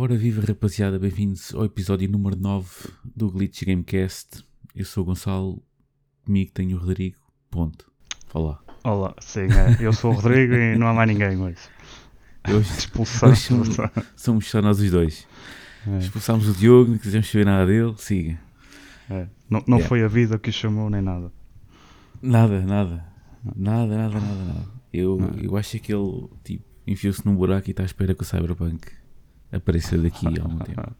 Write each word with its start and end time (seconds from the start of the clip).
Ora, 0.00 0.16
viva 0.16 0.40
rapaziada, 0.46 0.96
bem-vindos 0.96 1.52
ao 1.52 1.64
episódio 1.64 2.08
número 2.08 2.36
9 2.36 2.68
do 3.16 3.28
Glitch 3.32 3.64
Gamecast. 3.64 4.44
Eu 4.72 4.84
sou 4.84 5.02
o 5.02 5.06
Gonçalo, 5.06 5.60
comigo 6.24 6.52
tenho 6.54 6.76
o 6.76 6.80
Rodrigo. 6.80 7.16
Ponto. 7.50 7.90
Fala. 8.28 8.60
Olá, 8.84 9.12
sim, 9.18 9.40
é, 9.40 9.76
eu 9.84 9.92
sou 9.92 10.12
o 10.12 10.14
Rodrigo 10.14 10.54
e 10.54 10.78
não 10.78 10.86
há 10.86 10.94
mais 10.94 11.08
ninguém 11.10 11.36
hoje. 11.36 11.58
Hoje, 12.48 12.70
hoje 13.24 13.40
somos, 13.40 13.68
somos 14.14 14.48
só 14.48 14.62
nós 14.62 14.78
os 14.78 14.88
dois. 14.88 15.26
É, 15.84 15.98
Expulsámos 15.98 16.48
o 16.48 16.52
Diogo, 16.52 16.92
não 16.92 16.98
quisemos 16.98 17.28
saber 17.28 17.46
nada 17.46 17.66
dele. 17.66 17.92
Siga. 17.96 18.38
é. 19.10 19.26
Não, 19.50 19.64
não 19.66 19.78
Yeah. 19.78 19.88
foi 19.88 20.04
a 20.04 20.08
vida 20.08 20.38
que 20.38 20.50
o 20.50 20.52
chamou 20.52 20.88
nem 20.88 21.02
nada. 21.02 21.32
Nada, 22.22 22.60
nada. 22.60 23.04
Nada, 23.56 23.96
nada, 23.96 24.20
nada, 24.20 24.44
nada. 24.44 24.66
Eu, 24.92 25.18
eu 25.42 25.56
acho 25.56 25.80
que 25.80 25.92
ele 25.92 26.28
tipo, 26.44 26.64
enfiou-se 26.86 27.26
num 27.26 27.34
buraco 27.34 27.68
e 27.68 27.72
está 27.72 27.82
à 27.82 27.86
espera 27.86 28.14
que 28.14 28.22
o 28.22 28.24
Cyberpunk 28.24 28.92
apareça 29.52 29.96
daqui 29.98 30.26
a 30.26 30.42
algum 30.42 30.58
tempo. 30.58 30.92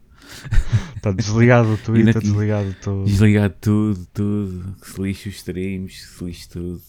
Está 0.95 1.11
desligado 1.15 1.73
o 1.73 1.77
Twitter, 1.83 2.07
Ainda- 2.15 2.19
desligado 2.19 2.75
tudo. 2.81 3.05
Desligado 3.05 3.53
tudo, 3.61 4.05
tudo. 4.13 4.75
Que 4.81 4.89
se 4.91 5.01
lixe 5.01 5.29
os 5.29 5.35
streams, 5.35 5.93
que 5.93 6.07
se 6.17 6.23
lixe 6.23 6.49
tudo. 6.49 6.81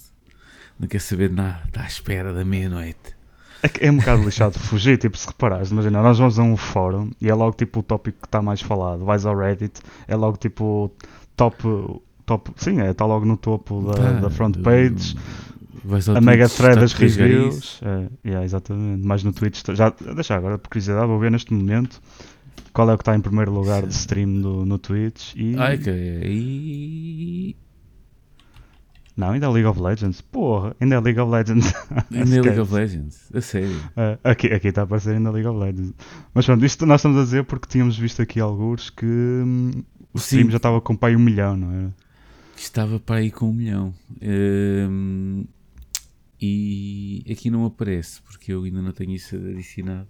Não 0.79 0.89
quer 0.89 1.01
saber 1.01 1.29
de 1.29 1.35
nada. 1.35 1.63
Está 1.67 1.83
à 1.83 1.87
espera 1.87 2.33
da 2.33 2.45
meia-noite. 2.45 3.19
É, 3.63 3.87
é 3.89 3.91
um 3.91 3.99
bocado 3.99 4.23
lixado 4.25 4.59
fugir, 4.59 4.97
tipo, 4.97 5.19
se 5.19 5.27
reparares, 5.27 5.71
imagina, 5.71 6.01
nós 6.03 6.19
vamos 6.19 6.39
a 6.39 6.43
um 6.43 6.57
fórum 6.57 7.11
e 7.21 7.29
é 7.29 7.35
logo 7.35 7.55
tipo 7.55 7.81
o 7.81 7.83
tópico 7.83 8.19
que 8.23 8.27
está 8.27 8.41
mais 8.41 8.63
falado. 8.63 9.05
Vais 9.05 9.27
ao 9.27 9.37
Reddit, 9.37 9.81
é 10.09 10.17
logo 10.17 10.39
tipo 10.39 10.91
top. 11.37 11.63
top 12.25 12.53
sim, 12.57 12.81
é, 12.81 12.91
está 12.91 13.05
logo 13.05 13.27
no 13.27 13.37
topo 13.37 13.83
da, 13.83 13.93
Tá, 13.93 14.13
da 14.13 14.31
front 14.31 14.57
page. 14.63 15.15
Vais 15.85 16.09
ao 16.09 16.17
a 16.17 16.21
mega 16.21 16.49
thread 16.49 16.81
das 16.81 16.93
reviews. 16.93 17.81
É, 17.83 18.29
yeah, 18.29 18.45
exatamente. 18.45 19.07
Mas 19.07 19.25
no 19.25 19.33
Twitch, 19.33 19.63
já, 19.73 19.91
deixa 20.15 20.35
agora, 20.37 20.59
por 20.59 20.69
curiosidade, 20.69 21.07
vou 21.07 21.19
ver 21.19 21.31
neste 21.31 21.53
momento 21.53 22.01
qual 22.73 22.91
é 22.91 22.95
o 22.95 22.99
que 22.99 23.03
está 23.03 23.17
em 23.17 23.21
primeiro 23.21 23.53
lugar 23.53 23.87
de 23.87 23.93
stream 23.93 24.41
do, 24.41 24.65
no 24.65 24.79
Twitch. 24.79 25.35
E... 25.35 25.57
Ai, 25.57 25.79
que 25.79 25.91
aí. 25.91 27.57
Não, 29.17 29.33
ainda 29.33 29.47
é 29.47 29.49
League 29.51 29.67
of 29.67 29.81
Legends. 29.81 30.21
Porra, 30.21 30.75
ainda 30.81 30.97
é 30.97 31.01
League 31.01 31.21
of 31.21 31.31
Legends. 31.31 31.75
Ainda 32.11 32.37
é 32.37 32.41
League 32.41 32.61
of 32.61 32.73
Legends. 32.73 33.31
A 33.35 33.41
sério. 33.41 33.77
É, 33.97 34.19
aqui 34.25 34.47
aqui 34.47 34.69
está 34.69 34.83
a 34.83 34.85
aparecer 34.85 35.15
ainda 35.15 35.31
League 35.31 35.47
of 35.47 35.59
Legends. 35.59 35.93
Mas 36.33 36.47
pronto, 36.47 36.65
isto 36.65 36.87
nós 36.87 37.01
estamos 37.01 37.19
a 37.19 37.25
dizer 37.25 37.45
porque 37.45 37.69
tínhamos 37.69 37.99
visto 37.99 38.23
aqui 38.23 38.41
alguns 38.41 38.89
que 38.89 39.05
hum, 39.05 39.83
o 40.15 40.19
Sim. 40.19 40.37
stream 40.37 40.51
já 40.51 40.57
estava 40.57 40.81
com 40.81 40.97
pai 40.97 41.15
um 41.17 41.19
milhão, 41.19 41.55
não 41.55 41.73
é? 41.73 41.91
que 42.61 42.65
estava 42.65 43.01
para 43.01 43.17
aí 43.17 43.31
com 43.31 43.49
um 43.49 43.55
milhão. 43.55 43.95
Hum, 44.21 45.45
e 46.41 47.25
aqui 47.31 47.51
não 47.51 47.65
aparece, 47.67 48.23
porque 48.23 48.53
eu 48.53 48.65
ainda 48.65 48.81
não 48.81 48.93
tenho 48.93 49.13
isso 49.13 49.37
adicionado. 49.37 50.09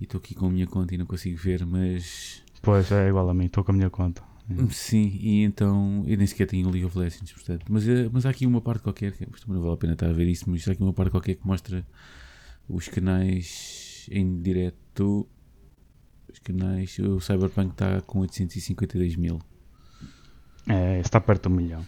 E 0.00 0.04
estou 0.04 0.18
aqui 0.18 0.34
com 0.34 0.46
a 0.46 0.50
minha 0.50 0.66
conta 0.66 0.94
e 0.94 0.98
não 0.98 1.06
consigo 1.06 1.36
ver, 1.36 1.64
mas. 1.66 2.42
Pois 2.60 2.90
é 2.92 3.08
igual 3.08 3.28
a 3.28 3.34
mim, 3.34 3.46
estou 3.46 3.64
com 3.64 3.72
a 3.72 3.74
minha 3.74 3.90
conta. 3.90 4.22
Sim, 4.70 5.18
e 5.20 5.42
então 5.42 6.04
eu 6.06 6.16
nem 6.16 6.26
sequer 6.26 6.46
tenho 6.46 6.68
League 6.68 6.84
of 6.84 6.98
Legends, 6.98 7.32
portanto. 7.32 7.64
Mas, 7.68 7.88
eh, 7.88 8.08
mas 8.12 8.26
há 8.26 8.30
aqui 8.30 8.46
uma 8.46 8.60
parte 8.60 8.82
qualquer, 8.82 9.12
que 9.12 9.26
não 9.48 9.60
vale 9.60 9.74
a 9.74 9.76
pena 9.76 9.92
estar 9.94 10.08
a 10.08 10.12
ver 10.12 10.28
isso, 10.28 10.48
mas 10.48 10.66
há 10.68 10.72
aqui 10.72 10.82
uma 10.82 10.92
parte 10.92 11.10
qualquer 11.10 11.34
que 11.36 11.46
mostra 11.46 11.86
os 12.68 12.88
canais 12.88 14.08
em 14.10 14.40
direto. 14.40 15.28
Os 16.32 16.38
canais. 16.38 16.98
O 16.98 17.20
Cyberpunk 17.20 17.72
está 17.72 18.00
com 18.02 18.20
852 18.20 19.16
mil. 19.16 19.38
É, 20.66 21.00
está 21.00 21.20
perto 21.20 21.48
do 21.48 21.54
milhão. 21.54 21.84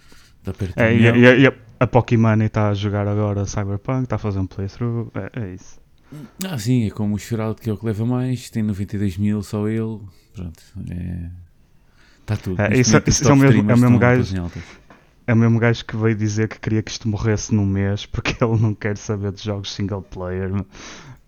Perto 0.53 0.79
É, 0.79 0.95
e, 0.95 1.03
e- 1.07 1.41
e 1.43 1.47
a, 1.47 1.53
a 1.81 1.87
Pokémon 1.87 2.41
está 2.43 2.69
a 2.69 2.75
jogar 2.75 3.07
agora 3.09 3.47
Cyberpunk, 3.47 4.05
está 4.05 4.17
a 4.17 4.19
fazer 4.19 4.39
um 4.39 4.47
playthrough. 4.47 5.11
É, 5.15 5.41
é 5.41 5.55
isso. 5.55 5.81
Ah, 6.47 6.59
sim, 6.59 6.87
é 6.87 6.91
como 6.91 7.15
o 7.15 7.19
Shroud 7.19 7.61
que 7.61 7.69
é 7.71 7.73
o 7.73 7.77
que 7.77 7.87
leva 7.87 8.05
mais, 8.07 8.49
tem 8.51 8.63
92 8.63 9.17
mil 9.19 9.43
só 9.43 9.67
ele. 9.69 10.01
Pronto, 10.35 10.63
é. 10.91 11.31
Está 12.21 12.37
tudo. 12.37 12.61
É, 12.61 12.79
isso- 12.79 12.91
momento, 12.93 13.09
os 13.09 13.15
isso 13.17 13.29
é 13.29 13.33
o 13.33 13.37
mesmo- 13.37 13.71
é 13.71 13.75
o 13.75 13.79
mesmo 13.79 13.99
gajo-. 13.99 14.51
É 15.27 15.33
o 15.33 15.37
mesmo 15.37 15.59
gajo 15.59 15.85
que 15.87 15.97
veio 15.97 16.15
dizer 16.15 16.49
que 16.49 16.61
queria 16.61 16.83
que 16.83 16.91
isto 16.91 17.09
morresse 17.09 17.55
num 17.55 17.65
mês 17.67 18.05
porque 18.07 18.37
ele 18.45 18.61
não 18.61 18.75
quer 18.75 18.97
saber 18.97 19.33
de 19.33 19.43
jogos 19.43 19.73
single 19.73 20.03
player. 20.03 20.51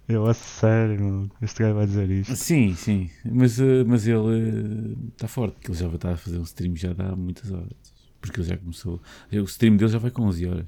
Eu, 0.08 0.26
a 0.26 0.34
sério, 0.34 1.00
meu, 1.02 1.30
este 1.42 1.62
gajo 1.62 1.74
vai 1.74 1.86
dizer 1.86 2.08
isto. 2.10 2.36
Sim, 2.36 2.74
sim, 2.76 3.10
mas, 3.24 3.58
eh, 3.58 3.82
mas 3.84 4.06
ele 4.06 4.94
está 5.12 5.26
forte, 5.26 5.54
porque 5.54 5.72
ele 5.72 5.78
já 5.78 5.86
vai 5.86 5.96
estar 5.96 6.12
a 6.12 6.16
fazer 6.16 6.38
um 6.38 6.42
stream 6.44 6.76
já 6.76 6.92
dá 6.92 7.16
muitas 7.16 7.50
horas. 7.50 7.95
Porque 8.20 8.40
ele 8.40 8.48
já 8.48 8.56
começou. 8.56 9.00
O 9.32 9.44
stream 9.44 9.76
dele 9.76 9.90
já 9.90 9.98
vai 9.98 10.10
com 10.10 10.22
11 10.22 10.46
horas. 10.46 10.66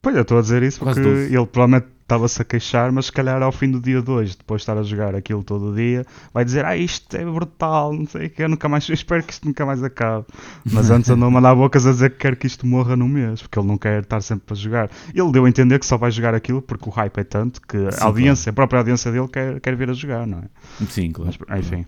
Pois, 0.00 0.14
eu 0.14 0.22
estou 0.22 0.38
a 0.38 0.40
dizer 0.40 0.62
isso 0.62 0.78
porque 0.78 1.00
12. 1.00 1.34
ele 1.34 1.46
provavelmente 1.46 1.88
estava-se 2.02 2.40
a 2.40 2.44
queixar, 2.44 2.90
mas 2.90 3.06
se 3.06 3.12
calhar 3.12 3.42
ao 3.42 3.52
fim 3.52 3.70
do 3.70 3.80
dia 3.80 4.00
2, 4.00 4.36
depois 4.36 4.60
de 4.60 4.62
estar 4.62 4.78
a 4.78 4.82
jogar 4.82 5.14
aquilo 5.14 5.44
todo 5.44 5.72
o 5.72 5.74
dia, 5.74 6.06
vai 6.32 6.44
dizer: 6.44 6.64
Ah, 6.64 6.76
isto 6.76 7.14
é 7.16 7.24
brutal, 7.24 7.92
não 7.92 8.06
sei 8.06 8.26
o 8.26 8.30
que, 8.30 8.42
eu 8.42 8.48
nunca 8.48 8.68
mais, 8.68 8.88
eu 8.88 8.94
espero 8.94 9.22
que 9.22 9.32
isto 9.32 9.46
nunca 9.46 9.66
mais 9.66 9.82
acabe. 9.82 10.24
Mas 10.64 10.88
antes 10.90 11.10
andou 11.10 11.28
a 11.28 11.30
mandar 11.30 11.54
bocas 11.54 11.86
a 11.86 11.90
dizer 11.90 12.10
que 12.10 12.16
quer 12.18 12.36
que 12.36 12.46
isto 12.46 12.66
morra 12.66 12.96
num 12.96 13.08
mês, 13.08 13.42
porque 13.42 13.58
ele 13.58 13.66
não 13.68 13.76
quer 13.76 14.02
estar 14.02 14.20
sempre 14.22 14.52
a 14.52 14.56
jogar. 14.56 14.90
Ele 15.12 15.30
deu 15.32 15.44
a 15.44 15.48
entender 15.48 15.78
que 15.78 15.86
só 15.86 15.98
vai 15.98 16.10
jogar 16.10 16.34
aquilo 16.34 16.62
porque 16.62 16.88
o 16.88 16.92
hype 16.92 17.18
é 17.18 17.24
tanto 17.24 17.60
que 17.60 17.90
Sim, 17.90 18.00
a 18.00 18.04
audiência, 18.04 18.50
a 18.50 18.52
própria 18.54 18.78
audiência 18.78 19.12
dele 19.12 19.28
quer, 19.28 19.60
quer 19.60 19.76
vir 19.76 19.90
a 19.90 19.92
jogar, 19.92 20.26
não 20.26 20.38
é? 20.38 20.86
Sim, 20.88 21.10
claro. 21.10 21.34
Mas, 21.46 21.58
enfim. 21.58 21.84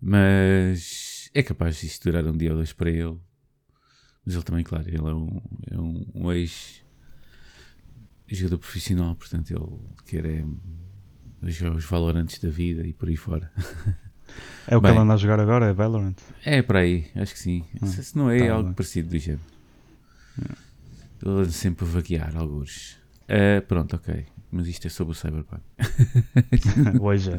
Mas 0.00 1.30
é 1.32 1.42
capaz 1.42 1.76
de 1.76 1.86
isto 1.86 2.10
durar 2.10 2.24
um 2.26 2.36
dia 2.36 2.50
ou 2.50 2.56
dois 2.56 2.72
para 2.72 2.90
ele. 2.90 3.16
Mas 4.26 4.34
ele 4.34 4.44
também, 4.44 4.64
claro, 4.64 4.86
ele 4.88 4.98
é 4.98 5.02
um, 5.14 5.40
é 5.70 5.78
um, 5.78 6.04
um 6.14 6.32
ex-jogador 6.32 8.58
profissional, 8.58 9.14
portanto 9.14 9.50
ele 9.52 9.64
quer 10.04 10.26
é 10.26 10.44
os 11.70 11.84
valorantes 11.84 12.40
da 12.40 12.48
vida 12.50 12.84
e 12.86 12.92
por 12.92 13.08
aí 13.08 13.16
fora. 13.16 13.50
É 14.66 14.76
o 14.76 14.80
que 14.80 14.86
Bem. 14.88 14.96
ele 14.96 15.00
anda 15.00 15.14
a 15.14 15.16
jogar 15.16 15.38
agora, 15.38 15.66
é 15.66 15.72
Valorant. 15.72 16.16
É 16.44 16.60
para 16.60 16.80
aí, 16.80 17.08
acho 17.14 17.32
que 17.34 17.38
sim. 17.38 17.64
Hum, 17.80 17.86
Se 17.86 18.02
se 18.02 18.18
não 18.18 18.28
é 18.28 18.48
tá 18.48 18.54
algo 18.54 18.64
bem. 18.64 18.74
parecido 18.74 19.10
do 19.10 19.18
género. 19.18 19.44
Ele 21.22 21.30
anda 21.30 21.48
sempre 21.50 21.84
a 21.84 21.88
vaguear 21.88 22.36
alguns. 22.36 22.98
Ah, 23.28 23.62
pronto, 23.66 23.96
ok. 23.96 24.26
Mas 24.50 24.68
isto 24.68 24.86
é 24.86 24.90
sobre 24.90 25.12
o 25.12 25.14
Cyberpunk. 25.14 25.60
Hoje 27.00 27.30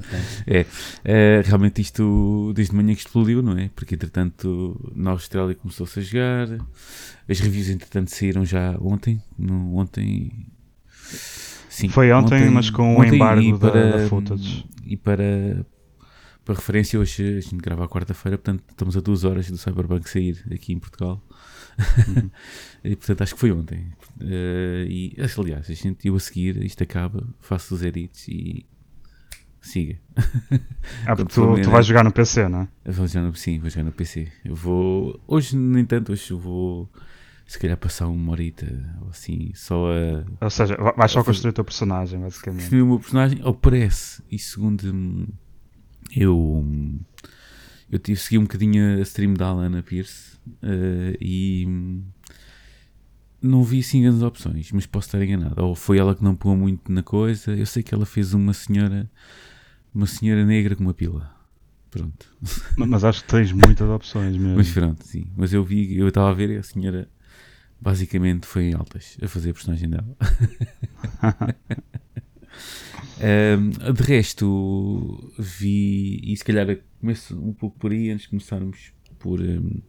é. 0.46 0.60
É, 0.60 0.66
é, 1.04 1.42
realmente 1.44 1.82
isto 1.82 2.52
desde 2.54 2.76
manhã 2.76 2.94
que 2.94 3.00
explodiu, 3.02 3.42
não 3.42 3.58
é? 3.58 3.70
Porque 3.76 3.96
entretanto 3.96 4.92
na 4.94 5.12
Austrália 5.12 5.56
começou-se 5.56 6.00
a 6.00 6.04
jogar, 6.04 6.48
as 7.28 7.40
reviews 7.40 7.70
entretanto 7.70 8.10
saíram 8.14 8.46
já 8.46 8.76
ontem, 8.80 9.22
no, 9.40 9.78
ontem 9.78 10.48
sim, 11.70 11.88
Foi 11.90 12.12
ontem, 12.12 12.50
mas 12.50 12.70
com 12.70 12.98
o 12.98 13.00
ontem, 13.02 13.16
embargo 13.16 13.42
e 13.42 13.52
da- 13.54 13.58
para, 13.58 13.98
da 13.98 14.08
footage. 14.10 14.66
E 14.86 14.98
para, 14.98 15.66
para 16.48 16.56
referência, 16.56 16.98
hoje 16.98 17.38
a 17.38 17.42
gente 17.42 17.58
grava 17.58 17.84
à 17.84 17.90
quarta-feira, 17.90 18.38
portanto 18.38 18.64
estamos 18.70 18.96
a 18.96 19.02
duas 19.02 19.26
horas 19.26 19.52
do 19.52 19.58
Cyberpunk 19.58 20.10
sair 20.10 20.42
aqui 20.50 20.72
em 20.72 20.80
Portugal. 20.80 21.22
Uhum. 22.08 22.30
e 22.86 22.96
portanto 22.96 23.22
acho 23.22 23.34
que 23.34 23.40
foi 23.42 23.52
ontem. 23.52 23.92
Eh, 24.22 24.86
e 24.88 25.16
aliás, 25.38 25.70
a 25.70 25.74
gente 25.74 26.08
eu 26.08 26.16
a 26.16 26.20
seguir, 26.22 26.64
isto 26.64 26.82
acaba, 26.82 27.28
faço 27.42 27.76
os 27.76 27.84
edits 27.84 28.30
e 28.30 28.66
siga. 29.60 30.00
Ah, 31.06 31.18
porque 31.18 31.34
tu, 31.36 31.62
tu 31.62 31.70
vais 31.70 31.86
jogar 31.86 32.06
no 32.06 32.14
PC, 32.14 32.48
não 32.48 32.62
é? 32.62 32.92
Vou 32.92 33.06
jogar 33.06 33.28
no, 33.28 33.36
sim, 33.36 33.60
vou 33.60 33.70
jogar 33.70 33.84
no 33.84 33.92
PC. 33.92 34.32
Eu 34.46 34.56
vou. 34.56 35.22
Hoje, 35.28 35.58
no 35.58 35.78
entanto, 35.78 36.14
hoje 36.14 36.34
vou 36.34 36.90
se 37.46 37.60
calhar 37.60 37.76
passar 37.78 38.08
uma 38.08 38.32
horita 38.32 38.66
ou 39.02 39.10
assim, 39.10 39.52
só 39.54 39.88
a 39.92 40.46
Ou 40.46 40.50
seja, 40.50 40.78
va- 40.78 40.94
vais 40.94 41.12
só 41.12 41.20
A 41.20 41.24
construir 41.26 41.50
o 41.52 41.54
teu 41.54 41.66
personagem, 41.66 42.22
basicamente. 42.22 42.64
definir 42.64 42.84
o 42.84 42.88
meu 42.88 43.00
personagem, 43.00 43.42
ou 43.44 43.54
parece. 43.54 44.24
E 44.32 44.40
segundo 44.40 44.84
hum, 44.94 45.28
eu. 46.16 46.64
Eu 47.90 48.00
tive 48.00 48.20
segui 48.20 48.38
um 48.38 48.44
bocadinho 48.44 48.98
a 48.98 49.02
stream 49.02 49.34
da 49.34 49.48
Alana 49.48 49.82
Pierce 49.82 50.38
eh, 50.62 51.18
e 51.22 51.66
não 53.42 53.64
vi 53.64 53.80
assim 53.80 54.02
grandes 54.02 54.22
opções, 54.22 54.72
mas 54.74 54.86
posso 54.86 55.08
estar 55.08 55.24
enganado. 55.24 55.64
Ou 55.64 55.74
foi 55.76 55.98
ela 55.98 56.14
que 56.16 56.24
não 56.24 56.36
pôs 56.36 56.58
muito 56.58 56.92
na 56.92 57.02
coisa. 57.02 57.56
Eu 57.56 57.66
sei 57.66 57.82
que 57.84 57.94
ela 57.94 58.06
fez 58.06 58.34
uma 58.34 58.52
senhora, 58.54 59.10
uma 59.94 60.06
senhora 60.06 60.46
negra 60.46 60.76
com 60.76 60.84
uma 60.84 60.94
pila. 60.94 61.32
Pronto. 61.90 62.28
Ma- 62.78 62.86
Mas 62.86 63.04
acho 63.06 63.22
que 63.24 63.30
tens 63.30 63.52
muitas 63.54 63.90
opções 63.90 64.36
mesmo. 64.36 64.58
Mas 64.58 64.70
pronto, 64.72 65.06
sim. 65.06 65.26
Mas 65.38 65.54
eu 65.54 65.64
vi, 65.64 65.98
eu 65.98 66.10
estava 66.10 66.30
a 66.30 66.34
ver 66.34 66.50
e 66.50 66.58
a 66.58 66.64
senhora 66.64 67.10
basicamente 67.80 68.46
foi 68.46 68.64
em 68.66 68.74
altas 68.74 69.18
a 69.22 69.28
fazer 69.30 69.52
a 69.52 69.54
personagem 69.54 69.90
dela. 69.90 70.18
Ahm, 73.20 73.72
de 73.94 74.04
resto, 74.04 75.32
vi, 75.38 76.20
e 76.24 76.36
se 76.38 76.44
calhar 76.44 76.78
começo 77.00 77.38
um 77.40 77.54
pouco 77.54 77.78
por 77.80 77.92
aí, 77.92 78.10
antes 78.10 78.24
de 78.24 78.30
começarmos 78.30 78.92
por. 79.20 79.40
ahm, 79.42 79.82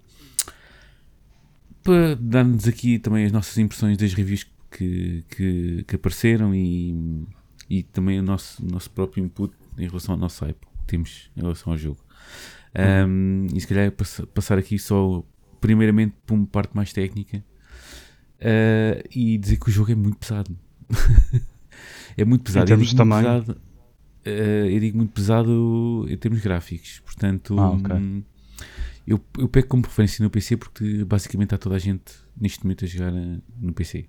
para 1.82 2.14
dar-nos 2.16 2.66
aqui 2.68 2.98
também 2.98 3.24
as 3.24 3.32
nossas 3.32 3.56
impressões 3.58 3.96
das 3.96 4.12
reviews 4.12 4.46
que, 4.70 5.24
que, 5.30 5.84
que 5.86 5.96
apareceram 5.96 6.54
e, 6.54 7.24
e 7.70 7.82
também 7.82 8.18
o 8.18 8.22
nosso, 8.22 8.64
nosso 8.64 8.90
próprio 8.90 9.24
input 9.24 9.54
em 9.78 9.86
relação 9.86 10.14
ao 10.14 10.18
nosso 10.20 10.44
hype 10.44 10.58
que 10.60 10.84
temos 10.86 11.30
em 11.36 11.40
relação 11.40 11.72
ao 11.72 11.78
jogo. 11.78 11.98
Um, 13.06 13.46
e 13.54 13.60
se 13.60 13.66
calhar 13.66 13.90
pass- 13.92 14.22
passar 14.34 14.58
aqui 14.58 14.78
só 14.78 15.24
primeiramente 15.60 16.14
por 16.26 16.34
uma 16.34 16.46
parte 16.46 16.76
mais 16.76 16.92
técnica 16.92 17.38
uh, 18.40 19.08
e 19.10 19.38
dizer 19.38 19.56
que 19.58 19.68
o 19.68 19.72
jogo 19.72 19.90
é 19.90 19.94
muito 19.94 20.18
pesado. 20.18 20.54
é 22.18 22.24
muito 22.24 22.42
pesado. 22.44 22.66
termos 22.66 22.88
Eu 22.90 22.94
digo 22.94 22.94
de 22.94 22.96
tamanho? 22.96 23.36
pesado, 23.36 23.60
Uh, 24.26 24.68
eu 24.70 24.80
digo 24.80 24.98
muito 24.98 25.12
pesado 25.14 26.06
em 26.08 26.16
termos 26.16 26.40
gráficos. 26.42 27.00
Portanto, 27.00 27.54
Ah, 27.56 27.70
ok. 27.70 27.94
hum, 27.96 28.22
eu, 29.06 29.20
eu 29.38 29.48
pego 29.48 29.68
como 29.68 29.82
preferência 29.82 30.22
no 30.22 30.30
PC 30.30 30.56
porque 30.56 31.04
basicamente 31.04 31.54
há 31.54 31.58
toda 31.58 31.76
a 31.76 31.78
gente 31.78 32.12
neste 32.38 32.64
momento 32.64 32.84
a 32.84 32.88
jogar 32.88 33.12
uh, 33.14 33.42
no 33.60 33.72
PC. 33.72 34.06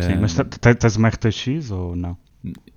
Sim, 0.00 0.16
Uh, 0.16 0.20
mas 0.20 0.34
te- 0.34 0.44
te- 0.44 0.74
tens 0.74 0.96
uma 0.96 1.08
RTX 1.08 1.70
ou 1.70 1.96
não? 1.96 2.16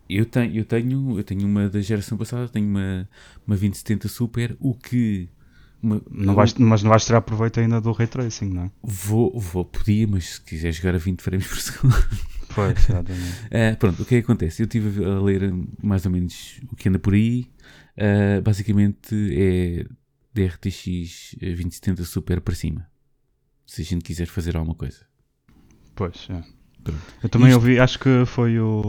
eu, 0.09 0.25
tenho, 0.25 0.55
eu, 0.55 0.65
tenho, 0.65 1.17
eu 1.19 1.23
tenho 1.23 1.45
uma 1.45 1.69
da 1.69 1.81
geração 1.81 2.17
passada, 2.17 2.47
tenho 2.49 2.67
uma, 2.67 3.09
uma 3.45 3.55
2070 3.55 4.07
Super, 4.07 4.55
o 4.59 4.73
que. 4.73 5.29
uma- 5.81 6.01
não 6.09 6.33
vais, 6.35 6.53
mas 6.55 6.83
não 6.83 6.89
vais 6.89 7.05
tirar 7.05 7.21
proveito 7.21 7.59
ainda 7.59 7.81
do 7.81 7.91
Ray 7.91 8.07
Tracing, 8.07 8.49
não 8.49 8.63
é? 8.65 8.71
Vou, 8.83 9.37
vou, 9.39 9.65
podia, 9.65 10.07
mas 10.07 10.35
se 10.35 10.41
quiser 10.41 10.71
jogar 10.71 10.95
a 10.95 10.97
20 10.99 11.21
frames 11.21 11.47
por 11.47 11.57
segundo. 11.61 11.95
Pois, 12.55 12.89
exatamente. 12.89 13.45
Uh, 13.47 13.75
pronto, 13.79 14.01
o 14.01 14.05
que 14.05 14.15
é 14.15 14.21
que 14.21 14.25
acontece? 14.25 14.61
Eu 14.61 14.65
estive 14.65 15.03
a 15.05 15.19
ler 15.19 15.53
mais 15.83 16.05
ou 16.05 16.11
menos 16.11 16.59
o 16.71 16.75
que 16.75 16.89
anda 16.89 16.97
por 16.99 17.13
aí. 17.13 17.47
Uh, 17.97 18.41
basicamente 18.41 19.13
é 19.37 19.85
da 20.33 20.45
RTX 20.47 21.35
2070 21.39 22.03
Super 22.03 22.41
para 22.41 22.55
cima. 22.55 22.87
Se 23.65 23.81
a 23.81 23.85
gente 23.85 24.03
quiser 24.03 24.27
fazer 24.27 24.55
alguma 24.57 24.75
coisa. 24.75 25.05
Pois, 25.95 26.27
é. 26.29 26.43
Pronto. 26.83 27.01
Eu 27.23 27.29
também 27.29 27.47
Isto- 27.49 27.57
ouvi, 27.57 27.79
acho 27.79 27.97
que 27.99 28.25
foi 28.25 28.59
o. 28.59 28.83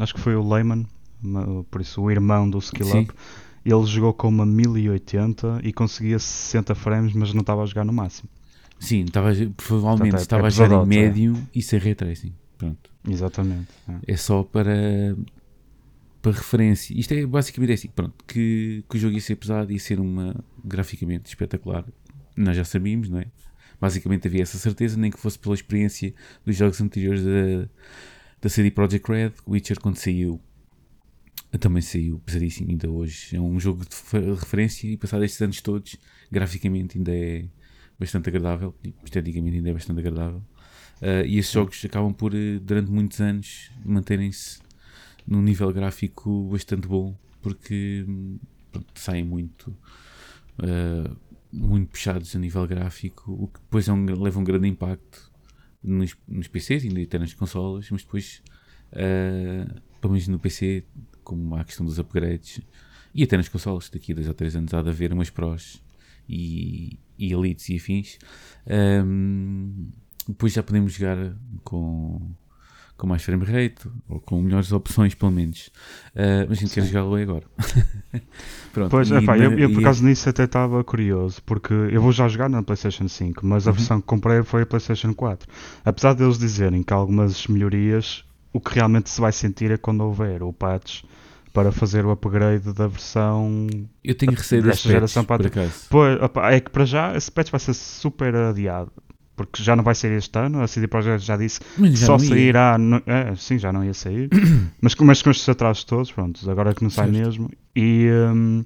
Acho 0.00 0.14
que 0.14 0.20
foi 0.20 0.34
o 0.34 0.42
Lehman, 0.48 0.86
ma- 1.22 1.62
por 1.70 1.80
isso 1.80 2.00
o 2.02 2.10
irmão 2.10 2.48
do 2.50 2.58
Skill 2.58 2.86
Sim. 2.86 3.00
Up. 3.02 3.12
Ele 3.64 3.86
jogou 3.86 4.12
com 4.14 4.28
uma 4.28 4.46
1080 4.46 5.60
e 5.62 5.72
conseguia 5.72 6.18
60 6.18 6.74
frames, 6.74 7.12
mas 7.12 7.32
não 7.34 7.42
estava 7.42 7.62
a 7.62 7.66
jogar 7.66 7.84
no 7.84 7.92
máximo. 7.92 8.28
Sim, 8.80 9.02
estava, 9.04 9.30
provavelmente 9.56 10.16
é- 10.16 10.18
estava 10.18 10.46
a 10.46 10.50
jogar 10.50 10.66
em 10.66 10.68
pesadote, 10.88 10.96
é. 10.96 11.02
médio 11.02 11.48
e 11.54 11.60
sem 11.62 11.78
ray 11.78 11.94
tracing. 11.94 12.34
Pronto. 12.56 12.90
Exatamente. 13.06 13.68
é. 13.88 14.12
É 14.12 14.16
só 14.16 14.42
para, 14.42 15.16
para 16.22 16.32
referência. 16.32 16.98
Isto 16.98 17.14
é 17.14 17.26
basicamente 17.26 17.72
assim, 17.72 17.88
pronto, 17.88 18.24
que, 18.26 18.84
que 18.88 18.96
o 18.96 18.98
jogo 18.98 19.14
ia 19.14 19.20
ser 19.20 19.36
pesado, 19.36 19.72
ia 19.72 19.78
ser 19.78 20.00
uma 20.00 20.34
graficamente 20.64 21.28
espetacular. 21.28 21.84
Nós 22.36 22.56
já 22.56 22.64
sabíamos, 22.64 23.08
não 23.08 23.18
é? 23.18 23.26
Basicamente 23.80 24.26
havia 24.26 24.42
essa 24.42 24.58
certeza, 24.58 24.96
nem 24.96 25.10
que 25.10 25.18
fosse 25.18 25.38
pela 25.38 25.54
experiência 25.54 26.12
dos 26.44 26.56
jogos 26.56 26.80
anteriores 26.80 27.22
da, 27.22 27.68
da 28.40 28.48
CD 28.48 28.70
Projekt 28.70 29.08
Red. 29.08 29.32
Witcher, 29.46 29.80
quando 29.80 29.96
saiu, 29.96 30.40
também 31.60 31.80
saiu 31.80 32.18
pesadíssimo, 32.20 32.70
ainda 32.70 32.90
hoje. 32.90 33.36
É 33.36 33.40
um 33.40 33.58
jogo 33.58 33.84
de 33.84 34.34
referência 34.34 34.88
e, 34.88 34.96
passado 34.96 35.24
estes 35.24 35.40
anos 35.40 35.60
todos, 35.60 35.96
graficamente 36.30 36.98
ainda 36.98 37.14
é 37.14 37.44
bastante 37.98 38.28
agradável, 38.28 38.74
e 38.84 38.94
esteticamente 39.04 39.56
ainda 39.56 39.70
é 39.70 39.72
bastante 39.72 40.00
agradável. 40.00 40.42
Uh, 41.00 41.24
e 41.26 41.38
esses 41.38 41.52
jogos 41.52 41.84
acabam 41.84 42.12
por, 42.12 42.34
eh, 42.34 42.58
durante 42.60 42.90
muitos 42.90 43.20
anos, 43.20 43.70
manterem-se 43.84 44.58
num 45.26 45.40
nível 45.40 45.72
gráfico 45.72 46.48
bastante 46.50 46.88
bom, 46.88 47.16
porque 47.40 48.04
hum, 48.08 48.38
pronto, 48.72 48.86
saem 48.94 49.24
muito, 49.24 49.76
uh, 50.58 51.16
muito 51.52 51.90
puxados 51.90 52.34
a 52.34 52.38
nível 52.38 52.66
gráfico, 52.66 53.32
o 53.32 53.46
que 53.46 53.60
depois 53.60 53.88
é 53.88 53.92
um, 53.92 54.04
leva 54.20 54.40
um 54.40 54.44
grande 54.44 54.66
impacto 54.66 55.30
nos, 55.82 56.16
nos 56.26 56.48
PCs 56.48 56.84
e 56.84 57.02
até 57.02 57.18
nas 57.18 57.32
consolas, 57.32 57.88
mas 57.90 58.02
depois, 58.02 58.42
uh, 58.92 59.80
pelo 60.00 60.14
menos 60.14 60.26
no 60.26 60.38
PC, 60.38 60.84
como 61.22 61.54
há 61.54 61.60
a 61.60 61.64
questão 61.64 61.86
dos 61.86 61.98
upgrades, 61.98 62.60
e 63.14 63.22
até 63.22 63.36
nas 63.36 63.48
consolas, 63.48 63.88
daqui 63.88 64.12
a 64.12 64.14
2 64.16 64.28
ou 64.28 64.34
3 64.34 64.56
anos 64.56 64.74
há 64.74 64.82
de 64.82 64.88
haver 64.88 65.12
umas 65.12 65.30
pros 65.30 65.82
e, 66.28 66.98
e 67.18 67.32
elites 67.32 67.68
e 67.68 67.76
afins. 67.76 68.18
Um, 69.04 69.90
depois 70.28 70.52
já 70.52 70.62
podemos 70.62 70.92
jogar 70.92 71.16
com, 71.64 72.20
com 72.96 73.06
mais 73.06 73.22
frame 73.22 73.44
rate 73.44 73.88
ou 74.08 74.20
com 74.20 74.40
melhores 74.42 74.70
opções, 74.72 75.14
pelo 75.14 75.32
menos. 75.32 75.68
Uh, 76.14 76.46
mas 76.48 76.58
a 76.58 76.60
gente 76.60 76.74
quer 76.74 76.84
jogá-lo 76.84 77.14
agora. 77.16 77.44
Pronto, 78.72 78.90
Pois, 78.90 79.10
e 79.10 79.14
epá, 79.16 79.36
eu, 79.38 79.58
eu 79.58 79.72
por 79.72 79.80
acaso 79.80 80.04
nisso 80.04 80.28
até 80.28 80.44
estava 80.44 80.82
curioso, 80.84 81.42
porque 81.44 81.72
eu 81.72 82.00
vou 82.02 82.12
já 82.12 82.28
jogar 82.28 82.48
na 82.48 82.62
PlayStation 82.62 83.08
5, 83.08 83.44
mas 83.46 83.66
a 83.66 83.70
Uhum. 83.70 83.76
versão 83.76 84.00
que 84.00 84.06
comprei 84.06 84.42
foi 84.42 84.62
a 84.62 84.66
PlayStation 84.66 85.14
4. 85.14 85.48
Apesar 85.84 86.12
deles 86.14 86.38
dizerem 86.38 86.82
que 86.82 86.92
há 86.92 86.96
algumas 86.96 87.46
melhorias, 87.46 88.24
o 88.52 88.60
que 88.60 88.74
realmente 88.74 89.08
se 89.10 89.20
vai 89.20 89.32
sentir 89.32 89.70
é 89.70 89.76
quando 89.76 90.00
houver 90.02 90.42
o 90.42 90.52
patch 90.52 91.02
para 91.52 91.72
fazer 91.72 92.04
o 92.04 92.10
upgrade 92.10 92.72
da 92.72 92.86
versão. 92.86 93.66
eu 94.04 94.14
tenho 94.14 94.32
receio 94.32 94.62
desta 94.62 94.88
geração 94.88 95.24
patch, 95.24 95.48
para-. 95.50 95.68
Pois, 95.88 96.22
opá, 96.22 96.52
é 96.52 96.60
que 96.60 96.70
para 96.70 96.84
já 96.84 97.16
esse 97.16 97.32
patch 97.32 97.50
vai 97.50 97.58
ser 97.58 97.74
super 97.74 98.34
adiado. 98.34 98.92
Porque 99.38 99.62
já 99.62 99.74
não 99.76 99.82
vai 99.84 99.94
sair 99.94 100.12
este 100.18 100.36
ano, 100.38 100.60
a 100.60 100.66
CD 100.66 100.86
Projekt 100.88 101.24
já 101.24 101.36
disse 101.36 101.60
que 101.60 101.96
só 101.96 102.18
sairá. 102.18 102.76
No, 102.76 102.96
é, 103.06 103.34
sim, 103.36 103.56
já 103.58 103.72
não 103.72 103.84
ia 103.84 103.94
sair. 103.94 104.28
mas, 104.82 104.94
com- 104.94 105.04
mas 105.04 105.22
com 105.22 105.30
estes 105.30 105.48
atrasos 105.48 105.84
todos, 105.84 106.10
pronto, 106.12 106.50
agora 106.50 106.72
é 106.72 106.74
que 106.74 106.82
não 106.82 106.90
sai 106.90 107.10
Certo. 107.10 107.24
mesmo. 107.24 107.50
E, 107.74 108.08
hum, 108.34 108.64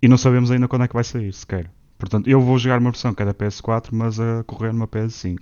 e 0.00 0.06
não 0.08 0.16
sabemos 0.16 0.50
ainda 0.50 0.68
quando 0.68 0.84
é 0.84 0.88
que 0.88 0.94
vai 0.94 1.04
sair, 1.04 1.32
sequer. 1.34 1.70
Portanto, 1.98 2.28
eu 2.30 2.40
vou 2.40 2.56
jogar 2.58 2.78
uma 2.78 2.90
versão 2.90 3.12
que 3.12 3.22
é 3.22 3.26
da 3.26 3.34
PS4, 3.34 3.88
mas 3.92 4.18
a 4.20 4.42
correr 4.44 4.72
numa 4.72 4.86
PS5. 4.88 5.38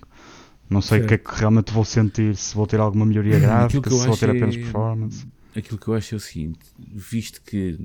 Não 0.69 0.81
sei 0.81 1.01
o 1.01 1.07
que 1.07 1.13
é 1.13 1.17
que 1.17 1.31
realmente 1.35 1.71
vou 1.71 1.83
sentir, 1.85 2.35
se 2.35 2.55
vou 2.55 2.65
ter 2.65 2.79
alguma 2.79 3.05
melhoria 3.05 3.39
gráfica, 3.39 3.89
se 3.89 4.07
vou 4.07 4.17
ter 4.17 4.29
apenas 4.31 4.55
é- 4.55 4.59
performance. 4.59 5.25
Aquilo 5.55 5.77
que 5.77 5.87
eu 5.89 5.93
acho 5.93 6.15
é 6.15 6.17
o 6.17 6.19
seguinte: 6.19 6.59
visto 6.79 7.41
que 7.41 7.77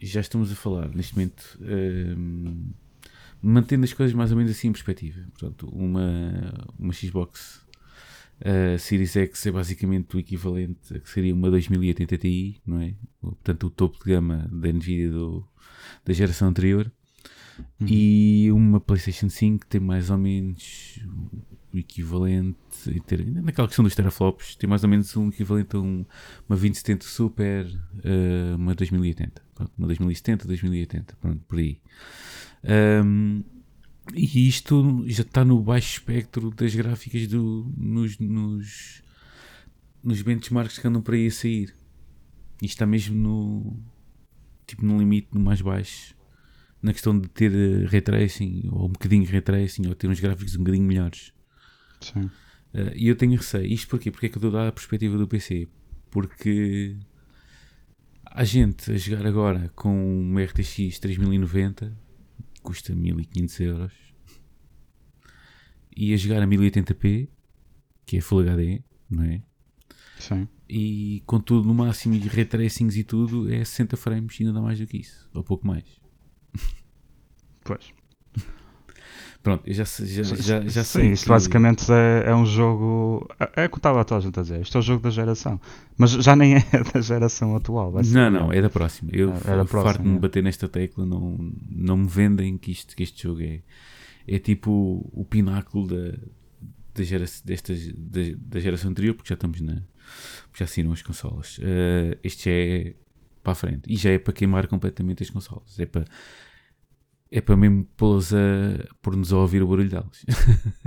já 0.00 0.20
estamos 0.20 0.50
a 0.50 0.54
falar 0.54 0.88
neste 0.88 1.14
momento, 1.14 1.44
hum, 1.60 2.70
mantendo 3.42 3.84
as 3.84 3.92
coisas 3.92 4.14
mais 4.14 4.30
ou 4.30 4.36
menos 4.36 4.52
assim 4.52 4.68
em 4.68 4.72
perspectiva, 4.72 5.20
portanto, 5.32 5.68
uma, 5.68 6.54
uma 6.78 6.92
Xbox 6.92 7.60
uh, 8.40 8.78
Series 8.78 9.16
X 9.16 9.46
é 9.46 9.50
basicamente 9.50 10.16
o 10.16 10.20
equivalente 10.20 10.96
a 10.96 11.00
que 11.00 11.10
seria 11.10 11.34
uma 11.34 11.50
2080 11.50 12.18
Ti, 12.18 12.60
não 12.64 12.80
é? 12.80 12.94
Portanto, 13.20 13.66
o 13.66 13.70
topo 13.70 13.98
de 13.98 14.12
gama 14.12 14.48
da 14.50 14.68
Nvidia 14.68 15.10
do, 15.10 15.46
da 16.04 16.12
geração 16.12 16.48
anterior. 16.48 16.90
Uhum. 17.80 17.86
E 17.86 18.50
uma 18.50 18.80
PlayStation 18.80 19.28
5 19.28 19.66
tem 19.66 19.80
mais 19.80 20.08
ou 20.08 20.16
menos 20.16 21.00
o 21.72 21.78
equivalente, 21.78 22.56
ter, 23.06 23.24
naquela 23.26 23.66
questão 23.66 23.82
dos 23.82 23.94
teraflops, 23.94 24.56
tem 24.56 24.68
mais 24.68 24.82
ou 24.84 24.90
menos 24.90 25.16
um 25.16 25.28
equivalente 25.28 25.74
a 25.76 25.80
um, 25.80 26.04
uma 26.48 26.56
2070 26.56 27.06
Super, 27.06 27.66
eh, 28.04 28.54
uma 28.56 28.74
2080. 28.74 29.42
Pronto, 29.54 29.72
uma 29.78 29.86
2070, 29.86 30.46
2080, 30.46 31.16
pronto, 31.20 31.40
por 31.48 31.58
aí. 31.58 31.80
Ahm, 32.64 33.42
e 34.14 34.48
isto 34.48 35.04
já 35.06 35.22
está 35.22 35.44
no 35.44 35.60
baixo 35.62 35.94
espectro 35.98 36.50
das 36.50 36.74
gráficas 36.74 37.26
do, 37.26 37.72
nos, 37.76 38.18
nos, 38.18 39.02
nos 40.02 40.22
benchmarks 40.22 40.78
que 40.78 40.86
andam 40.86 41.02
para 41.02 41.14
aí 41.14 41.26
a 41.28 41.30
sair. 41.30 41.74
Isto 42.60 42.74
está 42.74 42.86
mesmo 42.86 43.16
no 43.16 43.80
tipo 44.66 44.84
no 44.84 44.98
limite, 44.98 45.28
no 45.32 45.40
mais 45.40 45.60
baixo 45.60 46.14
na 46.82 46.92
questão 46.92 47.16
de 47.18 47.28
ter 47.28 47.52
eh, 47.54 47.86
ray 47.86 48.00
tracing 48.00 48.68
ou 48.72 48.86
um 48.86 48.92
bocadinho 48.92 49.24
de 49.24 49.30
ray 49.30 49.40
tracing 49.40 49.86
ou 49.86 49.94
ter 49.94 50.08
uns 50.08 50.18
gráficos 50.18 50.56
um 50.56 50.58
bocadinho 50.58 50.84
melhores. 50.84 51.32
Sim. 52.00 52.28
Eh, 52.74 52.92
E 52.96 53.08
eu 53.08 53.14
tenho 53.14 53.36
receio. 53.36 53.64
Isto 53.66 53.88
porquê? 53.88 54.10
Porque 54.10 54.26
é 54.26 54.28
que 54.28 54.36
eu 54.36 54.40
estou 54.40 54.50
a 54.50 54.62
dar 54.64 54.68
a 54.68 54.72
perspectiva 54.72 55.16
do 55.16 55.28
PC? 55.28 55.68
Porque 56.10 56.96
há 58.24 58.42
gente 58.44 58.90
a 58.90 58.96
jogar 58.96 59.26
agora 59.26 59.70
com 59.76 60.20
uma 60.22 60.42
RTX 60.42 60.98
3090 60.98 61.86
que 61.86 61.92
custa 62.62 62.94
1500 62.94 63.60
euros 63.60 63.92
e 65.96 66.14
a 66.14 66.16
jogar 66.16 66.42
a 66.42 66.46
1080p 66.46 67.28
que 68.06 68.16
é 68.16 68.20
Full 68.20 68.40
HD, 68.40 68.82
não 69.10 69.24
é? 69.24 69.42
Sim. 70.18 70.48
E 70.68 71.22
com 71.26 71.40
tudo 71.40 71.66
no 71.66 71.74
máximo 71.74 72.14
e 72.14 72.20
ray 72.20 72.44
tracings 72.44 72.96
e 72.96 73.04
tudo 73.04 73.52
é 73.52 73.64
60 73.64 73.96
frames 73.96 74.38
e 74.38 74.42
ainda 74.42 74.54
dá 74.54 74.60
mais 74.60 74.78
do 74.78 74.86
que 74.86 74.98
isso, 74.98 75.28
ou 75.34 75.42
pouco 75.42 75.66
mais. 75.66 75.84
Pois. 77.64 77.92
Pronto, 79.42 79.62
eu 79.66 79.74
já, 79.74 79.84
sei- 79.84 80.06
já, 80.06 80.22
já, 80.22 80.60
já 80.60 80.84
Sim, 80.84 81.00
sei. 81.00 81.12
isto 81.12 81.24
que- 81.24 81.28
basicamente 81.30 81.84
é, 81.90 82.24
é 82.30 82.34
um 82.34 82.46
jogo. 82.46 83.28
É, 83.40 83.64
é 83.64 83.66
o 83.66 83.70
que 83.70 83.76
estava 83.78 84.00
a 84.00 84.04
toda 84.04 84.18
a 84.18 84.22
gente 84.22 84.38
a 84.38 84.42
dizer. 84.42 84.60
Isto 84.60 84.78
é 84.78 84.80
o 84.80 84.82
jogo 84.82 85.02
da 85.02 85.10
geração. 85.10 85.60
Mas 85.98 86.12
já 86.12 86.36
nem 86.36 86.54
é 86.56 86.62
da 86.94 87.00
geração 87.00 87.56
atual. 87.56 87.92
Não, 88.12 88.30
não, 88.30 88.52
é 88.52 88.62
da 88.62 88.70
próxima. 88.70 89.10
Eu 89.12 89.30
É- 89.32 89.60
é 89.60 89.64
farto-me 89.66 90.16
é. 90.16 90.18
bater 90.20 90.42
nesta 90.44 90.68
tecla, 90.68 91.04
não, 91.04 91.36
não 91.68 91.96
me 91.96 92.06
vendem 92.06 92.56
que, 92.56 92.70
isto, 92.70 92.94
que 92.94 93.02
este 93.02 93.22
jogo 93.24 93.42
é, 93.42 93.60
é 94.28 94.38
tipo 94.38 94.70
o 95.12 95.24
pináculo 95.24 95.88
da, 95.88 96.16
da, 96.94 97.02
gera, 97.02 97.24
destas, 97.44 97.92
da, 97.96 98.20
da 98.38 98.60
geração 98.60 98.90
anterior, 98.92 99.14
porque 99.14 99.28
já 99.30 99.34
estamos 99.34 99.60
na. 99.60 99.82
porque 100.52 100.62
já 100.62 100.66
saíram 100.68 100.92
as 100.92 101.02
consolas. 101.02 101.58
Eh, 101.60 102.16
este 102.22 102.44
já 102.44 102.50
é 102.52 102.94
para 103.42 103.52
a 103.52 103.56
frente 103.56 103.82
e 103.92 103.96
já 103.96 104.10
é 104.10 104.18
para 104.20 104.32
queimar 104.32 104.68
completamente 104.68 105.24
as 105.24 105.30
consolas. 105.30 105.80
É 105.80 105.86
para. 105.86 106.04
É 107.34 107.40
para 107.40 107.56
mesmo 107.56 107.84
pô-las 107.96 108.32
a 108.34 108.36
pôr-nos 109.00 109.32
a 109.32 109.38
ouvir 109.38 109.62
o 109.62 109.66
barulho 109.66 109.88
delas. 109.88 110.24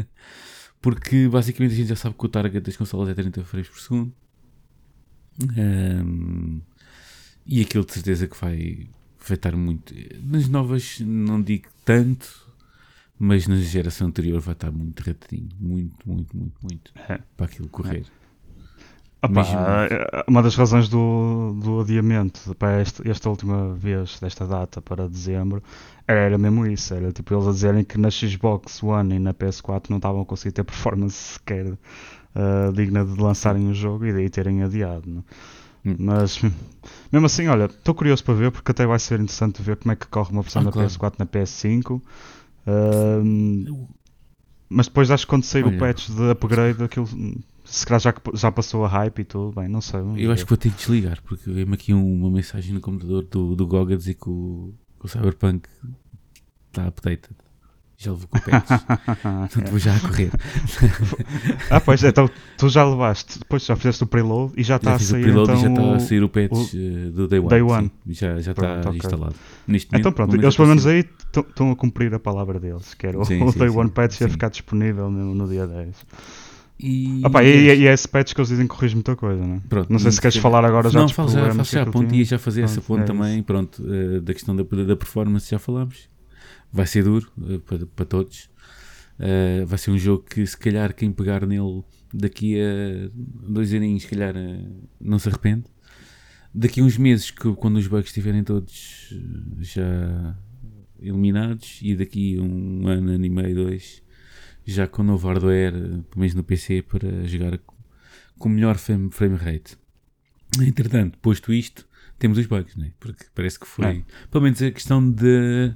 Porque 0.80 1.28
basicamente 1.28 1.72
a 1.72 1.76
gente 1.76 1.90
já 1.90 1.96
sabe 1.96 2.16
que 2.16 2.26
o 2.26 2.30
target 2.30 2.64
das 2.64 2.78
consolas 2.78 3.10
é 3.10 3.16
30 3.16 3.44
frames 3.44 3.68
por 3.68 3.80
segundo. 3.80 4.14
Ahm, 5.58 6.62
e 7.48 7.62
aquilo 7.62 7.84
de 7.84 7.94
certeza 7.94 8.28
que 8.28 8.40
vai, 8.40 8.88
estar 9.28 9.56
muito. 9.56 9.92
Nas 10.22 10.48
novas, 10.48 11.00
não 11.00 11.42
digo 11.42 11.68
tanto, 11.84 12.48
mas 13.18 13.48
na 13.48 13.56
geração 13.58 14.08
anterior 14.08 14.40
vai 14.40 14.54
estar 14.54 14.72
muito 14.72 15.00
ratadinho. 15.00 15.50
Muito, 15.60 16.08
muito, 16.08 16.38
muito, 16.38 16.56
muito. 16.62 16.92
É. 17.10 17.20
Para 17.36 17.48
aquilo 17.48 17.68
correr. 17.70 18.06
Opa, 19.26 19.42
Mesmo- 19.42 19.60
eh, 19.60 20.24
uma 20.28 20.42
das 20.44 20.56
razões 20.56 20.88
do, 20.90 21.58
do 21.62 21.80
adiamento 21.82 22.56
para 22.56 22.82
este- 22.82 23.10
esta 23.10 23.30
última 23.30 23.74
vez 23.74 24.20
desta 24.20 24.46
data 24.46 24.82
para 24.82 25.08
dezembro 25.10 25.62
era, 26.08 26.38
mesmo 26.38 26.66
isso, 26.68 26.94
era 26.94 27.12
tipo 27.12 27.34
eles 27.34 27.48
a 27.48 27.52
dizerem 27.52 27.84
que 27.84 27.98
na 27.98 28.10
Xbox 28.12 28.84
One 28.84 29.16
e 29.16 29.20
na 29.20 29.34
PS4 29.34 29.90
não 29.90 29.98
estavam 29.98 30.22
a 30.22 30.26
conseguir 30.26 30.52
ter 30.54 30.64
performance 30.64 31.16
sequer 31.34 31.66
eh, 32.36 32.72
digna 32.74 33.04
de 33.06 33.20
lançarem 33.20 33.68
o 33.70 33.74
jogo 33.74 34.06
e 34.06 34.14
daí 34.14 34.30
terem 34.30 34.62
adiado. 34.64 35.04
não? 35.10 35.24
Hum. 35.86 35.96
Mas 36.00 36.42
mesmo 37.12 37.26
assim, 37.26 37.48
olha, 37.48 37.66
estou 37.66 37.94
curioso 37.96 38.24
para 38.24 38.34
ver 38.34 38.52
porque 38.52 38.72
até 38.72 38.86
vai 38.86 39.00
ser 39.00 39.20
interessante 39.20 39.62
ver 39.62 39.78
como 39.78 39.92
é 39.92 39.96
que 39.96 40.08
corre 40.08 40.32
uma 40.32 40.42
versão 40.42 40.62
Ah, 40.62 40.66
da 40.66 40.72
claro. 40.72 40.88
PS4 40.90 41.16
na 41.20 41.26
PS5. 41.26 42.02
Ahm, 42.68 43.86
mas 44.70 44.88
depois 44.88 45.12
acho 45.12 45.26
que 45.26 45.30
quando 45.30 45.44
sair 45.44 45.64
o 45.64 45.68
Olha. 45.70 45.78
patch 45.78 46.10
de 46.10 46.30
upgrade, 46.32 46.84
aquilo 46.84 47.08
se 47.66 47.86
calhar 47.86 48.00
já, 48.00 48.14
já 48.34 48.52
passou 48.52 48.86
a 48.86 48.88
hype 48.88 49.20
e 49.20 49.26
tudo, 49.26 49.54
bem, 49.60 49.68
não 49.68 49.82
sei. 49.82 50.00
Eu 50.18 50.32
acho 50.32 50.44
que 50.46 50.50
vou 50.50 50.58
ter 50.58 50.70
que 50.72 50.78
desligar, 50.78 51.22
porque 51.24 51.50
veio-me 51.52 51.74
aqui 51.74 51.94
um- 51.94 52.14
uma 52.14 52.30
mensagem 52.32 52.74
no 52.74 52.80
computador 52.80 53.24
do, 53.24 53.56
do 53.56 53.68
GOG 53.68 53.94
a 53.94 53.98
dizer 53.98 54.14
que 54.14 54.30
o, 54.30 54.74
que 55.00 55.06
o 55.06 55.10
Cyberpunk 55.10 55.68
está 56.70 56.88
updated. 56.88 57.36
Já 57.98 58.12
levou 58.12 58.28
com 58.28 58.38
o 58.38 58.42
patch. 58.42 58.68
Portanto, 59.24 59.70
vou 59.70 59.80
já 59.80 59.96
a 59.96 60.00
correr. 60.02 60.30
Ah, 61.72 61.80
pois, 61.80 62.04
então 62.04 62.30
tu 62.58 62.68
já 62.70 62.84
levaste, 62.86 63.40
depois 63.40 63.66
já 63.66 63.76
fizeste 63.76 64.04
o 64.04 64.08
preload 64.08 64.54
e 64.58 64.64
já 64.64 64.76
está 64.76 64.92
já 64.92 64.96
a 64.96 65.00
fiz 65.00 65.08
o 65.08 65.12
sair 65.12 65.22
preload 65.24 65.52
então 65.52 65.56
e 65.56 65.62
já 65.62 65.70
está 65.70 65.82
a 65.82 65.96
o- 65.96 66.00
sair 66.00 66.24
o 66.24 66.30
patch 66.30 66.52
o- 66.52 66.78
eh, 66.78 67.10
do 67.12 67.28
Day 67.28 67.40
One. 67.40 67.50
Day 67.50 67.60
sim. 67.62 67.66
One. 67.66 67.92
Já, 68.08 68.42
já 68.42 68.54
Pronto, 68.54 68.78
está 68.78 68.90
ok. 68.90 68.98
instalado. 68.98 69.36
Neste 69.68 69.88
Então 69.88 70.00
momento, 70.00 70.16
pronto, 70.16 70.36
no 70.38 70.44
eles 70.44 70.56
pelo 70.56 70.68
menos 70.68 70.86
apareceu. 70.86 71.10
aí 71.36 71.42
estão 71.50 71.72
a 71.72 71.76
cumprir 71.76 72.14
a 72.14 72.20
palavra 72.20 72.60
deles, 72.60 72.94
que 72.94 73.08
era 73.08 73.18
o, 73.20 73.24
Sim, 73.26 73.42
o 73.44 73.52
sim, 73.52 73.60
Day 73.60 73.70
sim, 73.70 73.78
One 73.78 73.90
patch 73.90 74.20
ia 74.22 74.28
sim. 74.28 74.34
ficar 74.34 74.50
disponível 74.50 75.10
mesmo 75.10 75.34
no 75.34 75.48
dia 75.48 75.66
10. 75.66 75.96
E, 76.78 77.22
Opa, 77.24 77.44
e, 77.44 77.48
e, 77.48 77.76
e 77.82 77.88
é 77.88 77.94
esse 77.94 78.08
patch 78.08 78.34
que 78.34 78.40
eles 78.40 78.50
dizem 78.50 78.68
que 78.68 78.76
corrige 78.76 78.96
muita 78.96 79.16
coisa, 79.16 79.42
não 79.42 79.56
é? 79.56 79.62
Pronto, 79.70 79.90
Não 79.90 79.98
sei 79.98 80.10
e 80.10 80.12
se 80.12 80.22
queres 80.22 80.38
falar 80.38 80.66
agora 80.66 80.90
já 80.90 81.00
não, 81.00 81.06
dos 81.06 81.16
já, 81.16 81.24
problemas 81.24 81.56
faço 81.58 81.72
já 81.72 81.86
que 81.86 81.98
a 81.98 82.16
e 82.16 82.18
ia 82.18 82.26
já 82.26 82.38
fazer 82.38 82.62
essa 82.64 82.82
ponte 82.82 83.04
é 83.04 83.06
também. 83.06 83.42
Pronto, 83.44 83.84
eh, 83.88 84.20
da 84.20 84.34
questão 84.34 84.56
da, 84.56 84.64
da 84.64 84.96
performance 84.96 85.50
já 85.50 85.58
falámos. 85.58 86.10
Vai 86.72 86.86
ser 86.86 87.04
duro 87.04 87.32
eh, 87.50 87.60
para, 87.66 87.86
para 87.86 88.06
todos. 88.06 88.50
Eh, 89.18 89.64
vai 89.66 89.78
ser 89.78 89.92
um 89.92 89.98
jogo 89.98 90.26
que, 90.30 90.46
se 90.46 90.58
calhar, 90.58 90.94
quem 90.94 91.12
pegar 91.14 91.46
nele 91.46 91.82
daqui 92.14 92.60
a 92.60 93.10
dois 93.14 93.74
aninhos, 93.74 94.04
se 94.04 94.10
calhar, 94.10 94.34
não 95.00 95.18
se 95.18 95.30
arrepende. 95.30 95.64
Daqui 96.54 96.82
a 96.82 96.84
uns 96.84 96.98
meses, 96.98 97.32
que, 97.32 97.54
quando 97.54 97.78
os 97.78 97.88
bugs 97.88 98.08
estiverem 98.08 98.44
todos 98.44 99.14
já 99.60 100.38
eliminados, 101.00 101.80
e 101.82 101.96
daqui 101.96 102.38
a 102.38 102.42
um 102.42 102.88
ano, 102.88 103.12
ano 103.12 103.26
e 103.26 103.30
meio, 103.30 103.56
dois, 103.56 104.02
já 104.66 104.88
com 104.88 105.04
novo 105.04 105.28
hardware, 105.28 105.74
pelo 105.74 106.04
menos 106.18 106.34
no 106.34 106.44
PC, 106.44 106.82
para 106.82 107.26
jogar 107.28 107.58
com, 108.38 108.50
melhor 108.50 108.78
frame, 108.78 109.10
rate. 109.38 109.78
Entretanto, 110.62 111.18
posto 111.20 111.54
isto, 111.54 111.88
temos 112.18 112.38
os 112.38 112.46
bugs, 112.46 112.76
né? 112.76 112.92
porque 113.00 113.26
parece 113.36 113.60
que 113.60 113.68
foi, 113.68 113.86
É. 113.86 114.04
pelo 114.32 114.44
menos 114.44 114.62
a 114.62 114.72
questão 114.72 115.10
de. 115.12 115.74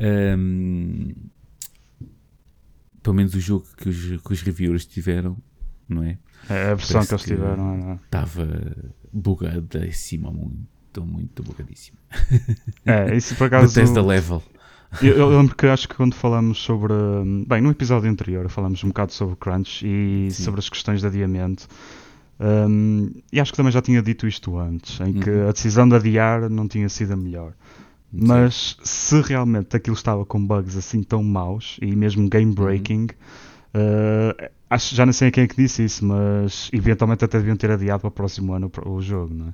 ehm, 0.00 1.12
pelo 3.02 3.14
menos 3.16 3.34
o 3.34 3.40
jogo 3.40 3.66
que 3.76 3.88
os, 3.88 4.20
que 4.20 4.32
os 4.32 4.42
reviewers 4.42 4.84
tiveram, 4.86 5.36
não 5.88 6.02
é? 6.02 6.18
É 6.48 6.70
a 6.70 6.74
versão 6.74 7.04
Parece 7.04 7.08
que 7.08 7.14
eles 7.14 7.24
que- 7.24 7.34
tiveram. 7.34 7.76
não 7.78 7.90
é? 7.92 7.94
Estava 8.04 8.48
bugadíssima, 9.12 10.30
muito, 10.32 11.04
muito 11.04 11.42
bugadíssima. 11.42 11.98
É, 12.84 13.16
isso 13.16 13.34
por 13.36 13.44
acaso. 13.48 13.72
Bethesda 13.74 14.02
level. 14.02 14.42
Eu, 15.02 15.16
eu 15.16 15.28
lembro 15.28 15.54
que 15.54 15.66
acho 15.66 15.88
que 15.88 15.94
quando 15.94 16.14
falamos 16.14 16.58
sobre. 16.58 16.92
hum, 16.92 17.44
Bem, 17.48 17.60
no 17.60 17.70
episódio 17.70 18.10
anterior 18.10 18.48
falamos 18.48 18.82
um 18.84 18.88
bocado 18.88 19.12
sobre 19.12 19.36
Crunch 19.36 19.84
e 19.86 20.28
Sim. 20.30 20.42
sobre 20.44 20.60
as 20.60 20.68
questões 20.68 21.00
de 21.00 21.06
adiamento. 21.06 21.66
hum, 22.40 23.10
e 23.32 23.40
acho 23.40 23.52
que 23.52 23.56
também 23.56 23.72
já 23.72 23.80
tinha 23.82 24.02
dito 24.02 24.26
isto 24.26 24.58
antes, 24.58 25.00
em 25.00 25.12
que 25.14 25.30
Uhum. 25.30 25.48
a 25.48 25.52
decisão 25.52 25.88
de 25.88 25.96
adiar 25.96 26.48
não 26.50 26.68
tinha 26.68 26.88
sido 26.88 27.12
a 27.12 27.16
melhor. 27.16 27.52
Mas 28.12 28.76
se 28.82 29.20
realmente 29.20 29.76
aquilo 29.76 29.96
estava 29.96 30.24
com 30.24 30.44
bugs 30.46 30.76
assim 30.76 31.02
tão 31.02 31.22
maus 31.22 31.76
e 31.82 31.94
mesmo 31.94 32.28
game 32.30 32.54
breaking, 32.54 33.08
eh, 33.74 34.50
acho, 34.70 34.94
já 34.94 35.04
não 35.04 35.12
sei 35.12 35.30
quem 35.30 35.44
é 35.44 35.46
que 35.48 35.56
disse 35.56 35.84
isso, 35.84 36.04
mas 36.04 36.70
eventualmente 36.72 37.24
até 37.24 37.36
deviam 37.38 37.56
ter 37.56 37.70
adiado 37.70 38.00
para 38.00 38.08
o 38.08 38.10
próximo 38.10 38.52
ano 38.54 38.70
o, 38.86 39.00
jogo, 39.02 39.34
não 39.34 39.48
é? 39.48 39.52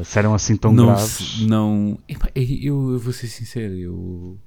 Eh, 0.00 0.04
se 0.04 0.18
eram 0.18 0.32
assim 0.32 0.56
tão 0.56 0.72
não, 0.72 0.86
graves. 0.86 1.40
não 1.46 1.98
eu, 2.34 2.92
eu 2.92 2.98
vou 2.98 3.12
ser 3.12 3.26
sincero, 3.26 3.74
eu 3.74 4.38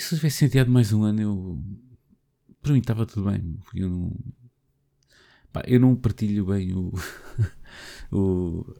se 0.00 0.14
eu 0.14 0.18
tivesse 0.18 0.44
adiado 0.44 0.70
mais 0.70 0.92
um 0.92 1.02
ano, 1.02 1.20
eu 1.20 1.58
para 2.62 2.72
mim 2.72 2.78
estava 2.78 3.04
tudo 3.06 3.30
bem. 3.30 3.56
Eu 3.74 3.88
não, 3.90 4.12
pá, 5.52 5.62
eu 5.66 5.78
não 5.78 5.94
partilho 5.94 6.46
bem 6.46 6.72
o, 6.72 6.92
o 8.10 8.74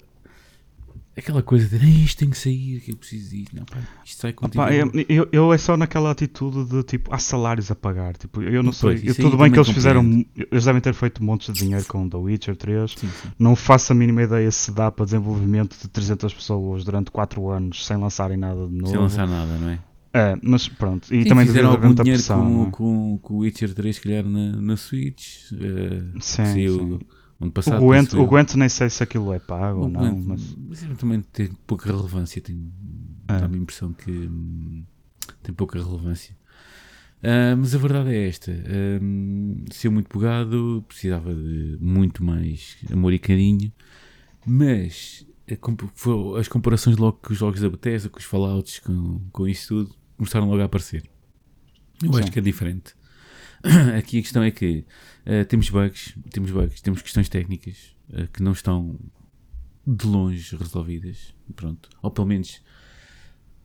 aquela 1.16 1.42
coisa 1.42 1.68
de 1.68 1.84
"Ei, 1.84 2.04
isto 2.04 2.18
tem 2.18 2.30
que 2.30 2.36
sair, 2.38 2.80
que 2.80 2.90
eu 2.92 2.96
preciso 2.96 3.30
disso. 3.30 3.50
Não, 3.54 3.64
pá, 3.64 3.78
isto 4.04 4.20
sai 4.20 4.32
contigo. 4.32 4.64
Pá, 4.64 4.72
eu, 4.74 4.90
eu, 5.08 5.28
eu 5.30 5.52
é 5.52 5.58
só 5.58 5.76
naquela 5.76 6.10
atitude 6.10 6.64
de 6.68 6.82
tipo, 6.82 7.14
há 7.14 7.18
salários 7.18 7.70
a 7.70 7.74
pagar. 7.74 8.16
Tipo, 8.16 8.42
eu 8.42 8.62
não 8.62 8.72
Pois, 8.72 9.00
sei. 9.00 9.10
eu- 9.10 9.14
tudo 9.14 9.36
bem 9.36 9.52
que 9.52 9.58
eles 9.58 9.68
fizeram. 9.70 10.24
Eles 10.50 10.64
devem 10.64 10.80
ter 10.80 10.94
feito 10.94 11.22
montes 11.22 11.52
de 11.54 11.60
dinheiro 11.60 11.84
com 11.86 12.08
The 12.08 12.16
Witcher 12.16 12.56
3. 12.56 12.90
Sim, 12.92 13.08
sim. 13.08 13.28
Não 13.38 13.54
faço 13.54 13.92
a 13.92 13.94
mínima 13.94 14.22
ideia 14.22 14.50
se 14.50 14.72
dá 14.72 14.90
para 14.90 15.04
desenvolvimento 15.04 15.76
de 15.80 15.88
300 15.88 16.32
pessoas 16.34 16.84
durante 16.84 17.10
4 17.10 17.48
anos 17.50 17.84
sem 17.86 17.96
lançarem 17.96 18.36
nada 18.36 18.66
de 18.66 18.74
novo. 18.74 18.90
Sem 18.90 18.98
lançar 18.98 19.28
nada, 19.28 19.56
não 19.58 19.68
é? 19.68 19.78
É, 20.16 20.36
mas 20.42 20.68
pronto. 20.68 21.12
E 21.12 21.24
Sim, 21.24 21.28
também 21.28 21.44
fizeram 21.44 21.70
algum 21.70 21.86
muita 21.86 22.04
dinheiro 22.04 22.22
pressão. 22.22 22.40
com, 22.40 22.68
é? 22.68 22.70
com, 22.70 23.18
com 23.20 23.34
o 23.34 23.38
Witcher 23.38 23.74
3, 23.74 23.96
se 23.96 24.00
calhar 24.02 24.24
na, 24.24 24.52
na 24.60 24.76
Switch. 24.76 25.50
eh, 25.52 26.02
Sim, 26.20 26.44
sim. 26.46 26.98
ano 27.40 27.50
passado. 27.50 27.82
O 27.82 27.86
Gwent, 27.86 28.12
o 28.14 28.24
Gwent 28.26 28.54
nem 28.54 28.68
sei 28.68 28.88
se 28.90 29.02
aquilo 29.02 29.32
é 29.32 29.40
pago 29.40 29.80
ou 29.80 29.88
não, 29.88 30.00
Gwent, 30.22 30.24
mas 30.26 30.56
mas 30.86 30.98
também 30.98 31.20
tem 31.32 31.48
pouca 31.66 31.90
relevância. 31.90 32.40
Tem, 32.40 32.72
É. 33.28 33.40
Dá-me 33.40 33.56
a 33.56 33.60
impressão 33.60 33.92
que 33.92 34.10
hum, 34.10 34.84
tem 35.42 35.52
pouca 35.54 35.82
relevância. 35.82 36.36
Ah, 37.22 37.56
mas 37.56 37.74
a 37.74 37.78
verdade 37.78 38.14
é 38.14 38.28
esta: 38.28 38.52
hum, 39.02 39.64
ser 39.72 39.88
muito 39.88 40.08
bugado, 40.12 40.84
precisava 40.86 41.34
de 41.34 41.76
muito 41.80 42.22
mais 42.22 42.76
amor 42.92 43.12
e 43.12 43.18
carinho. 43.18 43.72
Mas 44.46 45.26
comp- 45.60 45.82
as 46.38 46.48
comparações 46.48 46.96
logo 46.96 47.18
com 47.22 47.32
os 47.32 47.38
jogos 47.38 47.60
da 47.60 47.68
Bethesda, 47.68 48.08
com 48.08 48.18
os 48.18 48.24
Fallouts, 48.24 48.78
com, 48.78 49.20
com 49.32 49.48
isso 49.48 49.68
tudo, 49.68 49.94
começaram 50.16 50.48
logo 50.48 50.62
a 50.62 50.64
aparecer. 50.64 51.04
Eu 52.02 52.12
Sim. 52.12 52.20
acho 52.20 52.32
que 52.32 52.38
é 52.38 52.42
diferente. 52.42 52.94
Aqui 53.96 54.18
a 54.18 54.22
questão 54.22 54.42
é 54.42 54.50
que 54.50 54.84
ah, 55.24 55.44
temos 55.44 55.70
bugs, 55.70 56.14
temos 56.30 56.50
bugs, 56.50 56.80
temos 56.80 57.02
questões 57.02 57.28
técnicas 57.28 57.94
ah, 58.12 58.26
que 58.32 58.42
não 58.42 58.52
estão 58.52 58.98
de 59.86 60.06
longe 60.06 60.56
resolvidas, 60.56 61.34
pronto, 61.54 61.88
ou 62.02 62.10
pelo 62.10 62.26
menos 62.26 62.62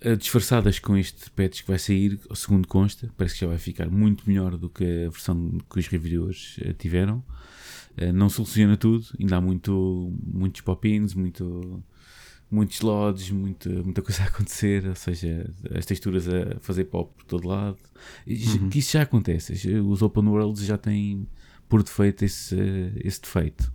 eh, 0.01 0.17
disfarçadas 0.17 0.77
com 0.77 0.97
este 0.97 1.29
patch 1.31 1.61
que 1.61 1.67
vai 1.67 1.79
sair, 1.79 2.19
segundo 2.35 2.67
consta, 2.67 3.09
parece 3.15 3.35
que 3.35 3.41
já 3.41 3.47
vai 3.47 3.57
ficar 3.57 3.89
muito 3.89 4.27
melhor 4.27 4.57
do 4.57 4.69
que 4.69 4.83
a 4.83 5.09
versão 5.09 5.57
que 5.69 5.79
os 5.79 5.87
reviewers 5.87 6.59
tiveram. 6.77 7.23
Não 8.13 8.29
soluciona 8.29 8.77
tudo, 8.77 9.05
ainda 9.19 9.37
há 9.37 9.41
muito, 9.41 10.13
muitos 10.23 10.61
pop-ins, 10.61 11.13
muito, 11.13 11.83
muitos 12.51 12.81
LODs, 12.81 13.31
muita, 13.31 13.69
muita 13.69 14.01
coisa 14.01 14.23
a 14.23 14.25
acontecer, 14.27 14.87
ou 14.87 14.95
seja, 14.95 15.49
as 15.75 15.85
texturas 15.85 16.27
a 16.27 16.59
fazer 16.59 16.85
pop 16.85 17.11
por 17.15 17.25
todo 17.25 17.47
lado. 17.47 17.77
Uhum. 18.27 18.69
Que 18.69 18.79
isso 18.79 18.93
já 18.93 19.03
acontece, 19.03 19.77
os 19.79 20.01
open 20.01 20.27
worlds 20.27 20.65
já 20.65 20.77
têm 20.77 21.27
por 21.67 21.83
defeito 21.83 22.25
esse, 22.25 22.55
esse 23.03 23.21
defeito. 23.21 23.71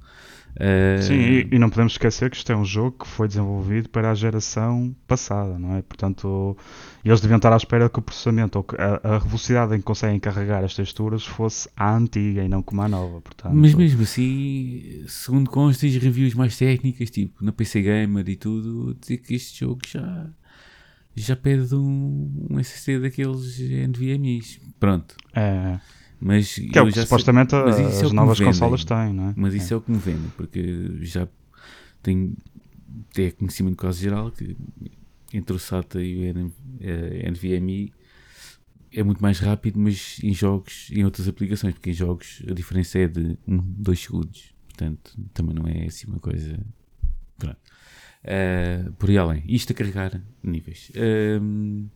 Eh, 0.56 1.00
Sim, 1.02 1.14
e, 1.14 1.49
e 1.52 1.58
não 1.58 1.68
podemos 1.68 1.94
esquecer 1.94 2.30
que 2.30 2.37
isto 2.37 2.50
é 2.52 2.56
um 2.56 2.64
jogo 2.64 2.99
que 2.99 3.08
foi 3.08 3.26
desenvolvido 3.26 3.88
para 3.88 4.11
a 4.11 4.14
geração 4.14 4.94
passada, 5.06 5.58
não 5.58 5.76
é? 5.76 5.82
Portanto, 5.82 6.56
eles 7.04 7.20
deviam 7.20 7.38
estar 7.38 7.52
à 7.52 7.56
espera 7.56 7.88
que 7.88 7.99
o 7.99 8.02
processamento 8.02 8.58
ou 8.58 8.64
que 8.64 8.76
a, 8.80 9.00
a 9.02 9.18
velocidade 9.18 9.75
em 9.75 9.78
que 9.78 9.84
conseguem 9.84 10.20
carregar 10.20 10.62
as 10.62 10.75
texturas 10.75 11.25
fosse 11.25 11.68
a 11.76 11.94
antiga 11.96 12.44
e 12.44 12.49
não 12.49 12.62
como 12.62 12.82
a 12.82 12.88
nova. 12.88 13.20
Portanto, 13.20 13.54
Mas 13.54 13.75
mesmo 13.75 14.02
assim, 14.02 15.04
segundo 15.08 15.50
consta, 15.50 15.87
as 15.87 15.96
reviews 15.96 16.34
mais 16.34 16.56
técnicas, 16.56 17.11
tipo 17.11 17.44
na 17.44 17.52
PC 17.52 17.82
Gamer 17.82 18.28
e 18.28 18.37
tudo, 18.37 18.96
dizer 19.00 19.18
que 19.18 19.34
este 19.34 19.61
jogo 19.61 19.80
já, 19.87 20.26
já 21.16 21.34
pede 21.34 21.75
um, 21.75 22.49
um 22.50 22.61
SSD 22.61 23.00
daqueles 23.00 23.58
NVMe's. 23.58 24.61
Pronto. 24.78 25.16
é, 25.34 25.80
Mas 26.26 26.54
que 26.54 26.78
é 26.78 26.81
o 26.83 26.87
que 26.87 26.93
sei- 26.93 27.02
supostamente 27.02 27.54
isso 27.54 27.78
é 28.02 28.04
as 28.07 28.11
me 28.11 28.16
novas 28.16 28.40
consolas 28.40 28.83
têm, 28.85 29.12
não 29.12 29.28
é? 29.28 29.35
Mas 29.37 29.52
isso 29.52 29.75
é. 29.75 29.76
o 29.76 29.81
que 29.83 29.90
me 29.93 29.99
vende, 29.99 30.28
porque 30.38 30.97
já 31.02 31.28
tenho 32.02 32.35
é 33.19 33.31
conhecimento 33.31 33.76
quase 33.76 34.00
geral 34.00 34.31
que 34.31 34.57
entre 35.35 35.54
o 35.54 35.59
SATA 35.59 36.00
e 36.02 36.16
o 36.16 36.25
N- 36.25 36.52
eh, 36.81 37.31
NVMe 37.31 37.93
é 38.93 39.02
muito 39.02 39.21
mais 39.21 39.38
rápido, 39.38 39.78
mas 39.78 40.19
em 40.23 40.33
jogos 40.33 40.88
e 40.90 41.00
em 41.00 41.04
outras 41.04 41.28
aplicações, 41.28 41.75
porque 41.75 41.90
em 41.90 41.95
jogos 41.95 42.43
a 42.49 42.54
diferença 42.54 42.99
é 43.00 43.07
de 43.09 43.37
1, 43.47 43.59
2 43.59 44.00
segundos. 44.00 44.54
Portanto, 44.69 45.12
também 45.35 45.54
não 45.54 45.66
é 45.66 45.85
assim 45.87 46.07
uma 46.07 46.21
coisa. 46.21 46.59
Pronto. 47.37 47.59
Eh, 48.23 48.85
por 48.99 49.11
aí 49.11 49.19
além. 49.19 49.43
Isto 49.47 49.73
a 49.73 49.75
carregar 49.76 50.23
níveis. 50.43 50.90
Ehm, 50.95 51.87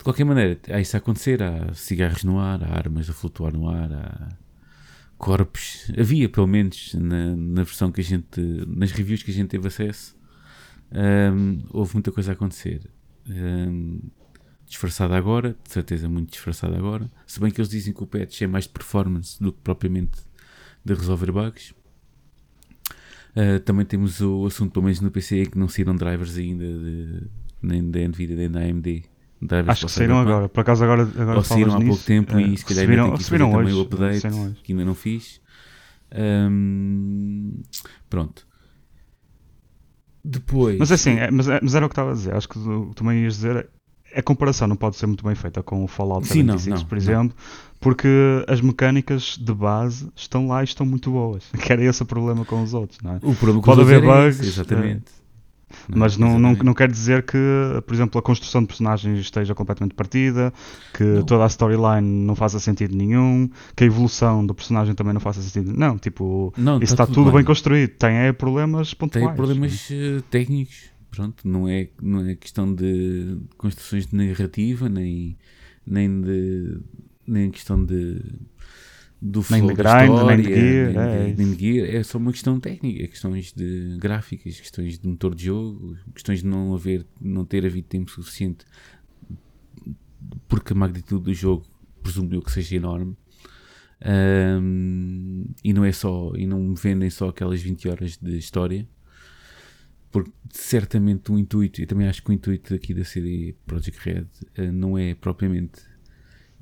de 0.00 0.04
qualquer 0.04 0.24
maneira, 0.24 0.58
há 0.70 0.80
isso 0.80 0.96
a 0.96 0.98
acontecer. 0.98 1.42
Há 1.42 1.74
cigarros 1.74 2.24
no 2.24 2.38
ar, 2.38 2.64
há 2.64 2.74
armas 2.74 3.10
a 3.10 3.12
flutuar 3.12 3.52
no 3.52 3.68
ar, 3.68 3.92
há 3.92 4.28
corpos. 5.18 5.92
Havia, 5.98 6.26
pelo 6.26 6.46
menos, 6.46 6.94
na, 6.94 7.36
na 7.36 7.62
versão 7.64 7.92
que 7.92 8.00
a 8.00 8.04
gente. 8.04 8.40
nas 8.66 8.92
reviews 8.92 9.22
que 9.22 9.30
a 9.30 9.34
gente 9.34 9.48
teve 9.48 9.68
acesso. 9.68 10.16
Um, 10.90 11.62
houve 11.68 11.92
muita 11.96 12.10
coisa 12.10 12.32
a 12.32 12.34
acontecer. 12.34 12.90
Um, 13.28 14.00
disfarçada 14.66 15.14
agora, 15.14 15.54
de 15.62 15.70
certeza 15.70 16.08
muito 16.08 16.30
disfarçada 16.30 16.78
agora. 16.78 17.10
Se 17.26 17.38
bem 17.38 17.50
que 17.50 17.60
eles 17.60 17.68
dizem 17.68 17.92
que 17.92 18.02
o 18.02 18.06
patch 18.06 18.40
é 18.40 18.46
mais 18.46 18.64
de 18.64 18.70
performance 18.70 19.38
do 19.38 19.52
que 19.52 19.60
propriamente 19.60 20.18
de 20.82 20.94
resolver 20.94 21.30
bugs. 21.30 21.74
Uh, 23.36 23.60
também 23.66 23.84
temos 23.84 24.22
o 24.22 24.46
assunto, 24.46 24.72
pelo 24.72 24.86
menos 24.86 25.02
no 25.02 25.10
PC, 25.10 25.44
que 25.44 25.58
não 25.58 25.68
saíram 25.68 25.94
drivers 25.94 26.38
ainda, 26.38 26.64
de, 26.64 27.26
nem 27.60 27.90
da 27.90 28.00
Nvidia 28.00 28.36
nem 28.36 28.50
da 28.50 28.60
AMD. 28.60 29.04
Drivers 29.42 29.68
Acho 29.70 29.86
que 29.86 29.92
saíram 29.92 30.18
agora, 30.18 30.48
por 30.48 30.60
acaso 30.60 30.84
agora, 30.84 31.02
agora 31.02 31.38
Ou 31.38 31.44
saíram 31.44 31.74
há 31.74 31.78
nisso, 31.78 31.88
pouco 31.88 32.04
tempo 32.04 32.38
e 32.38 32.56
se 32.58 32.64
calhar 32.64 32.88
ainda 32.88 33.02
tem 33.04 33.12
que 33.16 33.24
fazer 33.24 33.38
também 33.38 33.56
hoje, 33.56 33.74
o 33.74 33.80
update, 33.82 34.26
hoje. 34.26 34.56
que 34.62 34.72
ainda 34.72 34.84
não 34.84 34.94
fiz. 34.94 35.40
Um, 36.14 37.62
pronto. 38.08 38.46
Depois. 40.24 40.78
Mas 40.78 40.92
assim, 40.92 41.12
é, 41.12 41.30
mas, 41.30 41.48
é- 41.48 41.60
mas 41.62 41.74
era 41.74 41.86
o 41.86 41.88
que 41.88 41.92
estava 41.94 42.10
a 42.10 42.14
dizer. 42.14 42.34
Acho 42.34 42.48
que 42.48 42.54
tu 42.58 42.92
também 42.94 43.22
ias 43.22 43.34
dizer. 43.36 43.68
A 44.14 44.22
comparação 44.22 44.66
não 44.66 44.74
pode 44.76 44.96
ser 44.96 45.06
muito 45.06 45.24
bem 45.24 45.34
feita 45.36 45.62
com 45.62 45.84
o 45.84 45.86
Fallout 45.86 46.26
Sim, 46.26 46.42
não, 46.42 46.58
76, 46.58 46.80
não, 46.82 46.88
por 46.88 46.94
não. 46.96 47.02
exemplo, 47.02 47.36
porque 47.78 48.08
as 48.48 48.60
mecânicas 48.60 49.38
de 49.40 49.54
base 49.54 50.10
estão 50.16 50.48
lá 50.48 50.62
e 50.62 50.64
estão 50.64 50.84
muito 50.84 51.12
boas. 51.12 51.44
Que 51.62 51.72
era 51.72 51.82
esse 51.84 52.02
o 52.02 52.06
problema 52.06 52.44
com 52.44 52.60
os 52.62 52.74
outros, 52.74 52.98
não 53.02 53.12
é? 53.12 53.16
o 53.22 53.34
problema 53.36 53.62
pode 53.62 53.62
com 53.62 53.70
os 53.72 53.78
haver 53.78 54.02
outros 54.04 54.24
é 54.24 54.28
esse, 54.28 54.38
bugs, 54.38 54.48
Exatamente. 54.58 55.04
Mas 55.94 56.16
não, 56.16 56.38
não, 56.38 56.52
não 56.54 56.74
quer 56.74 56.90
dizer 56.90 57.24
que, 57.24 57.38
por 57.86 57.94
exemplo, 57.94 58.18
a 58.18 58.22
construção 58.22 58.62
de 58.62 58.68
personagens 58.68 59.18
esteja 59.18 59.54
completamente 59.54 59.94
partida, 59.94 60.52
que 60.94 61.04
Não. 61.04 61.22
toda 61.24 61.44
a 61.44 61.46
storyline 61.46 62.06
não 62.06 62.34
faça 62.34 62.58
sentido 62.58 62.96
nenhum, 62.96 63.48
que 63.74 63.84
a 63.84 63.86
evolução 63.86 64.44
do 64.44 64.54
personagem 64.54 64.94
também 64.94 65.12
não 65.12 65.20
faça 65.20 65.40
sentido. 65.42 65.72
Não, 65.76 65.98
tipo, 65.98 66.52
Não, 66.56 66.78
isso 66.80 66.96
tá 66.96 67.04
está 67.04 67.14
tudo 67.14 67.32
bem 67.32 67.44
construído. 67.44 67.90
Tem 67.90 68.16
é, 68.16 68.32
problemas 68.32 68.94
pontuais. 68.94 69.26
Tem 69.26 69.34
problemas 69.34 69.88
eh, 69.90 70.22
técnicos, 70.30 70.90
pronto, 71.10 71.46
não 71.46 71.68
é, 71.68 71.88
não 72.00 72.26
é 72.26 72.34
questão 72.34 72.72
de 72.72 73.38
construções 73.56 74.06
de 74.06 74.16
narrativa, 74.16 74.88
nem, 74.88 75.36
nem 75.86 76.20
de 76.20 76.78
nem 77.26 77.50
questão 77.50 77.82
de 77.84 78.20
do 79.22 79.44
Nem 79.50 79.66
de 79.66 79.74
da 79.74 79.94
grind, 79.94 80.14
história, 80.14 80.36
nem 80.36 80.46
de 80.46 80.54
gear, 80.54 80.92
nem, 80.92 81.02
é 81.02 81.32
de, 81.32 81.44
nem 81.44 81.54
de 81.54 81.74
gear, 81.74 81.94
é 81.94 82.02
só 82.02 82.18
uma 82.18 82.32
questão 82.32 82.58
técnica, 82.58 83.06
questões 83.06 83.52
de 83.52 83.96
gráficas, 83.98 84.58
questões 84.58 84.98
de 84.98 85.06
motor 85.06 85.34
de 85.34 85.44
jogo, 85.44 85.96
questões 86.14 86.40
de 86.40 86.46
não 86.46 86.74
haver, 86.74 87.06
não 87.20 87.44
ter 87.44 87.66
havido 87.66 87.86
tempo 87.86 88.10
suficiente 88.10 88.64
porque 90.48 90.72
a 90.72 90.76
magnitude 90.76 91.24
do 91.24 91.34
jogo 91.34 91.66
presumo 92.02 92.32
eu 92.34 92.42
que 92.42 92.52
seja 92.52 92.76
enorme. 92.76 93.16
Ahm, 94.02 95.44
e 95.62 95.72
não 95.72 95.84
é 95.84 95.92
só, 95.92 96.32
e 96.34 96.46
não 96.46 96.58
me 96.58 96.74
vendem 96.74 97.10
só 97.10 97.28
aquelas 97.28 97.60
20 97.60 97.88
horas 97.88 98.16
de 98.16 98.38
história, 98.38 98.88
porque 100.10 100.32
certamente 100.50 101.30
o 101.30 101.38
intuito, 101.38 101.80
e 101.80 101.86
também 101.86 102.08
acho 102.08 102.22
que 102.22 102.30
o 102.30 102.32
intuito 102.32 102.74
aqui 102.74 102.94
da 102.94 103.04
CD 103.04 103.54
Project 103.66 104.00
Red 104.02 104.26
eh, 104.56 104.70
não 104.70 104.96
é 104.96 105.14
propriamente. 105.14 105.89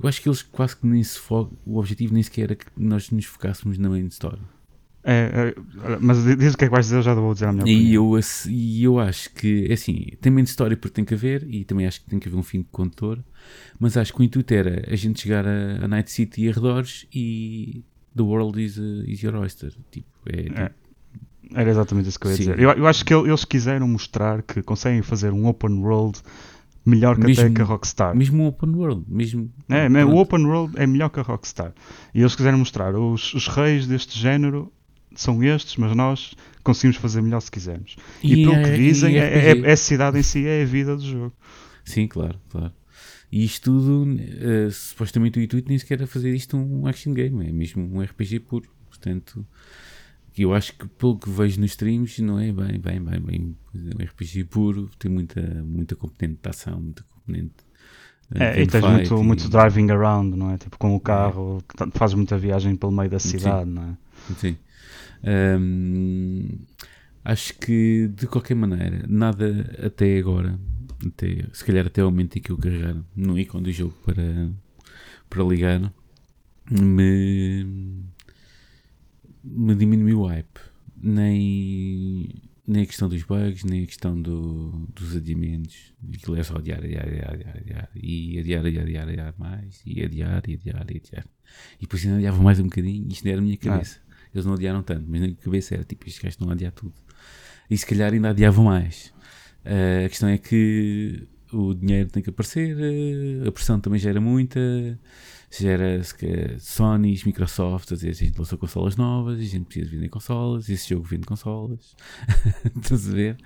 Eu 0.00 0.08
acho 0.08 0.22
que 0.22 0.28
eles 0.28 0.42
quase 0.42 0.76
que 0.76 0.86
nem 0.86 1.02
se 1.02 1.18
focam, 1.18 1.56
o 1.66 1.78
objetivo 1.78 2.14
nem 2.14 2.22
sequer 2.22 2.42
era 2.44 2.54
que 2.56 2.66
nós 2.76 3.10
nos 3.10 3.24
focássemos 3.24 3.78
na 3.78 3.88
main 3.88 4.06
story. 4.06 4.38
É, 5.04 5.54
é, 5.54 5.98
mas 6.00 6.22
diz 6.36 6.54
o 6.54 6.58
que 6.58 6.64
é 6.64 6.68
que 6.68 6.72
vais 6.72 6.84
dizer, 6.86 6.96
eu 6.98 7.02
já 7.02 7.14
vou 7.14 7.32
dizer 7.32 7.46
a 7.46 7.52
minha 7.52 7.64
E 7.66 7.74
opinião. 7.76 7.94
eu, 8.12 8.14
ass- 8.16 8.46
e 8.50 8.82
eu 8.84 8.98
acho 8.98 9.32
que, 9.32 9.66
é 9.70 9.72
assim, 9.72 10.06
tem 10.20 10.30
main 10.30 10.42
story 10.44 10.76
porque 10.76 10.94
tem 10.94 11.04
que 11.04 11.14
haver, 11.14 11.46
e 11.48 11.64
também 11.64 11.86
acho 11.86 12.00
que 12.02 12.10
tem 12.10 12.18
que 12.18 12.28
haver 12.28 12.36
um 12.38 12.42
fim 12.42 12.58
de 12.58 12.68
condutor, 12.70 13.18
mas 13.78 13.96
acho 13.96 14.12
que 14.12 14.20
o 14.20 14.22
intuito 14.22 14.52
era 14.52 14.84
a 14.92 14.96
gente 14.96 15.20
chegar 15.22 15.46
a, 15.46 15.84
a 15.84 15.88
Night 15.88 16.10
City 16.10 16.44
e 16.44 16.48
arredores 16.50 17.06
e 17.14 17.82
the 18.14 18.22
world 18.22 18.62
is, 18.62 18.76
uh, 18.76 19.02
is 19.06 19.22
your 19.22 19.34
oyster. 19.36 19.72
Tipo, 19.90 20.06
é, 20.26 20.42
tipo, 20.42 20.58
É. 20.60 20.70
Era 21.54 21.70
exatamente 21.70 22.08
isso 22.10 22.20
que 22.20 22.26
eu 22.26 22.30
ia 22.32 22.36
Sim. 22.36 22.42
dizer. 22.42 22.58
Eu, 22.60 22.70
eu 22.72 22.86
acho 22.86 23.02
que 23.06 23.14
el- 23.14 23.26
eles 23.26 23.44
quiseram 23.46 23.88
mostrar 23.88 24.42
que 24.42 24.60
conseguem 24.62 25.00
fazer 25.00 25.32
um 25.32 25.46
open 25.46 25.78
world 25.78 26.20
melhor 26.84 27.16
que 27.16 27.22
até 27.30 27.42
Mesmo- 27.42 27.54
que 27.54 27.62
a 27.62 27.64
Rockstar. 27.64 28.16
mesmo 28.16 28.42
um 28.42 28.46
open 28.46 28.70
world, 28.74 29.04
mesmo. 29.08 29.52
É, 29.68 29.88
mas 29.88 30.04
o 30.04 30.06
pronto. 30.06 30.20
open 30.20 30.46
world 30.46 30.74
é 30.78 30.86
melhor 30.86 31.08
que 31.10 31.20
a 31.20 31.22
Rockstar. 31.22 31.72
E 32.14 32.20
eles 32.20 32.34
quiseram 32.34 32.58
mostrar 32.58 32.94
os, 32.94 33.34
os 33.34 33.46
reis 33.48 33.86
deste 33.86 34.18
género 34.18 34.72
são 35.14 35.42
estes, 35.42 35.76
mas 35.76 35.94
nós 35.96 36.34
conseguimos 36.62 36.96
fazer 36.96 37.20
melhor 37.22 37.40
se 37.40 37.50
quisermos. 37.50 37.96
E, 38.22 38.36
pelo 38.44 38.52
que 38.62 38.70
é- 38.70 38.76
dizem, 38.76 39.14
e 39.14 39.18
é, 39.18 39.50
é- 39.52 39.58
é 39.60 39.72
a 39.72 39.76
cidade 39.76 40.18
em 40.18 40.22
si 40.22 40.46
é 40.46 40.62
a 40.62 40.64
vida 40.64 40.96
do 40.96 41.02
jogo. 41.02 41.32
Sim, 41.84 42.06
claro, 42.06 42.38
claro. 42.48 42.72
E 43.30 43.44
isto 43.44 43.70
tudo, 43.70 44.16
eh, 44.20 44.68
supostamente 44.70 45.38
o 45.38 45.42
intuito 45.42 45.68
nem 45.68 45.78
sequer 45.78 46.00
é 46.00 46.06
fazer 46.06 46.34
isto 46.34 46.56
um 46.56 46.86
action 46.86 47.12
game, 47.12 47.46
é 47.46 47.52
mesmo 47.52 47.82
um 47.94 48.00
RPG 48.02 48.40
puro. 48.40 48.68
Portanto, 48.88 49.46
que 50.38 50.42
eu 50.44 50.54
acho 50.54 50.72
que 50.74 50.86
pelo 50.86 51.18
que 51.18 51.28
vejo 51.28 51.60
nos 51.60 51.72
streams 51.72 52.22
não 52.22 52.38
é 52.38 52.52
bem, 52.52 52.78
bem, 52.78 53.00
bem, 53.02 53.20
bem 53.20 53.56
um 53.74 54.00
RPG 54.00 54.44
puro, 54.44 54.88
tem 54.96 55.10
muita, 55.10 55.40
muita 55.64 55.96
componente 55.96 56.38
de 56.40 56.48
ação, 56.48 56.80
muita 56.80 57.02
componente 57.02 57.54
eh, 58.34 58.44
É, 58.44 58.62
e 58.62 58.66
tens 58.66 58.86
muito, 58.86 59.22
e- 59.22 59.24
muito 59.24 59.48
driving 59.48 59.90
around, 59.90 60.36
não 60.36 60.50
é? 60.50 60.58
Tipo 60.58 60.78
com 60.78 60.94
o 60.94 61.00
carro, 61.00 61.62
que 61.68 61.74
ta- 61.76 61.90
fazes 61.92 62.14
muita 62.14 62.38
viagem 62.38 62.76
pelo 62.76 62.92
meio 62.92 63.10
da 63.10 63.18
Sim. 63.22 63.28
cidade, 63.28 63.68
não 63.70 63.82
é? 63.82 63.96
Sim. 64.36 64.58
Hum, 65.24 66.48
acho 67.24 67.54
que 67.58 68.08
de 68.08 68.26
qualquer 68.26 68.54
maneira, 68.56 69.04
nada 69.08 69.46
até 69.84 70.18
agora, 70.18 70.58
até, 71.06 71.46
se 71.52 71.64
calhar 71.64 71.86
até 71.86 72.02
o 72.04 72.10
momento 72.10 72.38
em 72.38 72.42
que 72.42 72.52
eu 72.52 72.58
carregar 72.58 72.96
no 73.16 73.38
ícone 73.38 73.64
do 73.64 73.72
jogo 73.72 73.94
para, 74.04 74.50
para 75.30 75.44
ligar, 75.44 75.92
me, 76.70 77.66
me 79.50 79.74
diminuiu 79.74 80.20
o 80.20 80.26
hype. 80.26 80.60
Nem, 81.00 82.28
nem 82.66 82.82
a 82.82 82.86
questão 82.86 83.08
dos 83.08 83.22
bugs, 83.22 83.64
nem 83.64 83.84
a 83.84 83.86
questão 83.86 84.20
do, 84.20 84.86
dos 84.94 85.16
adiamentos. 85.16 85.94
Aquilo 86.14 86.36
é 86.36 86.42
só 86.42 86.56
adiar, 86.56 86.78
adiar, 86.84 87.06
adiar, 87.06 87.34
adiar, 87.34 87.56
adiar, 87.56 87.90
e 87.94 88.38
adiar, 88.38 88.66
adiar, 88.66 88.84
adiar, 88.84 89.08
adiar 89.08 89.34
mais, 89.38 89.80
e 89.86 90.02
adiar, 90.02 90.42
e 90.48 90.54
adiar, 90.54 90.86
e 90.90 90.96
adiar. 90.96 91.26
E 91.78 91.82
depois 91.82 92.04
ainda 92.04 92.18
adiava 92.18 92.42
mais 92.42 92.58
um 92.60 92.64
bocadinho, 92.64 93.06
e 93.08 93.12
isto 93.12 93.24
não 93.24 93.32
era 93.32 93.40
a 93.40 93.44
minha 93.44 93.56
cabeça. 93.56 94.00
Eles 94.34 94.44
não 94.44 94.54
adiaram 94.54 94.82
tanto, 94.82 95.04
mas 95.08 95.20
na 95.20 95.26
minha 95.28 95.38
cabeça 95.38 95.74
era 95.74 95.84
tipo, 95.84 96.06
estes 96.06 96.22
gajos 96.22 96.34
estão 96.34 96.50
a 96.50 96.52
adiar 96.52 96.72
tudo. 96.72 96.94
E 97.70 97.76
se 97.76 97.86
calhar 97.86 98.12
ainda 98.12 98.30
adiavam 98.30 98.64
mais. 98.64 99.12
Ah, 99.64 100.04
a 100.06 100.08
questão 100.08 100.28
é 100.28 100.38
que 100.38 101.26
o 101.52 101.74
dinheiro 101.74 102.10
tem 102.10 102.22
que 102.22 102.30
aparecer, 102.30 102.76
ah, 102.76 103.48
a 103.48 103.52
pressão 103.52 103.80
também 103.80 103.98
já 103.98 104.10
era 104.10 104.20
muita, 104.20 104.60
era 105.64 106.02
se 106.02 106.14
calhar, 106.14 106.58
Sony, 106.60 107.18
Microsoft, 107.24 107.90
a 107.92 107.94
dizer, 107.94 108.10
a 108.10 108.12
gente 108.12 108.38
lançou 108.38 108.58
consolas 108.58 108.96
novas, 108.96 109.38
a 109.38 109.42
gente 109.42 109.64
precisa 109.64 109.90
vender 109.90 110.08
consolas, 110.10 110.68
esse 110.68 110.90
jogo 110.90 111.04
vende 111.04 111.26
consolas. 111.26 111.96
Estás 112.76 113.08
a 113.08 113.12
ver? 113.12 113.36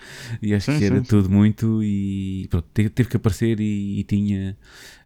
E 0.43 0.53
acho 0.55 0.71
Sim, 0.73 0.79
que 0.79 0.85
era 0.85 0.99
sim, 0.99 1.05
sim. 1.05 1.09
tudo 1.09 1.31
muito 1.31 1.83
e 1.83 2.47
pronto, 2.51 2.67
teve, 2.75 2.91
teve 2.91 3.09
que 3.09 3.17
aparecer 3.17 3.61
e, 3.61 4.01
e 4.01 4.05
tinha, 4.05 4.57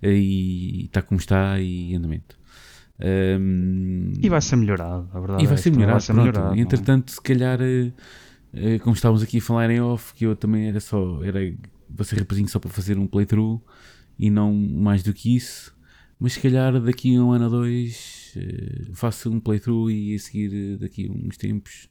e 0.03 0.85
está 0.87 1.03
como 1.03 1.21
está 1.21 1.61
e 1.61 1.95
andamento. 1.95 2.39
Ahm, 2.99 4.13
E 4.23 4.29
vai 4.31 4.41
ser 4.41 4.57
melhorado, 4.57 5.09
a 5.13 5.21
verdade 5.21 5.45
e 5.45 5.47
vai 5.47 5.55
é 5.55 5.57
ser 5.59 5.71
esta, 5.71 5.71
melhorado, 5.71 6.01
ser 6.01 6.15
pronto. 6.15 6.33
melhorado? 6.33 6.57
Entretanto, 6.59 7.11
se 7.13 7.21
calhar, 7.21 7.61
eh, 7.61 7.93
eh, 8.55 8.79
como 8.79 8.95
estávamos 8.95 9.23
aqui 9.23 9.39
a 9.39 9.43
falar 9.43 9.71
em 9.71 9.81
off, 9.81 10.15
que 10.15 10.25
eu 10.25 10.35
também 10.35 10.69
era 10.69 10.81
só, 10.81 11.23
era 11.23 11.41
ser 12.05 12.19
rapazinho 12.21 12.49
só 12.49 12.59
para 12.59 12.71
fazer 12.71 12.97
um 12.99 13.07
playthrough 13.07 13.61
e 14.19 14.31
não 14.31 14.53
mais 14.55 15.03
do 15.03 15.13
que 15.13 15.37
isso. 15.37 15.76
Mas 16.19 16.33
se 16.35 16.41
calhar 16.41 16.81
daqui 16.81 17.17
a 17.17 17.23
um 17.23 17.33
ano 17.33 17.45
ou 17.45 17.51
dois 17.51 18.33
eh, 18.37 18.87
faço 18.95 19.31
um 19.31 19.39
playthrough 19.41 19.91
e 19.91 20.15
a 20.15 20.19
seguir 20.19 20.75
eh, 20.75 20.77
daqui 20.79 21.09
a 21.09 21.13
uns 21.13 21.37
tempos. 21.37 21.89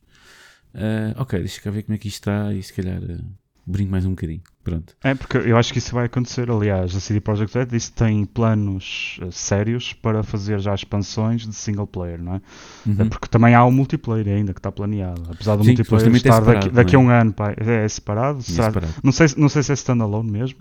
eh, 0.74 1.14
ok, 1.18 1.40
deixa 1.40 1.62
cá 1.62 1.70
ver 1.72 1.84
como 1.84 1.96
é 1.96 1.98
que 2.00 2.08
isto 2.08 2.18
está 2.30 2.54
e 2.54 2.62
se 2.64 2.74
calhar 2.74 3.02
eh, 3.04 3.20
brinco 3.68 3.92
mais 3.92 4.06
um 4.06 4.12
bocadinho. 4.12 4.42
Pronto. 4.64 4.96
É, 5.04 5.14
porque 5.14 5.38
eu 5.38 5.56
acho 5.58 5.72
que 5.72 5.78
isso 5.78 5.94
vai 5.94 6.06
acontecer. 6.08 6.50
Aliás, 6.50 6.96
a 6.96 7.00
CD 7.00 7.20
Projekt 7.22 7.56
Red 7.56 7.66
disse 7.68 7.92
que 7.92 7.98
tem 7.98 8.26
planos 8.26 9.20
sérios 9.32 9.94
para 9.94 10.24
fazer 10.24 10.60
já 10.60 10.74
expansões 10.74 11.46
de 11.48 11.54
single 11.54 11.86
player, 11.86 12.20
não 12.22 12.36
é? 12.36 12.42
Uhum. 12.88 12.96
É 13.00 13.06
Porque 13.06 13.28
também 13.28 13.54
há 13.54 13.64
o 13.64 13.72
multiplayer 13.72 14.28
ainda 14.28 14.54
que 14.54 14.60
está 14.60 14.72
planeado. 14.72 15.22
Apesar 15.32 15.56
do 15.56 15.64
Sim, 15.64 15.70
multiplayer 15.70 16.08
é 16.08 16.18
estar 16.18 16.40
daqui, 16.44 16.70
separado, 16.70 16.76
daqui 16.76 16.96
a 16.96 17.00
não 17.00 17.06
um 17.06 17.10
ano, 17.10 17.32
pá, 17.34 17.52
é, 17.58 17.86
é 17.86 17.88
separado. 17.88 18.42
Será- 18.42 18.68
separado. 18.68 18.94
não, 19.04 19.12
sei, 19.12 19.28
se- 19.28 19.40
não 19.40 19.50
sei 19.50 19.62
se 19.64 19.72
é 19.72 19.76
standalone 19.76 20.32
mesmo. 20.32 20.60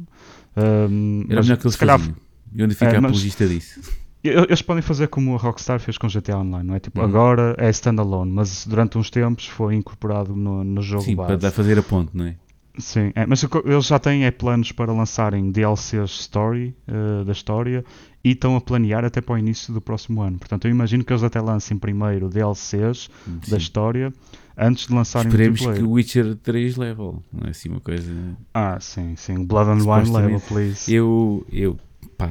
Ahm, 0.57 1.25
Era 1.29 1.37
mas 1.37 1.47
melhor 1.47 1.57
que 1.59 1.67
eles 1.67 1.73
se 1.75 1.79
calhar 1.79 1.99
faziam. 1.99 2.17
Eu 2.55 2.65
onde 2.65 2.75
ficar 2.75 2.91
É, 2.95 3.01
mas- 3.01 3.11
apologista 3.11 3.47
disso. 3.47 3.81
e- 4.23 4.29
eles 4.29 4.63
podem 4.63 4.83
fazer 4.83 5.09
como 5.09 5.35
a 5.35 5.39
Rockstar 5.39 5.81
fez 5.81 5.99
com 5.99 6.09
GTA 6.09 6.39
Online, 6.39 6.67
não 6.69 6.75
é? 6.75 6.81
Tipo, 6.81 7.01
Uhum. 7.01 7.07
agora 7.07 7.55
é 7.59 7.69
standalone, 7.71 8.31
mas 8.31 8.67
durante 8.67 8.97
uns 8.99 9.11
tempos 9.11 9.47
foi 9.47 9.75
incorporado 9.75 10.35
no, 10.37 10.63
no 10.65 10.81
jogo 10.83 11.03
Sim, 11.05 11.17
base. 11.17 11.39
para 11.39 11.51
fazer 11.51 11.79
a 11.79 11.83
ponte, 11.83 12.11
não 12.17 12.27
é? 12.27 12.37
Sim, 12.77 13.13
é, 13.15 13.25
mas 13.25 13.45
eles 13.65 13.87
já 13.87 14.01
têm 14.01 14.25
é, 14.25 14.33
planos 14.33 14.73
para 14.73 14.93
lançarem 14.93 15.49
DLCs 15.53 16.11
story 16.23 16.75
eh, 16.89 17.23
da 17.25 17.31
história 17.31 17.85
e 18.25 18.31
estão 18.31 18.57
a 18.57 18.61
planear 18.61 19.05
até 19.05 19.21
para 19.21 19.37
o 19.37 19.39
início 19.39 19.73
do 19.73 19.81
próximo 19.81 20.21
ano. 20.23 20.39
Portanto, 20.41 20.65
eu 20.65 20.73
imagino 20.73 21.05
que 21.05 21.13
eles 21.13 21.23
até 21.23 21.41
lancem 21.41 21.79
primeiro 21.79 22.29
DLCs 22.29 23.09
da 23.27 23.47
Sim. 23.47 23.57
história 23.59 24.13
antes 24.59 24.89
de 24.89 24.93
lançarem 24.93 25.29
Esperemos 25.29 25.61
que 25.61 25.85
o 25.85 25.93
Witcher 25.93 26.35
3 26.43 26.77
level, 26.77 27.23
não 27.33 27.47
é 27.47 27.51
assim 27.51 27.69
uma 27.69 27.81
coisa. 27.81 28.13
Ah, 28.53 28.77
sim, 28.81 29.15
sim. 29.15 29.45
Blood 29.45 29.71
and 29.71 29.85
Wine 29.89 30.11
level, 30.13 30.41
please. 30.41 30.93
Eu, 30.93 31.47
eu, 31.53 31.79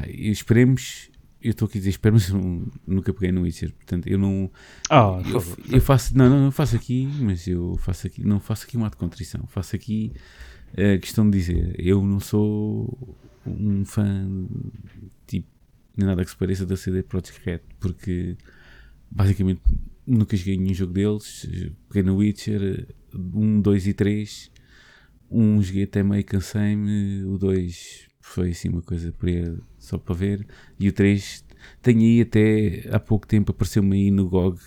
pá, 0.01 0.07
esperemos, 0.09 1.09
eu 1.41 1.51
estou 1.51 1.65
aqui 1.67 1.77
a 1.77 1.81
dizer 1.81 1.99
não- 2.33 2.65
nunca 2.87 3.13
peguei 3.13 3.31
no 3.31 3.41
Witcher. 3.41 3.71
Portanto, 3.73 4.07
eu 4.07 4.17
não. 4.17 4.49
Ah, 4.89 5.21
eu, 5.25 5.43
eu 5.75 5.81
faço. 5.81 6.17
Não, 6.17 6.29
não, 6.29 6.45
eu 6.45 6.51
faço 6.51 6.75
aqui, 6.75 7.05
mas 7.21 7.47
eu 7.47 7.75
faço 7.77 8.07
aqui. 8.07 8.23
Não 8.25 8.39
faço 8.39 8.65
aqui 8.65 8.77
uma 8.77 8.89
de 8.89 8.95
contrição. 8.97 9.45
Faço 9.47 9.75
aqui 9.75 10.13
a 10.71 10.97
questão 10.97 11.29
de 11.29 11.37
dizer: 11.37 11.75
eu 11.77 12.01
não 12.05 12.19
sou 12.19 13.17
um 13.45 13.83
fã, 13.83 14.25
tipo, 15.27 15.47
nem 15.97 16.07
nada 16.07 16.23
que 16.23 16.31
se 16.31 16.37
pareça 16.37 16.65
da 16.65 16.77
CD 16.77 17.03
Projekt 17.03 17.41
Red, 17.45 17.59
porque 17.79 18.37
basicamente 19.11 19.61
nunca 20.07 20.35
joguei 20.37 20.57
nenhum 20.57 20.73
jogo 20.73 20.93
deles. 20.93 21.45
Peguei 21.89 22.03
no 22.03 22.17
Witcher 22.17 22.87
1, 23.13 23.61
2 23.61 23.87
e 23.87 23.93
3. 23.93 24.51
Um 25.29 25.61
joguei 25.61 25.83
até 25.83 26.03
meio 26.03 26.23
cansei-me, 26.23 27.23
o 27.25 27.37
2 27.37 28.07
foi 28.23 28.51
assim 28.51 28.69
uma 28.69 28.81
coisa 28.81 29.13
só 29.77 29.97
para 29.97 30.15
ver. 30.15 30.47
E 30.79 30.87
o 30.87 30.93
3 30.93 31.43
tenho 31.81 31.99
aí 31.99 32.21
até 32.21 32.87
há 32.89 32.99
pouco 32.99 33.27
tempo 33.27 33.51
apareceu-me 33.51 33.97
aí 33.97 34.11
no 34.11 34.29
GOG 34.29 34.57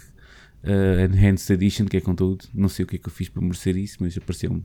uh, 0.62 1.14
Enhanced 1.14 1.55
Edition, 1.55 1.87
que 1.87 1.97
é 1.97 2.01
com 2.01 2.14
tudo. 2.14 2.45
Não 2.55 2.69
sei 2.69 2.85
o 2.85 2.87
que 2.87 2.97
é 2.97 2.99
que 2.99 3.09
eu 3.09 3.12
fiz 3.12 3.31
para 3.31 3.42
merecer 3.42 3.77
isso, 3.77 3.97
mas 4.01 4.16
apareceu-me. 4.16 4.62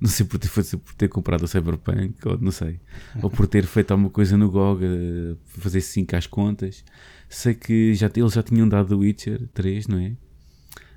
Não 0.00 0.08
sei 0.08 0.24
por 0.24 0.38
ter, 0.38 0.48
por 0.48 0.94
ter 0.94 1.08
comprado 1.08 1.42
o 1.42 1.48
Cyberpunk, 1.48 2.16
ou 2.26 2.38
não 2.38 2.52
sei. 2.52 2.80
Ou 3.20 3.28
por 3.28 3.48
ter 3.48 3.66
feito 3.66 3.90
alguma 3.90 4.10
coisa 4.10 4.36
no 4.36 4.48
GOG, 4.48 4.84
uh, 4.84 5.38
fazer 5.46 5.80
5 5.80 6.16
às 6.16 6.26
contas. 6.28 6.84
Sei 7.28 7.52
que 7.52 7.94
já, 7.94 8.08
eles 8.14 8.32
já 8.32 8.44
tinham 8.44 8.68
dado 8.68 8.96
o 8.96 9.00
Witcher 9.00 9.48
3, 9.52 9.88
não 9.88 9.98
é? 9.98 10.16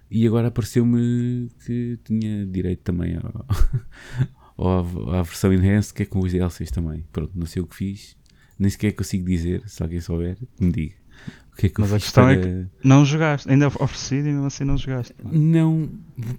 E 0.09 0.25
agora 0.25 0.47
apareceu-me 0.49 1.49
que 1.65 1.99
tinha 2.05 2.45
direito 2.45 2.83
também 2.83 3.17
ao, 3.17 3.45
ao- 4.57 5.13
à 5.13 5.21
versão 5.21 5.53
enhanced, 5.53 5.93
que 5.93 6.03
é 6.03 6.05
com 6.05 6.19
os 6.19 6.31
DLCs 6.31 6.71
também. 6.71 7.03
Pronto, 7.11 7.31
não 7.35 7.45
sei 7.45 7.61
o 7.61 7.67
que 7.67 7.75
fiz. 7.75 8.15
Nem 8.59 8.69
sequer 8.69 8.91
consigo 8.93 9.25
dizer, 9.25 9.61
se 9.67 9.81
alguém 9.83 9.99
souber, 10.01 10.35
que 10.57 10.63
me 10.65 10.71
diga. 10.71 10.95
O 11.53 11.57
que 11.59 11.65
é 11.65 11.69
que 11.69 11.81
Mas 11.81 11.89
eu 11.89 11.95
a 11.95 11.99
fiz 11.99 12.05
questão 12.07 12.29
é 12.29 12.37
para- 12.37 12.69
Não 12.83 13.03
jogaste, 13.03 13.49
ainda 13.49 13.67
oferecido 13.67 14.27
e 14.27 14.31
mesmo 14.31 14.45
assim 14.45 14.63
não 14.63 14.77
jogaste. 14.77 15.13
Não, 15.31 15.89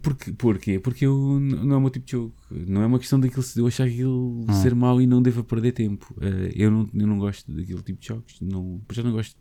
porque, 0.01 0.33
porquê? 0.33 0.79
Porque 0.79 1.07
eu, 1.07 1.41
não 1.41 1.75
é 1.75 1.79
o 1.79 1.81
meu 1.81 1.91
tipo 1.91 2.07
de 2.07 2.13
jogo. 2.13 2.35
Não 2.51 2.83
é 2.83 2.87
uma 2.87 2.99
questão 3.01 3.19
daquilo 3.19 3.43
de 3.43 3.59
eu 3.61 3.67
achar 3.67 3.85
aquilo 3.89 4.45
Ah. 4.47 4.53
ser 4.53 4.75
mau 4.77 5.01
e 5.01 5.07
não 5.09 5.21
devo 5.21 5.43
perder 5.43 5.73
tempo. 5.73 6.15
Eh, 6.21 6.53
eu, 6.55 6.71
não, 6.71 6.89
eu 6.95 7.07
não 7.07 7.19
gosto 7.19 7.51
daquele 7.51 7.83
tipo 7.83 8.01
de 8.01 8.07
jogos. 8.07 8.37
Não, 8.41 8.81
já 8.93 9.03
não 9.03 9.11
gosto. 9.13 9.37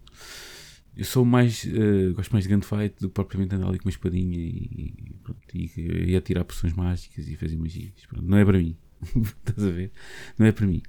Eu 0.97 1.05
sou 1.05 1.23
mais. 1.23 1.65
eh, 1.65 2.11
gosto 2.13 2.31
mais 2.31 2.45
de 2.45 2.53
gunfight 2.53 2.95
do 2.99 3.07
que 3.09 3.13
propriamente 3.13 3.53
andar 3.53 3.67
ali 3.67 3.77
com 3.77 3.85
uma 3.85 3.91
espadinha 3.91 4.37
e, 4.39 5.15
pronto, 5.23 5.39
e, 5.53 5.71
e 6.11 6.15
atirar 6.15 6.43
poções 6.43 6.73
mágicas 6.73 7.27
e 7.27 7.35
fazer 7.35 7.55
magias. 7.55 7.93
Pronto, 8.07 8.25
não 8.25 8.37
é 8.37 8.43
para 8.43 8.57
mim. 8.57 8.75
Estás 9.15 9.63
a 9.63 9.71
ver? 9.71 9.91
Não 10.39 10.45
é 10.47 10.51
para 10.51 10.65
mim. 10.65 10.81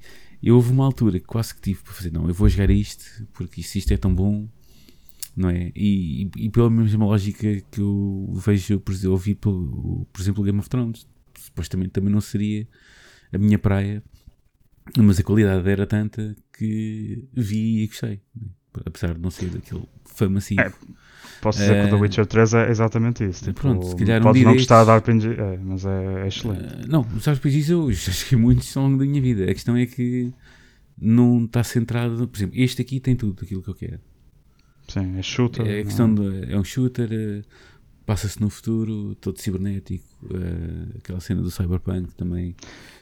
Eu 0.42 0.57
houve 0.57 0.73
uma 0.73 0.85
altura 0.85 1.21
que 1.21 1.27
quase 1.27 1.55
que 1.55 1.61
tive 1.61 1.83
para 1.83 1.92
fazer, 1.92 2.12
não, 2.12 2.29
eu 2.29 2.35
vou 2.35 2.49
jogar 2.49 2.71
isto 2.71 3.27
porque 3.35 3.62
se 3.62 3.79
isto 3.79 3.92
é 3.92 3.97
tão 3.97 4.14
bom, 4.14 4.49
não 5.37 5.51
é? 5.51 5.73
E, 5.75 6.23
e, 6.25 6.31
e 6.37 6.51
pela 6.51 6.71
mesma 6.71 7.05
lógica 7.05 7.61
que 7.71 7.81
eu 7.81 8.33
vejo, 8.35 8.81
por 8.81 8.92
exemplo, 8.92 9.12
ouvi 9.12 9.35
pelo, 9.35 10.07
por 10.12 10.23
exemplo, 10.23 10.44
Game 10.44 10.59
of 10.59 10.68
Thrones, 10.68 11.07
supostamente 11.37 11.90
também 11.90 12.12
não 12.12 12.21
seria 12.21 12.66
a 13.33 13.38
minha 13.38 13.59
praia, 13.59 14.03
mas 14.97 15.18
a 15.18 15.23
qualidade 15.23 15.68
era 15.68 15.87
tanta 15.87 16.37
que 16.57 17.29
vi 17.33 17.83
e 17.83 17.87
gostei, 17.88 18.14
é? 18.14 18.81
apesar 18.87 19.14
de 19.14 19.21
não 19.21 19.31
ser 19.31 19.51
daquele 19.51 19.85
fã 20.18 20.28
massivo. 20.28 20.61
É, 20.61 20.72
Posso 21.40 21.59
dizer 21.61 21.74
que 21.74 21.87
o 21.87 21.90
The 21.90 21.96
Eh, 21.96 22.00
Witcher 22.00 22.26
3 22.26 22.54
é 22.54 22.70
exatamente 22.70 23.24
isso. 23.24 23.44
Tipo, 23.44 23.61
pronto, 23.61 23.87
se 23.87 23.96
calhar 23.96 24.20
um 24.20 24.24
podes 24.24 24.40
dia 24.40 24.48
não 24.48 24.54
gostar 24.54 24.85
de 24.85 24.90
RPG, 24.90 25.40
é, 25.40 25.59
mas 25.62 25.85
é, 25.85 26.22
é 26.24 26.26
excelente. 26.28 26.64
Ah, 26.64 26.87
não, 26.88 27.02
depois 27.02 27.54
disso 27.54 27.72
eu 27.72 27.92
já 27.92 28.12
cheguei 28.12 28.38
muitos 28.38 28.76
ao 28.76 28.85
longo 28.85 28.98
da 28.98 29.04
minha 29.04 29.22
vida. 29.22 29.44
A 29.44 29.54
questão 29.54 29.76
é 29.76 29.87
que 29.87 30.33
não 31.00 31.44
está 31.44 31.62
centrado, 31.62 32.26
por 32.26 32.37
exemplo, 32.37 32.59
este 32.59 32.83
aqui 32.83 32.98
tem 32.98 33.14
tudo 33.14 33.38
aquilo 33.40 33.62
que 33.62 33.70
eu 33.70 33.74
quero. 33.74 34.00
Sim, 34.88 35.18
é 35.18 35.22
shooter. 35.22 35.66
É 35.66 35.78
não 35.78 35.85
questão 35.85 36.12
de, 36.14 36.52
é 36.52 36.59
um 36.59 36.64
shooter, 36.64 37.09
eh, 37.12 37.42
passa-se 38.04 38.40
no 38.40 38.50
futuro, 38.50 39.14
todo 39.16 39.38
cibernético, 39.38 40.04
eh, 40.35 40.98
aquela 40.98 41.20
cena 41.20 41.42
do 41.42 41.50
cyberpunk 41.50 42.14
também. 42.16 42.57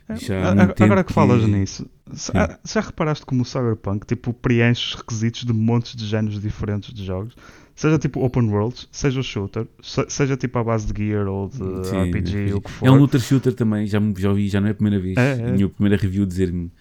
É, 0.09 0.85
Agora 0.85 1.05
que 1.05 1.13
falas 1.13 1.47
nisso, 1.47 1.89
se- 2.13 2.33
ah, 2.35 2.59
já 2.65 2.81
reparaste 2.81 3.25
como 3.27 3.43
o 3.43 3.45
Cyberpunk 3.45 4.07
tipo, 4.07 4.33
preenche 4.33 4.89
os 4.89 4.95
requisitos 4.95 5.45
de 5.45 5.53
montes 5.53 5.95
de 5.97 6.07
géneros 6.07 6.41
diferentes 6.41 6.93
de 6.93 7.05
jogos? 7.05 7.35
Seja 7.75 7.99
tipo 7.99 8.25
open 8.25 8.49
world, 8.49 8.89
seja 8.91 9.21
o 9.21 9.23
shooter, 9.23 9.67
se- 9.83 10.07
seja 10.09 10.35
tipo 10.37 10.59
à 10.59 10.65
base 10.65 10.91
de 10.91 11.05
gear 11.05 11.27
ou 11.27 11.49
de 11.49 11.57
Sim, 11.59 12.09
RPG, 12.11 12.55
o 12.55 12.61
que 12.63 12.71
for. 12.71 12.87
É 12.87 12.91
um 12.91 12.97
looter 12.97 13.21
shooter 13.21 13.53
também, 13.53 13.87
já, 13.87 14.01
já 14.17 14.31
ouvi, 14.31 14.49
já 14.49 14.61
não 14.61 14.69
é 14.69 14.71
a 14.71 14.75
primeira 14.75 14.99
vez. 14.99 15.17
É, 15.19 15.43
é. 15.43 15.49
A 15.49 15.53
minha 15.53 15.69
primeira 15.69 15.97
review 16.01 16.25
dizer-me 16.25 16.73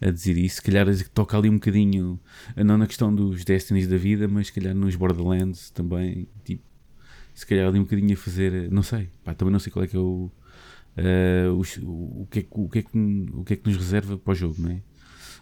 a 0.00 0.10
dizer 0.10 0.36
isso. 0.36 0.56
Se 0.56 0.62
calhar 0.62 0.86
toca 1.14 1.38
ali 1.38 1.48
um 1.48 1.54
bocadinho, 1.54 2.20
não 2.56 2.76
na 2.76 2.86
questão 2.86 3.14
dos 3.14 3.44
Destinies 3.44 3.86
da 3.88 3.96
vida, 3.96 4.28
mas 4.28 4.48
se 4.48 4.52
calhar 4.52 4.74
nos 4.74 4.94
Borderlands 4.94 5.70
também. 5.70 6.28
Tipo, 6.44 6.62
se 7.34 7.46
calhar 7.46 7.66
ali 7.68 7.78
um 7.78 7.84
bocadinho 7.84 8.12
a 8.12 8.16
fazer, 8.16 8.70
não 8.70 8.82
sei, 8.82 9.08
pá, 9.24 9.32
também 9.32 9.52
não 9.52 9.58
sei 9.58 9.72
qual 9.72 9.84
é 9.84 9.88
que 9.88 9.96
é 9.96 10.00
o. 10.00 10.30
eh, 10.96 11.48
os- 11.56 11.78
o, 11.82 12.26
que 12.30 12.40
é, 12.40 12.46
o, 12.50 12.68
que 12.68 12.78
é 12.80 12.82
que, 12.82 12.98
o 13.34 13.44
que 13.44 13.54
é 13.54 13.56
que 13.56 13.68
nos 13.68 13.76
reserva 13.78 14.18
para 14.18 14.32
o 14.32 14.34
jogo, 14.34 14.56
não 14.60 14.70
é? 14.70 14.82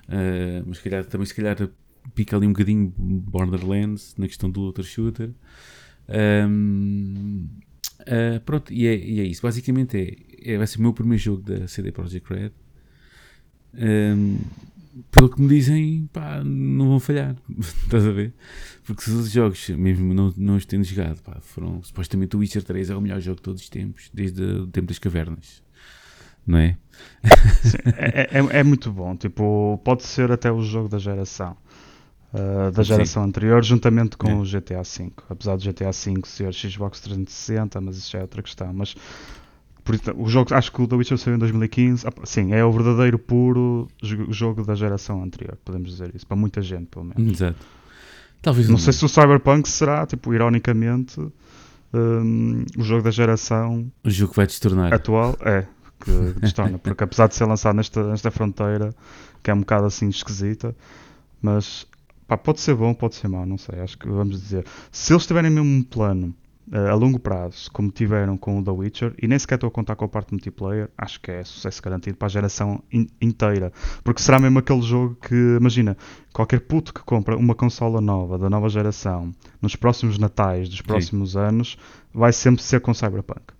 Eh, 0.09 0.63
mas 0.67 0.79
se 0.79 0.85
calhar, 0.85 1.05
também 1.07 1.27
se 1.27 1.35
calhar 1.35 1.57
pica 2.15 2.37
ali 2.37 2.47
um 2.47 2.53
bocadinho 2.53 2.93
Borderlands 2.99 4.15
na 4.19 4.27
questão 4.27 4.51
do 4.51 4.61
looter 4.61 4.85
shooter. 4.85 5.31
Ahm, 6.09 7.47
ah, 8.07 8.41
pronto, 8.45 8.73
e 8.73 8.87
é, 8.87 8.97
e 8.97 9.21
é 9.21 9.25
isso. 9.25 9.43
Basicamente 9.43 9.97
é, 10.43 10.53
é, 10.55 10.59
vai 10.59 10.67
ser 10.67 10.79
o 10.79 10.83
meu 10.83 10.93
primeiro 10.93 11.23
jogo 11.23 11.43
da 11.43 11.69
CD 11.69 11.93
Projekt 11.93 12.33
Red. 12.33 12.53
Ahm, 13.75 14.39
pelo 15.11 15.29
que 15.29 15.41
me 15.41 15.49
dizem, 15.49 16.09
pá, 16.13 16.43
não 16.45 16.89
vão 16.89 17.01
falhar. 17.01 17.37
Estás 17.59 18.07
a 18.07 18.11
ver? 18.11 18.33
Porque 18.85 19.03
se 19.03 19.11
os 19.11 19.31
jogos, 19.31 19.69
mesmo 19.71 20.13
não, 20.15 20.33
não 20.37 20.57
os 20.57 20.65
tendo 20.67 20.85
jogado, 20.85 21.23
pá, 21.23 21.39
foram 21.41 21.83
supostamente 21.83 22.37
o 22.37 22.41
Witcher 22.41 22.63
3 22.63 22.91
é 22.91 22.97
o 22.97 23.01
melhor 23.01 23.21
jogo 23.21 23.37
de 23.37 23.43
todos 23.43 23.63
os 23.63 23.69
tempos, 23.69 24.11
desde 24.13 24.43
o 24.43 24.67
tempo 24.67 24.89
das 24.89 24.99
cavernas. 24.99 25.63
Não 26.47 26.59
é? 26.59 26.77
É, 27.97 28.39
é- 28.39 28.59
é 28.61 28.63
muito 28.65 28.91
bom. 28.91 29.15
Tipo, 29.17 29.81
pode 29.85 30.03
ser 30.05 30.33
até 30.33 30.51
o 30.51 30.61
jogo 30.63 30.89
da 30.89 30.99
geração. 30.99 31.57
uh, 32.33 32.71
da 32.71 32.85
Sim. 32.85 32.89
geração 32.91 33.25
anterior, 33.25 33.61
juntamente 33.65 34.17
com 34.17 34.29
É. 34.31 34.35
o 34.35 34.45
GTA 34.45 34.83
V. 34.85 35.11
Apesar 35.29 35.57
do 35.57 35.65
GTA 35.65 35.91
V 35.91 36.21
ser 36.25 36.53
Xbox 36.55 37.01
360, 37.01 37.81
mas 37.81 37.97
isso 37.97 38.11
já 38.13 38.21
é 38.21 38.23
outra 38.23 38.41
questão. 38.41 38.73
Mas 38.73 38.95
por 39.85 39.95
isso, 39.95 40.05
o 40.17 40.29
jogo, 40.29 40.55
acho 40.55 40.71
que 40.73 40.83
o 40.83 40.87
The 40.87 40.97
Witcher 40.97 41.19
saiu 41.19 41.37
em 41.37 41.39
2015. 41.39 42.07
Ah, 42.07 42.13
sim, 42.25 42.53
é 42.53 42.65
o 42.65 42.71
verdadeiro 42.73 43.19
puro 43.19 43.89
jo- 44.03 44.31
jogo 44.33 44.65
da 44.65 44.75
geração 44.75 45.23
anterior, 45.23 45.57
podemos 45.65 45.91
dizer 45.91 46.13
isso. 46.15 46.27
Para 46.27 46.37
muita 46.37 46.61
gente, 46.63 46.87
pelo 46.87 47.05
menos. 47.05 47.33
Exato. 47.33 47.59
Talvez 48.43 48.69
Não 48.69 48.79
sei 48.79 48.93
se 48.93 49.05
o 49.05 49.09
Cyberpunk 49.09 49.69
será, 49.69 50.07
tipo, 50.07 50.33
ironicamente, 50.33 51.21
um, 51.93 52.65
o 52.79 52.83
jogo 52.83 53.03
da 53.03 53.11
geração 53.11 53.91
o 54.05 54.11
jogo 54.11 54.33
vai 54.35 54.47
destornar. 54.47 54.93
atual 54.95 55.37
é 55.41 55.67
que 56.03 56.11
destona, 56.41 56.79
porque 56.83 57.05
apesar 57.05 57.27
de 57.27 57.35
ser 57.35 57.45
lançado 57.45 57.77
nesta, 57.77 58.03
nesta 58.09 58.31
fronteira 58.31 58.95
que 59.43 59.51
é 59.51 59.55
um 59.55 59.61
bocado 59.61 59.87
assim 59.87 60.09
esquisita, 60.09 60.75
mas 61.43 61.87
pá, 62.27 62.37
pode 62.39 62.61
ser 62.61 62.75
bom, 62.75 62.95
pode 62.95 63.15
ser 63.17 63.29
mau, 63.29 63.45
não 63.45 63.59
sei, 63.59 63.81
acho 63.81 63.99
que 63.99 64.09
vamos 64.09 64.41
dizer. 64.41 64.65
Se 64.93 65.13
eles 65.13 65.27
tiverem 65.27 65.51
mesmo 65.51 65.69
um 65.69 65.83
plano 65.83 66.35
a 66.73 66.95
longo 66.95 67.19
prazo, 67.19 67.71
como 67.73 67.91
tiveram 67.91 68.37
com 68.37 68.59
o 68.59 68.65
The 68.65 68.71
Witcher, 68.71 69.15
e 69.21 69.27
nem 69.27 69.39
sequer 69.39 69.57
estou 69.57 69.69
a 69.69 69.71
contar 69.71 69.97
com 69.97 70.05
a 70.05 70.09
parte 70.09 70.33
multiplayer, 70.33 70.89
acho 70.97 71.21
que 71.21 71.31
é 71.31 71.43
sucesso 71.43 71.83
garantido 71.83 72.17
para 72.17 72.27
a 72.27 72.31
geração 72.31 72.83
in- 72.93 73.09
inteira. 73.21 73.73
Porque 74.05 74.23
será 74.23 74.39
mesmo 74.39 74.59
aquele 74.59 74.83
jogo 74.83 75.17
que, 75.17 75.35
imagina, 75.59 75.97
qualquer 76.33 76.61
puto 76.61 76.95
que 76.95 77.01
compra 77.03 77.37
uma 77.37 77.55
consola 77.55 78.01
nova, 78.01 78.39
da 78.39 78.49
nova 78.49 78.69
geração, 78.69 79.33
nos 79.61 79.75
próximos 79.75 80.19
natais 80.19 80.69
dos 80.69 80.81
próximos 80.83 81.37
anos, 81.37 81.77
vai 82.15 82.33
sempre 82.33 82.63
ser 82.63 82.81
com 82.81 82.95
Cyberpunk. 82.95 83.60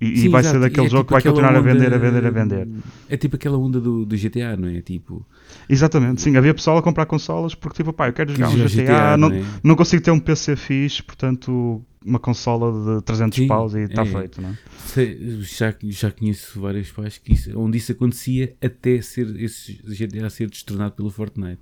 E, 0.00 0.06
e 0.12 0.16
Sim, 0.18 0.28
vai 0.28 0.40
exato. 0.42 0.54
ser 0.56 0.60
daquele 0.60 0.82
E 0.82 0.86
é 0.86 0.90
jogo 0.90 1.02
tipo 1.04 1.06
que 1.06 1.12
vai 1.14 1.22
continuar 1.22 1.56
a 1.56 1.60
vender, 1.60 1.92
a 1.92 1.96
onda- 1.96 1.98
vender, 1.98 2.26
a 2.26 2.30
vender. 2.30 2.68
É 3.08 3.16
tipo 3.16 3.36
aquela 3.36 3.58
onda 3.58 3.80
do, 3.80 4.04
do 4.06 4.16
GTA, 4.16 4.56
não 4.56 4.68
é? 4.68 4.80
Tipo, 4.80 5.26
Exatamente, 5.68 6.20
sim, 6.22 6.36
havia 6.36 6.54
pessoal 6.54 6.78
a 6.78 6.82
comprar 6.82 7.06
consolas 7.06 7.54
porque 7.54 7.76
tipo, 7.78 7.92
pá, 7.92 8.08
eu 8.08 8.12
quero 8.12 8.32
jogar 8.32 8.48
um 8.48 8.52
jogar 8.52 8.68
GTA, 8.68 9.16
não, 9.16 9.28
não 9.30 9.36
é? 9.36 9.44
não 9.64 9.74
consigo 9.74 10.02
ter 10.02 10.10
um 10.12 10.20
PC 10.20 10.54
fixe, 10.54 11.02
portanto, 11.02 11.82
uma 12.04 12.18
consola 12.20 12.98
de 12.98 13.04
300 13.04 13.36
Sim, 13.38 13.46
paus 13.48 13.74
e 13.74 13.80
está 13.80 14.02
é. 14.02 14.06
feito, 14.06 14.40
não 14.40 14.50
é? 14.50 14.58
Sei- 14.86 15.40
já, 15.42 15.74
já 15.84 16.10
conheço 16.12 16.60
vários 16.60 16.92
pais 16.92 17.18
que 17.18 17.32
isso, 17.32 17.58
onde 17.58 17.78
isso 17.78 17.90
acontecia 17.90 18.54
até 18.62 19.00
ser 19.02 19.34
esse 19.42 19.80
GTA 19.84 20.30
ser 20.30 20.48
destornado 20.48 20.94
pelo 20.94 21.10
Fortnite. 21.10 21.60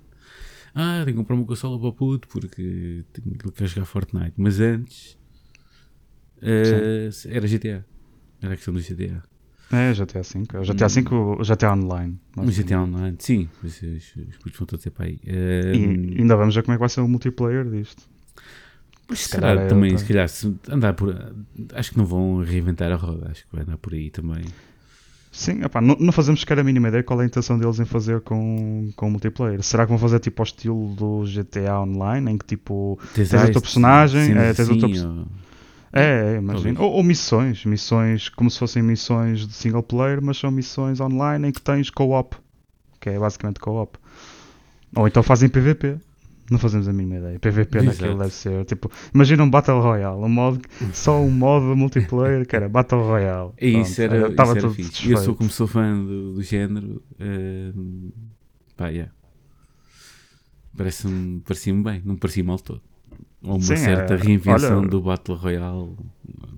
Ah, 0.75 1.01
tenho 1.05 1.15
que 1.15 1.21
comprar 1.23 1.35
uma 1.37 1.45
consola 1.45 1.79
para 1.79 1.87
o 1.87 1.93
puto 1.93 2.27
porque 2.27 3.03
tenho- 3.13 3.51
quer 3.53 3.65
jogar 3.67 3.85
Fortnite. 3.85 4.33
Mas 4.37 4.59
antes 4.59 5.17
eh, 6.41 7.09
era 7.29 7.47
GTA. 7.47 7.85
Era 8.41 8.53
a 8.53 8.55
questão 8.55 8.73
do 8.73 8.79
GTA. 8.81 9.23
É, 9.71 9.93
GTA 9.93 10.21
V. 10.21 10.43
o 10.59 10.63
GTA 10.63 10.87
V, 10.87 11.01
o 11.15 11.43
GTA 11.43 11.73
Online. 11.73 12.19
O 12.37 12.45
GTA 12.45 12.81
Online, 12.81 13.15
sim, 13.19 13.49
os, 13.63 13.81
os, 13.81 14.15
os 14.29 14.37
putos 14.37 14.59
vão 14.59 14.67
todos 14.67 14.85
para 14.87 15.05
aí. 15.05 15.19
E 15.25 16.15
ainda 16.19 16.35
vamos 16.35 16.53
ver 16.53 16.61
como 16.63 16.73
é 16.73 16.77
que 16.77 16.79
vai 16.81 16.89
ser 16.89 17.01
o 17.01 17.07
multiplayer 17.07 17.65
disto. 17.65 18.03
Mas 19.09 19.21
se 19.21 19.29
calhar, 19.29 19.51
calhar 19.51 19.65
é 19.65 19.67
também, 19.67 19.91
outra. 19.91 20.05
se 20.05 20.11
calhar, 20.13 20.29
se 20.29 20.55
andar 20.69 20.93
por. 20.93 21.15
Acho 21.73 21.91
que 21.91 21.97
não 21.97 22.05
vão 22.05 22.43
reinventar 22.43 22.91
a 22.91 22.95
roda, 22.95 23.29
acho 23.31 23.43
que 23.45 23.55
vai 23.55 23.63
andar 23.63 23.77
por 23.77 23.93
aí 23.93 24.09
também. 24.09 24.43
Sim, 25.31 25.63
epá, 25.63 25.81
não, 25.81 25.97
não 25.99 26.13
fazemos 26.13 26.39
sequer 26.39 26.57
a 26.59 26.63
mínima 26.63 26.87
ideia 26.87 27.03
qual 27.03 27.19
é 27.19 27.23
a 27.23 27.27
intenção 27.27 27.59
deles 27.59 27.77
em 27.79 27.85
fazer 27.85 28.21
com, 28.21 28.89
com 28.95 29.09
multiplayer. 29.09 29.61
Será 29.61 29.83
que 29.85 29.89
vão 29.89 29.99
fazer 29.99 30.19
tipo 30.19 30.41
ao 30.41 30.45
estilo 30.45 30.95
do 30.95 31.23
GTA 31.25 31.81
Online, 31.81 32.31
em 32.31 32.37
que 32.37 32.45
tipo 32.45 32.97
Tens 33.13 33.29
tens, 33.29 33.41
o 33.41 33.45
teu 33.45 33.51
ice, 33.51 33.61
personagem, 33.61 34.31
é, 34.37 34.53
tens 34.53 34.69
o 34.69 34.77
teu 34.79 34.89
assim, 34.89 35.05
ou- 35.05 35.27
É, 35.95 36.33
é, 36.33 36.37
imagino. 36.37 36.81
Ou, 36.81 36.91
ou 36.91 37.03
missões, 37.03 37.63
missões 37.63 38.27
como 38.27 38.51
se 38.51 38.59
fossem 38.59 38.83
missões 38.83 39.47
de 39.47 39.53
single 39.53 39.81
player, 39.81 40.21
mas 40.21 40.37
são 40.37 40.51
missões 40.51 40.99
online 40.99 41.47
em 41.47 41.51
que 41.53 41.61
tens 41.61 41.89
co-op, 41.89 42.35
que 42.99 43.09
é 43.09 43.17
basicamente 43.17 43.61
co-op. 43.61 43.97
Ou 44.93 45.07
então 45.07 45.23
fazem 45.23 45.47
PVP. 45.47 45.97
Não 46.51 46.59
fazemos 46.59 46.87
a 46.87 46.93
mínima 46.93 47.15
ideia. 47.15 47.39
PVP 47.39 47.79
Exato. 47.79 47.85
naquilo 47.85 48.19
deve 48.19 48.33
ser 48.33 48.65
tipo. 48.65 48.91
Imagina 49.13 49.43
um 49.43 49.49
Battle 49.49 49.81
Royale, 49.81 50.21
um 50.21 50.29
modo, 50.29 50.61
só 50.93 51.19
um 51.19 51.31
modo 51.31 51.75
multiplayer 51.75 52.45
que 52.45 52.55
era 52.55 52.69
Battle 52.69 53.01
Royale. 53.01 53.51
É 53.57 53.67
isso, 53.67 53.95
Pronto, 53.95 54.13
era, 54.13 54.27
estava 54.29 54.51
isso 54.51 54.59
era 54.59 54.61
tudo 54.61 54.73
fixe. 54.75 55.11
Eu 55.11 55.17
sou 55.17 55.33
como 55.33 55.49
sou 55.49 55.65
fã 55.65 55.97
do, 55.97 56.33
do 56.33 56.43
género. 56.43 57.01
ehm, 57.19 58.09
pá, 58.77 58.89
yeah. 58.89 59.11
Parece-me, 60.77 61.39
parecia-me 61.39 61.81
bem, 61.83 62.01
não 62.05 62.15
parecia 62.15 62.43
mal 62.43 62.59
todo. 62.59 62.81
Ou 63.45 63.55
uma 63.55 63.61
Sim, 63.61 63.77
certa 63.77 64.13
é, 64.15 64.17
reinvenção 64.17 64.79
olha- 64.79 64.87
do 64.89 65.01
Battle 65.01 65.37
Royale. 65.37 65.95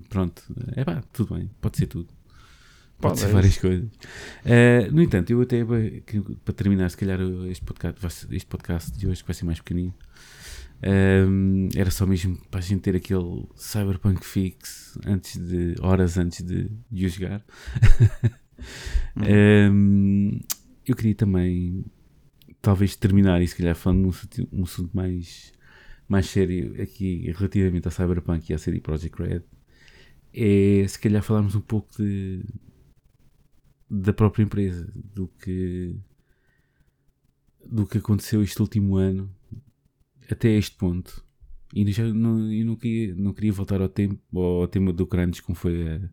Pronto, 0.08 0.42
é 0.74 0.84
pá, 0.84 1.02
tudo 1.12 1.34
bem, 1.34 1.50
pode 1.60 1.76
ser 1.76 1.86
tudo. 1.86 2.08
Pode 3.00 3.12
Pode, 3.12 3.20
ser 3.20 3.26
é 3.26 3.32
várias 3.32 3.52
isso. 3.52 3.60
coisas. 3.60 3.88
Eh, 4.44 4.88
no 4.90 5.00
entanto, 5.02 5.30
eu 5.30 5.40
até 5.40 5.64
para 6.44 6.54
terminar, 6.54 6.90
se 6.90 6.96
calhar 6.96 7.20
este 7.48 7.64
podcast, 7.64 8.26
este 8.34 8.46
podcast 8.48 8.98
de 8.98 9.06
hoje 9.06 9.20
que 9.22 9.28
vai 9.28 9.34
ser 9.34 9.44
mais 9.44 9.58
pequenino. 9.60 9.94
ehm, 10.82 11.68
era 11.76 11.90
só 11.92 12.04
mesmo 12.06 12.36
para 12.50 12.58
a 12.58 12.62
gente 12.62 12.80
ter 12.80 12.96
aquele 12.96 13.46
cyberpunk 13.54 14.24
fix 14.26 14.98
antes 15.06 15.36
de 15.38 15.74
horas 15.80 16.18
antes 16.18 16.42
de, 16.44 16.70
de 16.90 17.06
o 17.06 17.08
jogar. 17.08 17.44
Ehm, 19.24 20.40
eu 20.86 20.96
queria 20.96 21.14
também 21.14 21.84
talvez 22.60 22.96
terminar 22.96 23.40
e 23.42 23.46
se 23.48 23.54
calhar 23.56 23.74
falando 23.74 24.00
num 24.00 24.08
assunto, 24.10 24.48
um 24.52 24.62
assunto 24.64 24.90
mais, 24.96 25.52
mais 26.08 26.26
sério 26.26 26.80
aqui 26.80 27.30
relativamente 27.32 27.86
ao 27.86 27.92
Cyberpunk 27.92 28.50
e 28.50 28.54
à 28.54 28.58
CD 28.58 28.80
Projekt 28.80 29.22
Red 29.22 29.42
é 30.32 30.86
se 30.88 30.98
calhar 30.98 31.22
falarmos 31.22 31.54
um 31.54 31.60
pouco 31.60 31.88
de 31.96 32.44
da 33.90 34.12
própria 34.12 34.42
empresa 34.42 34.90
do 34.94 35.28
que 35.28 35.96
do 37.64 37.86
que 37.86 37.98
aconteceu 37.98 38.42
este 38.42 38.60
último 38.60 38.96
ano 38.96 39.34
até 40.30 40.50
este 40.50 40.76
ponto. 40.76 41.24
E 41.74 41.90
já 41.92 42.04
não, 42.04 42.50
eu 42.50 42.64
não 42.64 42.76
queria, 42.76 43.14
não 43.14 43.32
queria 43.34 43.52
voltar 43.52 43.80
ao, 43.82 43.88
tempo, 43.88 44.18
ao 44.38 44.66
tema 44.68 44.92
do 44.92 45.06
Crunch 45.06 45.42
como 45.42 45.56
foi 45.56 45.86
a- 45.86 46.10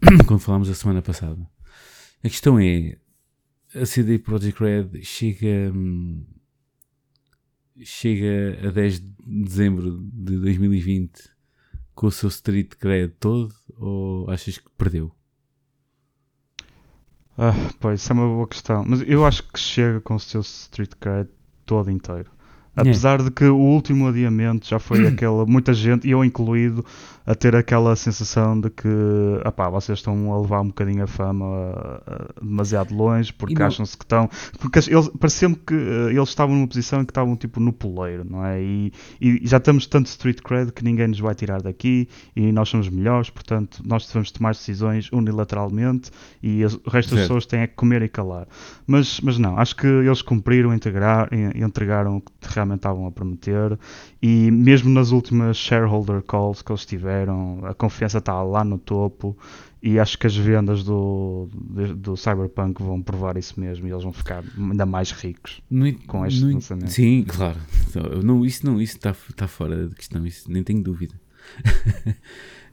quando 0.26 0.40
falámos 0.40 0.68
a 0.68 0.74
semana 0.74 1.02
passada. 1.02 1.40
A 2.22 2.28
questão 2.28 2.58
é 2.58 2.98
a 3.74 3.86
CD 3.86 4.18
Projekt 4.18 4.60
Red 4.60 5.02
chega 5.02 5.72
hum, 5.72 6.24
chega 7.80 8.68
a 8.68 8.70
10 8.70 9.00
de 9.00 9.06
dezembro 9.44 10.00
de 10.12 10.38
2020 10.38 11.30
com 11.94 12.06
o 12.06 12.12
seu 12.12 12.28
street 12.28 12.74
cred 12.78 13.14
todo 13.18 13.54
ou 13.76 14.30
achas 14.30 14.58
que 14.58 14.68
perdeu? 14.76 15.14
Ah, 17.36 17.52
pois, 17.80 18.00
isso 18.00 18.12
é 18.12 18.14
uma 18.14 18.26
boa 18.26 18.46
questão. 18.46 18.84
Mas 18.86 19.02
eu 19.02 19.24
acho 19.24 19.42
que 19.44 19.58
chega 19.58 20.00
com 20.00 20.14
o 20.14 20.20
seu 20.20 20.42
Street 20.42 20.92
Cred 21.00 21.28
todo 21.64 21.90
inteiro. 21.90 22.30
Apesar 22.74 23.22
de 23.22 23.30
que 23.30 23.44
o 23.44 23.56
último 23.56 24.08
adiamento 24.08 24.66
já 24.66 24.78
foi 24.78 25.06
aquela. 25.08 25.44
Muita 25.46 25.74
gente, 25.74 26.06
e 26.08 26.10
eu 26.10 26.24
incluído, 26.24 26.84
a 27.26 27.34
ter 27.34 27.54
aquela 27.54 27.94
sensação 27.94 28.58
de 28.60 28.68
que 28.70 28.88
apá, 29.44 29.68
vocês 29.68 29.98
estão 29.98 30.32
a 30.32 30.40
levar 30.40 30.60
um 30.62 30.68
bocadinho 30.68 31.04
a 31.04 31.06
fama 31.06 31.46
ah, 32.06 32.32
demasiado 32.42 32.94
longe 32.94 33.32
porque 33.32 33.54
não- 33.54 33.66
acham-se 33.68 33.96
que 33.96 34.04
estão. 34.04 34.28
Porque 34.58 34.78
eles, 34.90 35.08
parecia-me 35.20 35.54
que 35.54 35.74
ah, 35.74 36.10
eles 36.10 36.28
estavam 36.30 36.54
numa 36.56 36.66
posição 36.66 37.02
em 37.02 37.04
que 37.04 37.10
estavam 37.10 37.36
tipo 37.36 37.60
no 37.60 37.72
poleiro, 37.72 38.24
não 38.28 38.44
é? 38.44 38.60
E, 38.62 38.92
e 39.20 39.40
já 39.46 39.58
estamos 39.58 39.86
tanto 39.86 40.06
street 40.06 40.40
cred 40.42 40.72
que 40.72 40.82
ninguém 40.82 41.08
nos 41.08 41.20
vai 41.20 41.34
tirar 41.34 41.60
daqui 41.62 42.08
e 42.34 42.50
nós 42.52 42.68
somos 42.70 42.88
melhores, 42.88 43.28
portanto 43.30 43.82
nós 43.84 44.06
devemos 44.06 44.30
tomar 44.32 44.52
decisões 44.52 45.10
unilateralmente 45.12 46.10
e 46.42 46.64
as- 46.64 46.74
o 46.74 46.90
resto 46.90 47.10
das 47.10 47.20
pessoas 47.22 47.46
têm 47.46 47.60
é 47.60 47.66
que 47.66 47.74
comer 47.74 48.02
e 48.02 48.08
calar. 48.08 48.48
Mas, 48.86 49.20
mas 49.20 49.38
não, 49.38 49.58
acho 49.58 49.76
que 49.76 49.86
eles 49.86 50.22
cumpriram, 50.22 50.72
integrar, 50.74 51.28
e 51.32 51.62
entregaram 51.62 52.16
o 52.16 52.20
que 52.20 52.32
realmente 52.62 52.78
estavam 52.78 53.06
a 53.06 53.12
prometer 53.12 53.78
e 54.22 54.50
mesmo 54.50 54.90
nas 54.90 55.10
últimas 55.10 55.56
shareholder 55.56 56.22
calls 56.22 56.62
que 56.62 56.72
eles 56.72 56.86
tiveram, 56.86 57.60
a 57.64 57.74
confiança 57.74 58.18
está 58.18 58.42
lá 58.42 58.64
no 58.64 58.78
topo 58.78 59.36
e 59.82 59.98
acho 59.98 60.16
que 60.16 60.26
as 60.28 60.36
vendas 60.36 60.84
do, 60.84 61.48
do, 61.96 62.16
Cyberpunk 62.16 62.82
vão 62.82 63.02
provar 63.02 63.36
isso 63.36 63.58
mesmo 63.58 63.86
e 63.86 63.90
eles 63.90 64.04
vão 64.04 64.12
ficar 64.12 64.44
ainda 64.56 64.86
mais 64.86 65.10
ricos. 65.10 65.60
No 65.68 65.92
Com 66.06 66.24
este 66.24 66.42
no 66.42 66.50
en- 66.50 66.54
lançamento. 66.54 66.90
Sim, 66.90 67.24
claro. 67.26 67.58
Não, 68.22 68.44
isso 68.46 68.64
não, 68.64 68.80
isso 68.80 68.96
está 68.96 69.14
tá 69.36 69.48
fora 69.48 69.88
de 69.88 69.94
questão, 69.96 70.24
isso 70.24 70.50
nem 70.50 70.62
tenho 70.62 70.82
dúvida. 70.82 71.14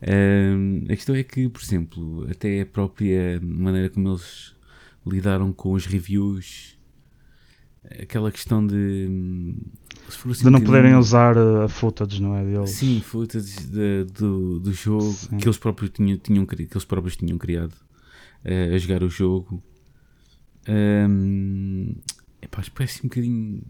Hum, 0.01 0.85
a 0.85 0.95
questão 0.95 1.13
é 1.13 1.23
que, 1.23 1.49
por 1.49 1.61
exemplo, 1.61 2.25
até 2.31 2.61
a 2.61 2.65
própria 2.65 3.37
maneira 3.43 3.89
como 3.89 4.07
eles 4.09 4.55
lidaram 5.05 5.51
com 5.51 5.73
os 5.73 5.85
reviews, 5.85 6.77
aquela 7.83 8.31
questão 8.31 8.65
de. 8.65 9.55
assim 10.31 10.43
De 10.43 10.49
não 10.49 10.59
poderem 10.59 10.91
bocadinho- 10.91 10.99
usar 10.99 11.37
uh, 11.37 11.61
a 11.63 11.69
footage, 11.69 12.21
não 12.21 12.35
é? 12.35 12.43
Deles. 12.43 12.71
Sim, 12.71 12.99
footage 13.01 13.67
de- 13.67 14.05
do, 14.05 14.59
do 14.59 14.73
jogo 14.73 15.11
Sim. 15.11 15.37
que 15.37 15.45
eles 15.47 15.57
próprios 15.57 15.91
tinham, 15.91 16.17
tinham, 16.17 16.45
que 16.45 16.55
eles 16.63 16.85
próprios 16.85 17.15
tinham 17.17 17.37
criado 17.37 17.73
eh, 18.43 18.73
a 18.73 18.77
jogar 18.77 19.03
o 19.03 19.09
jogo. 19.09 19.61
Um, 20.67 21.95
epá, 22.41 22.63
parece 22.75 22.99
um 22.99 23.09
bocadinho. 23.09 23.61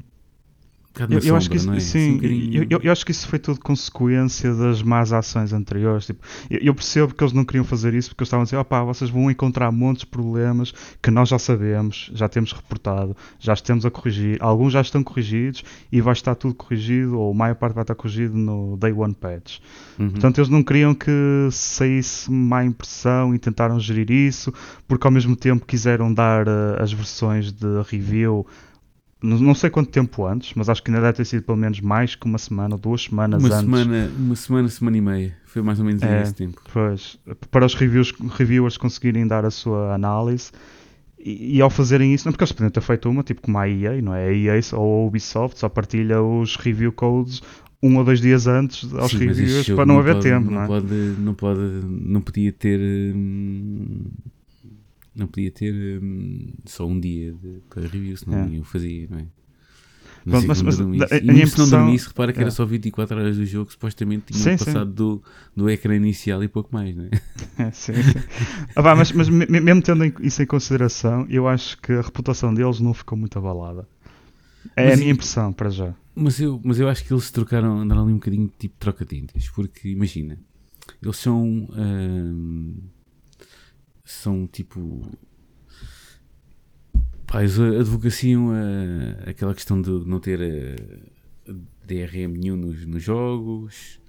Bocado 0.93 1.13
Eu, 1.13 1.19
eu 1.19 1.35
acho 1.35 1.49
que 1.49 1.57
isso, 1.57 1.71
é? 1.71 1.77
Assim, 1.77 1.97
um 1.99 2.01
sim, 2.01 2.15
bocadinho- 2.15 2.67
eu, 2.69 2.79
eu- 2.83 2.91
acho 2.91 3.05
que 3.05 3.11
isso 3.11 3.27
foi 3.27 3.37
tudo 3.39 3.59
consequência 3.59 4.53
das 4.55 4.81
más 4.81 5.13
ações 5.13 5.53
anteriores. 5.53 6.05
Tipo, 6.07 6.19
eu, 6.49 6.59
eu 6.61 6.73
percebo 6.73 7.13
que 7.13 7.23
eles 7.23 7.31
não 7.33 7.45
queriam 7.45 7.63
fazer 7.63 7.93
isso 7.93 8.09
porque 8.09 8.23
eles 8.23 8.27
estavam 8.27 8.41
a 8.41 8.45
dizer: 8.45 8.57
opá, 8.57 8.83
vocês 8.83 9.09
vão 9.09 9.29
encontrar 9.29 9.71
montes 9.71 10.01
de 10.01 10.07
problemas 10.07 10.73
que 11.01 11.11
nós 11.11 11.29
já 11.29 11.37
sabemos, 11.39 12.09
já 12.13 12.27
temos 12.27 12.51
reportado, 12.51 13.15
já 13.39 13.53
estamos 13.53 13.85
a 13.85 13.91
corrigir. 13.91 14.37
Alguns 14.41 14.73
já 14.73 14.81
estão 14.81 15.03
corrigidos 15.03 15.63
e 15.91 16.01
vai 16.01 16.13
estar 16.13 16.33
tudo 16.35 16.55
corrigido, 16.55 17.19
ou 17.19 17.31
a 17.31 17.35
maior 17.35 17.55
parte 17.55 17.73
vai 17.75 17.83
estar 17.83 17.95
corrigido 17.95 18.35
no 18.35 18.75
Day 18.77 18.91
One 18.91 19.13
Patch. 19.13 19.59
Uhum. 19.99 20.09
Portanto, 20.09 20.39
eles 20.39 20.49
não 20.49 20.63
queriam 20.63 20.93
que 20.95 21.11
saísse 21.51 22.31
má 22.31 22.63
impressão 22.65 23.33
e 23.35 23.39
tentaram 23.39 23.79
gerir 23.79 24.09
isso, 24.09 24.51
porque 24.87 25.05
ao 25.05 25.11
mesmo 25.11 25.35
tempo 25.35 25.65
quiseram 25.65 26.11
dar 26.13 26.47
eh, 26.47 26.81
as 26.81 26.91
versões 26.91 27.51
de 27.51 27.67
review. 27.89 28.45
Não 28.49 28.68
não 29.21 29.53
sei 29.53 29.69
quanto 29.69 29.89
tempo 29.89 30.25
antes, 30.25 30.53
mas 30.55 30.69
acho 30.69 30.81
que 30.81 30.89
ainda 30.89 31.01
deve 31.01 31.13
ter 31.17 31.25
sido 31.25 31.43
pelo 31.43 31.57
menos 31.57 31.81
mais 31.81 32.15
que 32.15 32.25
uma 32.25 32.37
semana 32.37 32.75
ou 32.75 32.79
duas 32.79 33.03
semanas 33.03 33.43
uma 33.43 33.49
antes. 33.53 33.65
semana, 33.65 34.11
uma 34.17 34.35
semana, 34.35 34.69
semana 34.69 34.97
e 34.97 35.01
meia. 35.01 35.37
Foi 35.45 35.61
mais 35.61 35.79
ou 35.79 35.85
menos 35.85 36.01
É. 36.01 36.21
esse 36.23 36.33
tempo. 36.35 36.61
Pois, 36.71 37.19
para 37.51 37.65
os 37.65 37.73
reviews, 37.75 38.13
reviewers 38.37 38.77
conseguirem 38.77 39.27
dar 39.27 39.43
a 39.45 39.51
sua 39.51 39.93
análise. 39.93 40.51
E, 41.17 41.57
e 41.57 41.61
ao 41.61 41.69
fazerem 41.69 42.13
isso, 42.13 42.25
não 42.27 42.31
porque 42.31 42.43
eles 42.45 42.51
podiam 42.53 42.69
ter 42.71 42.81
feito 42.81 43.09
uma, 43.09 43.23
tipo 43.23 43.41
como 43.41 43.57
a 43.57 43.67
EA, 43.67 44.01
não 44.01 44.15
é? 44.15 44.29
A 44.29 44.33
EA 44.33 44.61
ou 44.73 45.03
a 45.03 45.07
Ubisoft 45.07 45.59
só 45.59 45.67
partilha 45.67 46.21
os 46.21 46.55
review 46.55 46.93
codes 46.93 47.41
um 47.81 47.97
ou 47.97 48.03
dois 48.03 48.19
dias 48.21 48.45
antes 48.47 48.93
aos 48.93 49.11
Sim, 49.11 49.75
para 49.75 49.85
não, 49.85 49.99
haver 49.99 50.15
pode, 50.15 50.25
tempo, 50.29 50.45
não 50.51 50.55
não 50.55 50.63
é? 50.63 50.67
Pode, 50.67 50.93
não 51.17 51.33
pode, 51.33 51.59
não 51.85 52.21
podia 52.21 52.51
ter, 52.51 52.79
hum, 53.15 54.05
não 55.15 55.27
podia 55.27 55.51
ter 55.51 55.99
hum, 56.01 56.53
só 56.65 56.85
um 56.87 56.99
dia 56.99 57.33
de, 57.33 57.61
para 57.69 57.81
review, 57.83 58.15
senão 58.17 58.37
É. 58.53 58.59
o 58.59 58.63
fazia, 58.63 59.07
não 59.09 59.19
é? 59.19 59.25
Não 60.25 60.31
Pronto, 60.33 60.47
mas- 60.49 60.61
mas 60.61 60.77
dormisse. 60.77 61.03
a- 61.13 61.15
a 61.15 61.19
E 61.19 61.21
mesmo 61.23 61.47
se 61.47 61.57
não 61.57 61.65
impressão- 61.65 61.79
dormisse, 61.85 62.07
repara 62.07 62.33
que 62.33 62.39
é. 62.39 62.41
era 62.41 62.51
só 62.51 62.65
24 62.65 63.17
horas 63.17 63.37
do 63.37 63.45
jogo, 63.45 63.71
supostamente 63.71 64.33
tinham 64.33 64.43
Sim, 64.43 64.57
sim. 64.57 64.65
passado 64.65 64.91
do, 64.91 65.23
do 65.55 65.69
ecrã 65.69 65.95
inicial 65.95 66.43
e 66.43 66.47
pouco 66.47 66.69
mais, 66.73 66.95
não 66.95 67.05
é? 67.05 67.09
É, 67.57 67.71
sim, 67.71 67.93
sim. 67.93 68.01
Ah, 68.75 68.83
pá, 68.83 68.95
mas, 68.95 69.11
mas 69.13 69.29
me- 69.29 69.45
mesmo 69.47 69.81
tendo 69.81 70.03
isso 70.21 70.41
em 70.41 70.45
consideração, 70.45 71.25
eu 71.29 71.47
acho 71.47 71.77
que 71.81 71.93
a 71.93 72.01
reputação 72.01 72.53
deles 72.53 72.79
não 72.81 72.93
ficou 72.93 73.17
muito 73.17 73.37
abalada. 73.39 73.87
É 74.75 74.85
Mas 74.85 74.93
a 74.95 74.97
minha 74.97 75.11
impressão, 75.11 75.53
para 75.53 75.69
já. 75.69 75.95
Mas 76.13 76.39
eu, 76.39 76.59
mas 76.65 76.79
eu 76.79 76.89
acho 76.89 77.05
que 77.05 77.13
eles 77.13 77.31
trocaram, 77.31 77.79
andaram 77.79 78.03
ali 78.03 78.11
um 78.11 78.15
bocadinho 78.17 78.51
tipo 78.59 78.75
troca-tintas, 78.77 79.47
porque 79.49 79.87
imagina, 79.87 80.37
eles 81.01 81.15
são. 81.15 81.65
hum, 81.71 82.75
são 84.11 84.47
tipo. 84.47 85.01
Pá, 87.27 87.41
eles 87.41 87.59
advocaciam 87.59 88.49
a, 88.51 89.29
aquela 89.29 89.53
questão 89.53 89.81
de 89.81 89.89
não 90.05 90.19
ter 90.19 90.41
eh, 90.41 90.75
DRM 91.85 92.33
nenhum 92.39 92.55
nos, 92.55 92.85
nos 92.85 93.03
jogos, 93.03 93.99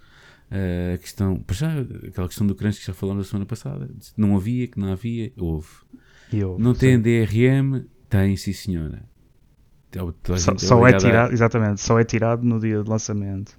eh, 0.51 0.93
a 0.95 0.99
questão. 0.99 1.37
Para 1.41 1.55
já, 1.57 1.81
aquela 2.09 2.29
questão 2.29 2.47
do 2.47 2.55
crunch 2.55 2.81
que 2.81 2.87
já 2.87 2.95
falamos 2.95 3.27
na 3.27 3.31
semana 3.31 3.47
passada. 3.47 3.91
Não 4.17 4.35
havia, 4.37 4.67
que 4.67 4.79
não 4.81 4.93
havia, 4.93 5.33
houve. 5.37 5.69
E 6.33 6.39
eu, 6.39 6.57
Não 6.59 6.73
tem 6.75 6.99
DRM? 7.01 7.85
Tem, 8.09 8.37
sim 8.37 8.53
senhora. 8.53 9.05
A 9.97 10.39
Só, 10.39 10.53
gente 10.53 10.65
só 10.65 10.77
é 10.77 10.79
obrigada 10.79 10.97
a- 10.97 11.01
tirado, 11.11 11.33
exatamente, 11.33 11.81
só 11.81 11.99
é 11.99 12.05
tirado 12.05 12.45
no 12.45 12.61
dia 12.61 12.83
de 12.83 12.89
lançamento. 12.89 13.59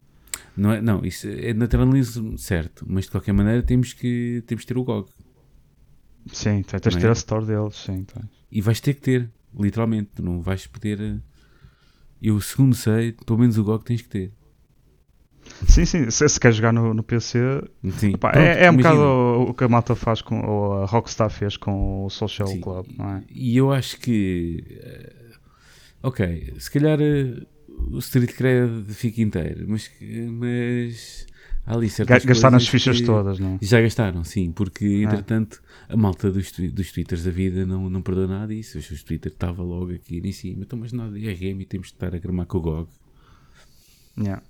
Não, 0.56 0.72
é, 0.72 0.82
não, 0.82 1.04
isso 1.06 1.28
é 1.28 1.54
naturalismo, 1.54 2.38
certo, 2.38 2.86
mas 2.88 3.06
de 3.06 3.12
qualquer 3.12 3.34
maneira 3.34 3.62
temos 3.62 3.92
que, 3.94 4.42
temos 4.48 4.64
que 4.64 4.68
ter 4.74 4.78
o 4.80 4.84
GOG. 4.84 5.10
Sim, 6.28 6.62
tens 6.64 6.96
de 6.96 7.00
ter 7.02 7.10
a 7.10 7.14
store 7.14 7.46
deles, 7.46 7.76
sim. 7.76 8.04
tens. 8.06 8.26
E 8.52 8.62
vais 8.62 8.80
ter 8.80 8.94
que 8.94 9.02
ter, 9.02 9.30
literalmente. 9.58 10.22
Não 10.22 10.42
vais 10.42 10.68
poder. 10.68 11.00
eh, 11.02 11.20
Eu, 12.22 12.40
segundo 12.42 12.76
sei, 12.76 13.14
pelo 13.26 13.40
menos 13.40 13.58
o 13.58 13.64
GOG 13.64 13.84
tens 13.84 14.02
que 14.02 14.10
ter. 14.10 14.32
Sim, 15.68 15.86
sim, 15.86 16.10
se, 16.12 16.28
se 16.30 16.40
quer 16.40 16.54
jogar 16.54 16.72
no, 16.72 16.94
no 16.94 17.04
PC, 17.04 17.40
Sim. 17.98 18.12
pá, 18.18 18.32
Pronto, 18.32 18.46
é, 18.46 18.66
é 18.66 18.72
um 18.72 18.78
bocado 18.78 19.00
o, 19.00 19.50
o 19.50 19.54
que 19.54 19.64
a 19.64 19.68
malta 19.70 19.96
faz 19.96 20.22
com, 20.22 20.40
ou 20.46 20.84
a 20.84 20.86
Rockstar 20.86 21.30
fez 21.30 21.58
com 21.58 22.06
o 22.06 22.10
Social 22.10 22.48
Sim. 22.48 22.62
Club, 22.62 22.88
não 22.98 23.10
é? 23.18 23.24
E 23.30 23.58
eu 23.58 23.72
acho 23.72 23.98
que. 24.00 24.64
eh, 24.70 25.14
ok, 26.04 26.54
se 26.60 26.70
calhar 26.72 27.00
eh, 27.02 27.44
o 27.68 27.98
Street 28.00 28.34
Cred 28.34 28.86
fica 28.94 29.22
inteiro, 29.22 29.66
mas, 29.68 29.90
mas 30.32 31.26
há 31.66 31.76
ali 31.76 31.90
certas 31.90 32.26
Gastaram 32.26 32.58
as 32.58 32.68
fichas 32.68 33.00
que 33.00 33.06
todas, 33.06 33.40
não 33.40 33.56
é? 33.56 33.60
Já 33.62 33.82
gastaram, 33.82 34.24
sim, 34.24 34.52
porque 34.52 34.86
Ah. 34.86 35.04
entretanto 35.04 35.62
a 35.90 35.98
malta 35.98 36.32
dos, 36.32 36.52
dos 36.52 36.92
twitters 36.92 37.24
da 37.24 37.32
vida 37.32 37.66
não, 37.66 37.90
não 37.90 38.02
perdoa 38.02 38.28
nada 38.28 38.54
disso. 38.54 38.78
Os 38.78 39.04
Twitter 39.04 39.32
estava 39.32 39.62
logo 39.62 39.92
aqui 39.94 40.20
em 40.24 40.32
cima, 40.32 40.64
então, 40.64 40.78
mas 40.80 40.92
nada 40.92 41.18
de 41.18 41.28
RM 41.30 41.62
e 41.62 41.66
temos 41.66 41.88
de 41.88 41.94
estar 41.94 42.14
a 42.16 42.20
gramar 42.20 42.46
com 42.46 42.58
o 42.58 42.62
GOG. 42.62 42.90
Yeah. 44.18 44.44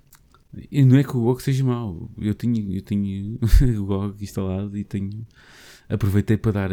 E 0.69 0.84
não 0.84 0.97
é 0.97 1.04
que 1.04 1.15
o 1.15 1.21
GOG 1.21 1.41
seja 1.41 1.63
mau. 1.63 2.10
Eu 2.17 2.34
tinha, 2.34 2.62
eu 2.76 2.82
tinha 2.82 3.38
o 3.80 3.86
GOG 3.86 4.21
instalado 4.24 4.78
e 4.78 4.84
tenho. 4.84 5.26
Aproveitei 5.88 6.38
para 6.38 6.52
dar. 6.52 6.69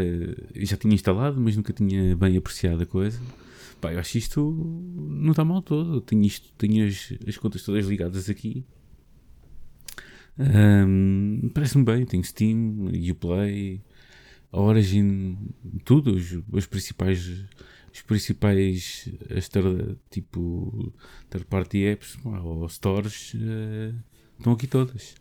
já 0.57 0.77
tinha 0.77 0.95
instalado, 0.95 1.41
mas 1.41 1.57
nunca 1.57 1.73
tinha 1.73 2.17
bem 2.17 2.37
apreciado 2.37 2.83
a 2.83 2.87
coisa. 2.87 3.21
Pá, 3.81 3.93
eu 3.93 4.01
acho 4.01 4.19
isto 4.19 4.53
não 4.97 5.31
está 5.31 5.45
mal 5.45 5.63
todo. 5.63 6.01
Tenho, 6.01 6.25
isto, 6.25 6.53
tenho 6.59 6.87
as, 6.87 7.13
as 7.27 7.37
contas 7.37 7.63
todas 7.63 7.87
ligadas 7.87 8.29
aqui. 8.29 8.65
Ahm, 10.39 11.51
Parece-me 11.53 11.85
bem. 11.85 12.05
Tenho 12.07 12.25
Steam, 12.25 12.91
Uplay, 13.11 13.83
a 14.53 14.61
Origin, 14.61 15.37
tudo. 15.85 16.15
Os, 16.15 16.39
os 16.51 16.67
principais. 16.67 17.45
Os 17.93 18.03
principais 18.03 19.09
tipo 20.11 20.93
third 21.31 21.47
party 21.47 21.79
apps 21.85 22.17
ou 22.25 22.69
stores 22.69 23.33
eh, 23.35 23.93
estão 24.39 24.53
aqui 24.53 24.67
todas 24.69 25.15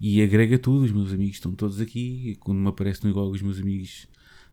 e 0.00 0.22
agrega 0.22 0.58
tudo, 0.58 0.84
os 0.84 0.92
meus 0.92 1.12
amigos 1.12 1.36
estão 1.36 1.52
todos 1.52 1.80
aqui 1.80 2.36
quando 2.40 2.58
me 2.58 2.68
aparece 2.68 3.06
no 3.06 3.12
GOG 3.12 3.36
os 3.36 3.42
meus 3.42 3.60
amigos 3.60 4.08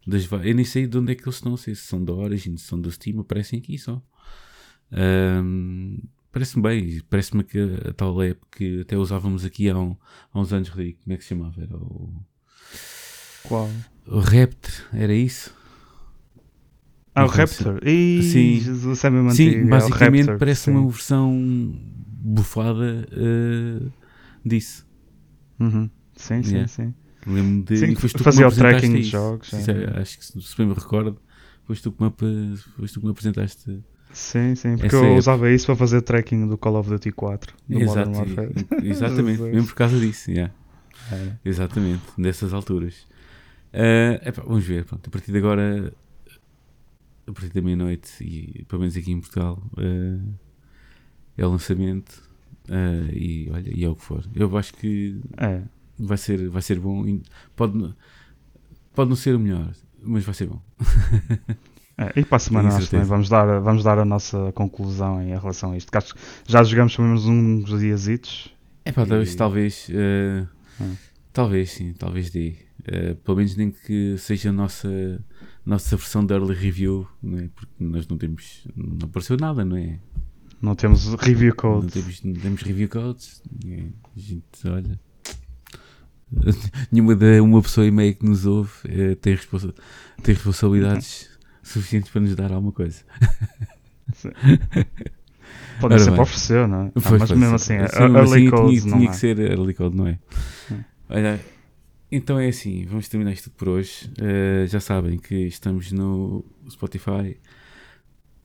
das 0.06 0.30
eu 0.32 0.54
nem 0.56 0.66
sei 0.66 0.86
de 0.86 0.98
onde 0.98 1.14
é 1.14 1.16
que 1.16 1.24
eles 1.24 1.36
estão, 1.36 1.56
se 1.58 1.76
são 1.76 2.04
da 2.04 2.14
Origin, 2.14 2.58
se 2.58 2.66
são 2.66 2.80
do 2.80 2.92
Steam, 2.92 3.20
aparecem 3.22 3.60
aqui 3.60 3.78
só 3.78 4.02
Ahm, 4.92 5.98
parece-me 6.34 6.64
bem, 6.64 7.02
parece-me 7.10 7.44
que 7.46 7.60
a 7.90 7.94
tal 7.94 8.22
app 8.24 8.42
que 8.52 8.82
até 8.82 8.98
usávamos 8.98 9.46
aqui 9.46 9.70
há, 9.70 9.78
um- 9.80 9.98
há 10.34 10.40
uns 10.42 10.52
anos, 10.54 10.70
Rodrigo, 10.70 11.00
como 11.04 11.14
é 11.14 11.18
que 11.18 11.24
se 11.24 11.30
chamava? 11.30 11.62
Era 11.64 11.78
o, 11.78 12.10
Qual? 13.44 13.70
o 14.08 14.20
Rept, 14.20 14.84
era 14.94 15.14
isso? 15.14 15.54
Ah, 17.16 17.26
o 17.26 17.28
Não. 17.28 17.34
Raptor. 17.38 17.80
Ih, 17.88 18.22
Sim. 18.24 18.60
Jesus, 18.60 19.04
é 19.04 19.10
mesmo 19.10 19.30
Sim, 19.30 19.50
antigo, 19.50 19.68
é 19.68 19.70
basicamente 19.70 20.30
Raptor, 20.30 20.40
parece 20.40 20.62
sim. 20.64 20.72
uma 20.72 20.90
versão 20.90 21.32
bufada 22.26 23.08
eh, 23.12 23.92
disso. 24.44 24.86
Uhum. 25.60 25.90
Sim, 26.16 26.44
sim, 26.44 26.52
Yeah. 26.56 26.68
sim. 26.68 26.94
Lembro-me 27.26 27.64
de. 27.64 27.76
Sim, 27.76 27.92
e 27.92 27.96
foste 27.96 28.18
tu 28.18 28.24
fazia 28.24 28.48
o 28.48 28.52
tracking 28.52 28.94
de 28.96 29.04
jogos, 29.04 29.50
Sim, 29.50 29.72
é. 29.72 30.02
Acho 30.02 30.18
que 30.18 30.26
se 30.26 30.58
bem 30.58 30.68
me 30.68 30.74
recordo, 30.74 31.20
foste 31.66 31.84
tu 31.84 31.92
que 31.92 32.04
me, 32.04 32.12
foste 32.78 32.94
tu 32.96 33.00
que 33.00 33.06
me 33.06 33.12
apresentaste. 33.12 33.84
Sim, 34.14 34.54
sim, 34.56 34.78
porque 34.78 34.96
Essa 34.96 35.06
eu 35.06 35.16
é- 35.16 35.18
usava 35.18 35.50
isso 35.52 35.66
para 35.66 35.76
fazer 35.76 36.02
tracking 36.02 36.48
do 36.48 36.58
Call 36.58 36.76
of 36.76 36.90
Duty 36.90 37.12
4. 37.12 37.56
Do 37.68 37.80
Exato, 37.80 38.10
Modern 38.12 38.36
Warfare. 38.38 38.88
exatamente, 38.88 39.42
mesmo 39.52 39.68
por 39.68 39.76
causa 39.76 40.00
disso. 40.00 40.30
yeah. 40.32 40.54
É. 41.12 41.32
Exatamente, 41.44 42.04
dessas 42.18 42.54
alturas. 42.54 43.08
Epá, 44.24 44.44
vamos 44.46 44.64
ver, 44.64 44.86
pronto, 44.86 45.08
a 45.08 45.10
partir 45.12 45.32
de 45.32 45.38
agora, 45.40 45.92
a 47.28 47.32
partir 47.32 47.50
da 47.54 47.62
meia-noite, 47.62 48.24
e 48.24 48.64
pelo 48.66 48.82
menos 48.82 48.96
aqui 48.96 49.12
em 49.12 49.20
Portugal, 49.20 49.62
ah, 49.78 50.20
é 51.38 51.46
o 51.46 51.50
lançamento. 51.50 52.22
ah, 52.70 53.10
e 53.12 53.50
olha, 53.52 53.72
e 53.76 53.84
é 53.84 53.90
o 53.90 53.96
que 53.96 54.04
for. 54.04 54.24
Eu 54.36 54.56
acho 54.58 54.74
que 54.76 55.20
É. 55.38 55.62
vai 56.00 56.18
ser, 56.18 56.48
vai 56.50 56.62
ser 56.62 56.80
bom. 56.80 57.04
Pode, 57.56 57.94
pode 58.94 59.10
não 59.10 59.16
ser 59.16 59.36
o 59.36 59.40
melhor, 59.40 59.74
mas 60.04 60.24
vai 60.24 60.36
ser 60.36 60.46
bom. 60.48 60.62
É, 61.98 62.20
e 62.20 62.26
para 62.26 62.38
a 62.38 62.40
semana 62.40 62.70
nós 62.70 62.90
também 62.90 63.06
vamos 63.06 63.30
dar, 63.30 63.60
vamos 63.60 63.84
dar 63.84 64.00
a 64.00 64.06
nossa 64.06 64.52
conclusão 64.54 65.22
em 65.22 65.30
relação 65.38 65.72
a 65.74 65.78
isto. 65.78 65.92
que 65.92 65.98
acho 65.98 66.14
que 66.16 66.20
já 66.48 66.64
jogamos 66.64 66.96
pelo 66.96 67.08
menos 67.08 67.26
uns 67.26 67.80
diazitos. 67.80 68.54
É 68.86 68.92
pá, 68.92 69.06
talvez, 69.06 69.34
E- 69.34 69.38
talvez, 69.38 69.88
eh, 69.92 70.48
Hum. 70.82 70.96
talvez 71.32 71.72
sim, 71.72 71.94
talvez 71.94 72.30
dê. 72.32 72.56
Eh, 72.86 73.14
pelo 73.24 73.38
menos 73.38 73.56
nem 73.56 73.70
que 73.72 74.16
seja 74.18 74.50
a 74.50 74.52
nossa, 74.52 75.24
nossa 75.66 75.96
versão 75.96 76.26
de 76.26 76.34
early 76.34 76.54
review, 76.56 77.08
não 77.22 77.38
é? 77.40 77.50
Porque 77.56 77.72
nós 77.80 78.08
não 78.08 78.18
temos, 78.18 78.68
não 78.76 79.08
apareceu 79.08 79.38
nada, 79.38 79.64
não 79.64 79.78
é? 79.78 80.00
Não 80.62 80.76
temos 80.76 81.14
review 81.16 81.50
Não 81.50 81.56
code. 81.56 81.92
temos, 81.92 82.24
não 82.24 82.34
temos 82.34 82.62
review 82.64 82.90
codes. 82.90 83.42
é, 83.68 83.84
a 84.16 84.20
gente, 84.20 84.44
olha. 84.68 85.00
Nenhuma 86.92 87.16
da 87.16 87.42
uma 87.44 87.62
pessoa 87.62 87.86
e 87.86 87.92
meia 87.92 88.14
que 88.14 88.26
nos 88.26 88.46
ouve 88.46 88.72
eh, 88.86 89.16
tem, 89.16 89.36
responsa 89.36 89.74
tem 90.24 90.34
responsabilidades 90.34 91.30
suficientes 91.64 92.12
para 92.12 92.22
nos 92.22 92.36
dar 92.36 92.52
alguma 92.52 92.72
coisa. 92.74 93.04
Podem 95.80 95.96
Ora 95.96 96.00
sempre 96.00 96.12
bem. 96.14 96.22
oferecer, 96.22 96.68
não 96.68 96.82
é? 96.84 96.88
Ah, 96.88 96.92
Pois, 96.94 97.10
mas 97.20 97.30
pois, 97.30 97.40
mesmo 97.40 97.60
sim. 97.60 97.76
assim, 97.78 98.00
mesmo 98.02 98.18
early 98.18 98.34
assim, 98.42 98.50
codes 98.50 98.82
tinha, 98.82 98.92
não 98.92 98.98
tinha 99.00 99.10
há. 99.10 99.14
que 99.14 99.18
ser 99.20 99.40
early 99.40 99.74
code, 99.74 99.96
não 99.96 100.08
é? 100.08 100.20
Olha, 101.10 101.40
então 102.12 102.40
é 102.40 102.48
assim, 102.48 102.86
vamos 102.86 103.08
terminar 103.10 103.32
isto 103.32 103.50
por 103.52 103.70
hoje. 103.70 104.12
Eh, 104.20 104.66
já 104.68 104.80
sabem 104.80 105.18
que 105.18 105.36
estamos 105.36 105.92
no 105.92 106.46
Spotify, 106.70 107.38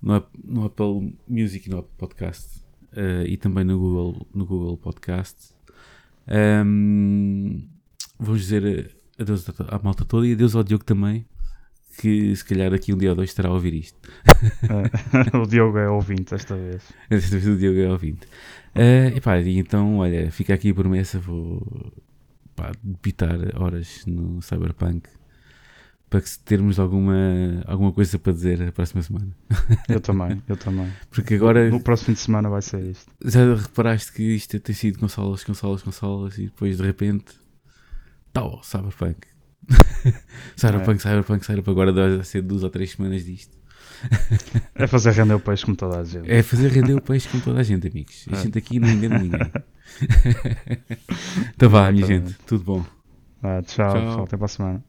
no, 0.02 0.22
no 0.44 0.64
Apple 0.64 1.14
Music 1.28 1.68
e 1.68 1.70
no 1.70 1.78
Apple 1.78 1.92
Podcast 1.98 2.60
eh, 2.94 3.24
e 3.26 3.36
também 3.36 3.64
no 3.64 3.78
Google, 3.78 4.26
no 4.34 4.46
Google 4.46 4.76
Podcast. 4.78 5.54
Ahm, 6.26 7.62
vamos 8.18 8.40
dizer 8.42 8.94
adeus 9.18 9.46
à 9.68 9.78
malta 9.82 10.04
toda 10.04 10.26
e 10.26 10.32
adeus 10.32 10.54
ao 10.54 10.62
Diogo 10.64 10.84
também, 10.84 11.24
que 11.96 12.34
se 12.36 12.44
calhar 12.44 12.70
daqui 12.70 12.92
um 12.92 12.98
dia 12.98 13.10
ou 13.10 13.16
dois 13.16 13.30
estará 13.30 13.48
a 13.48 13.52
ouvir 13.52 13.74
isto. 13.74 13.98
É. 14.62 15.36
o 15.36 15.46
Diogo 15.46 15.78
é 15.78 15.88
ouvinte 15.88 16.34
esta 16.34 16.54
vez. 16.56 16.82
Desta 17.10 17.30
vez 17.38 17.46
o 17.48 17.56
Diogo 17.56 17.80
é 17.80 17.88
ouvinte. 17.90 18.26
Eh, 18.74 19.12
epá, 19.16 19.38
e 19.40 19.58
então, 19.58 19.96
olha, 19.98 20.30
fica 20.30 20.54
aqui 20.54 20.70
a 20.70 20.74
promessa, 20.74 21.18
vou 21.18 21.92
pá, 22.54 22.70
debitar 22.82 23.36
horas 23.60 24.04
no 24.06 24.40
Cyberpunk 24.42 25.08
para 26.08 26.20
que 26.22 26.28
se 26.28 26.38
termos 26.40 26.78
alguma, 26.78 27.62
alguma 27.66 27.92
coisa 27.92 28.18
para 28.18 28.32
dizer 28.32 28.62
a 28.62 28.72
próxima 28.72 29.02
semana. 29.02 29.28
Eu 29.88 30.00
também, 30.00 30.42
eu 30.48 30.56
também. 30.56 30.90
Porque 31.10 31.34
agora 31.34 31.68
No 31.68 31.80
próximo 31.82 32.06
fim 32.06 32.12
de 32.14 32.20
semana 32.20 32.48
vai 32.48 32.62
ser 32.62 32.82
isto. 32.82 33.10
já 33.24 33.54
reparaste 33.54 34.12
que 34.12 34.22
isto 34.22 34.58
tem 34.58 34.74
sido 34.74 34.98
consolas, 34.98 35.44
consolas, 35.44 35.82
consolas 35.82 36.38
e 36.38 36.44
depois 36.44 36.78
de 36.78 36.82
repente 36.82 37.34
tal, 38.32 38.62
Cyberpunk. 38.62 39.26
cyberpunk, 40.56 41.00
Cyberpunk, 41.02 41.44
Cyberpunk. 41.44 41.70
Agora 41.80 41.92
vai 41.92 42.24
ser 42.24 42.42
duas 42.42 42.62
ou 42.62 42.70
três 42.70 42.92
semanas 42.92 43.24
disto. 43.24 43.56
É 44.74 44.86
fazer 44.86 45.10
render 45.12 45.34
o 45.34 45.40
peixe 45.40 45.64
como 45.64 45.76
toda 45.76 45.98
a 45.98 46.04
gente. 46.04 46.30
É 46.30 46.42
fazer 46.42 46.68
render 46.70 46.94
o 46.94 47.00
peixe 47.02 47.28
com 47.28 47.40
toda 47.40 47.60
a 47.60 47.62
gente, 47.64 47.86
amigos. 47.88 48.26
A 48.30 48.36
É. 48.36 48.42
gente 48.42 48.56
aqui 48.58 48.78
não 48.78 48.88
engana 48.88 49.18
ninguém. 49.20 49.40
então 51.54 51.68
vá, 51.68 51.90
minha 51.90 52.04
Exatamente. 52.04 52.28
gente. 52.32 52.38
Tudo 52.46 52.64
bom. 52.64 52.84
Ah, 53.42 53.62
tchau, 53.62 53.92
Tchau. 53.92 54.00
pessoal. 54.02 54.24
Até 54.24 54.36
para 54.36 54.44
a 54.46 54.48
semana. 54.48 54.84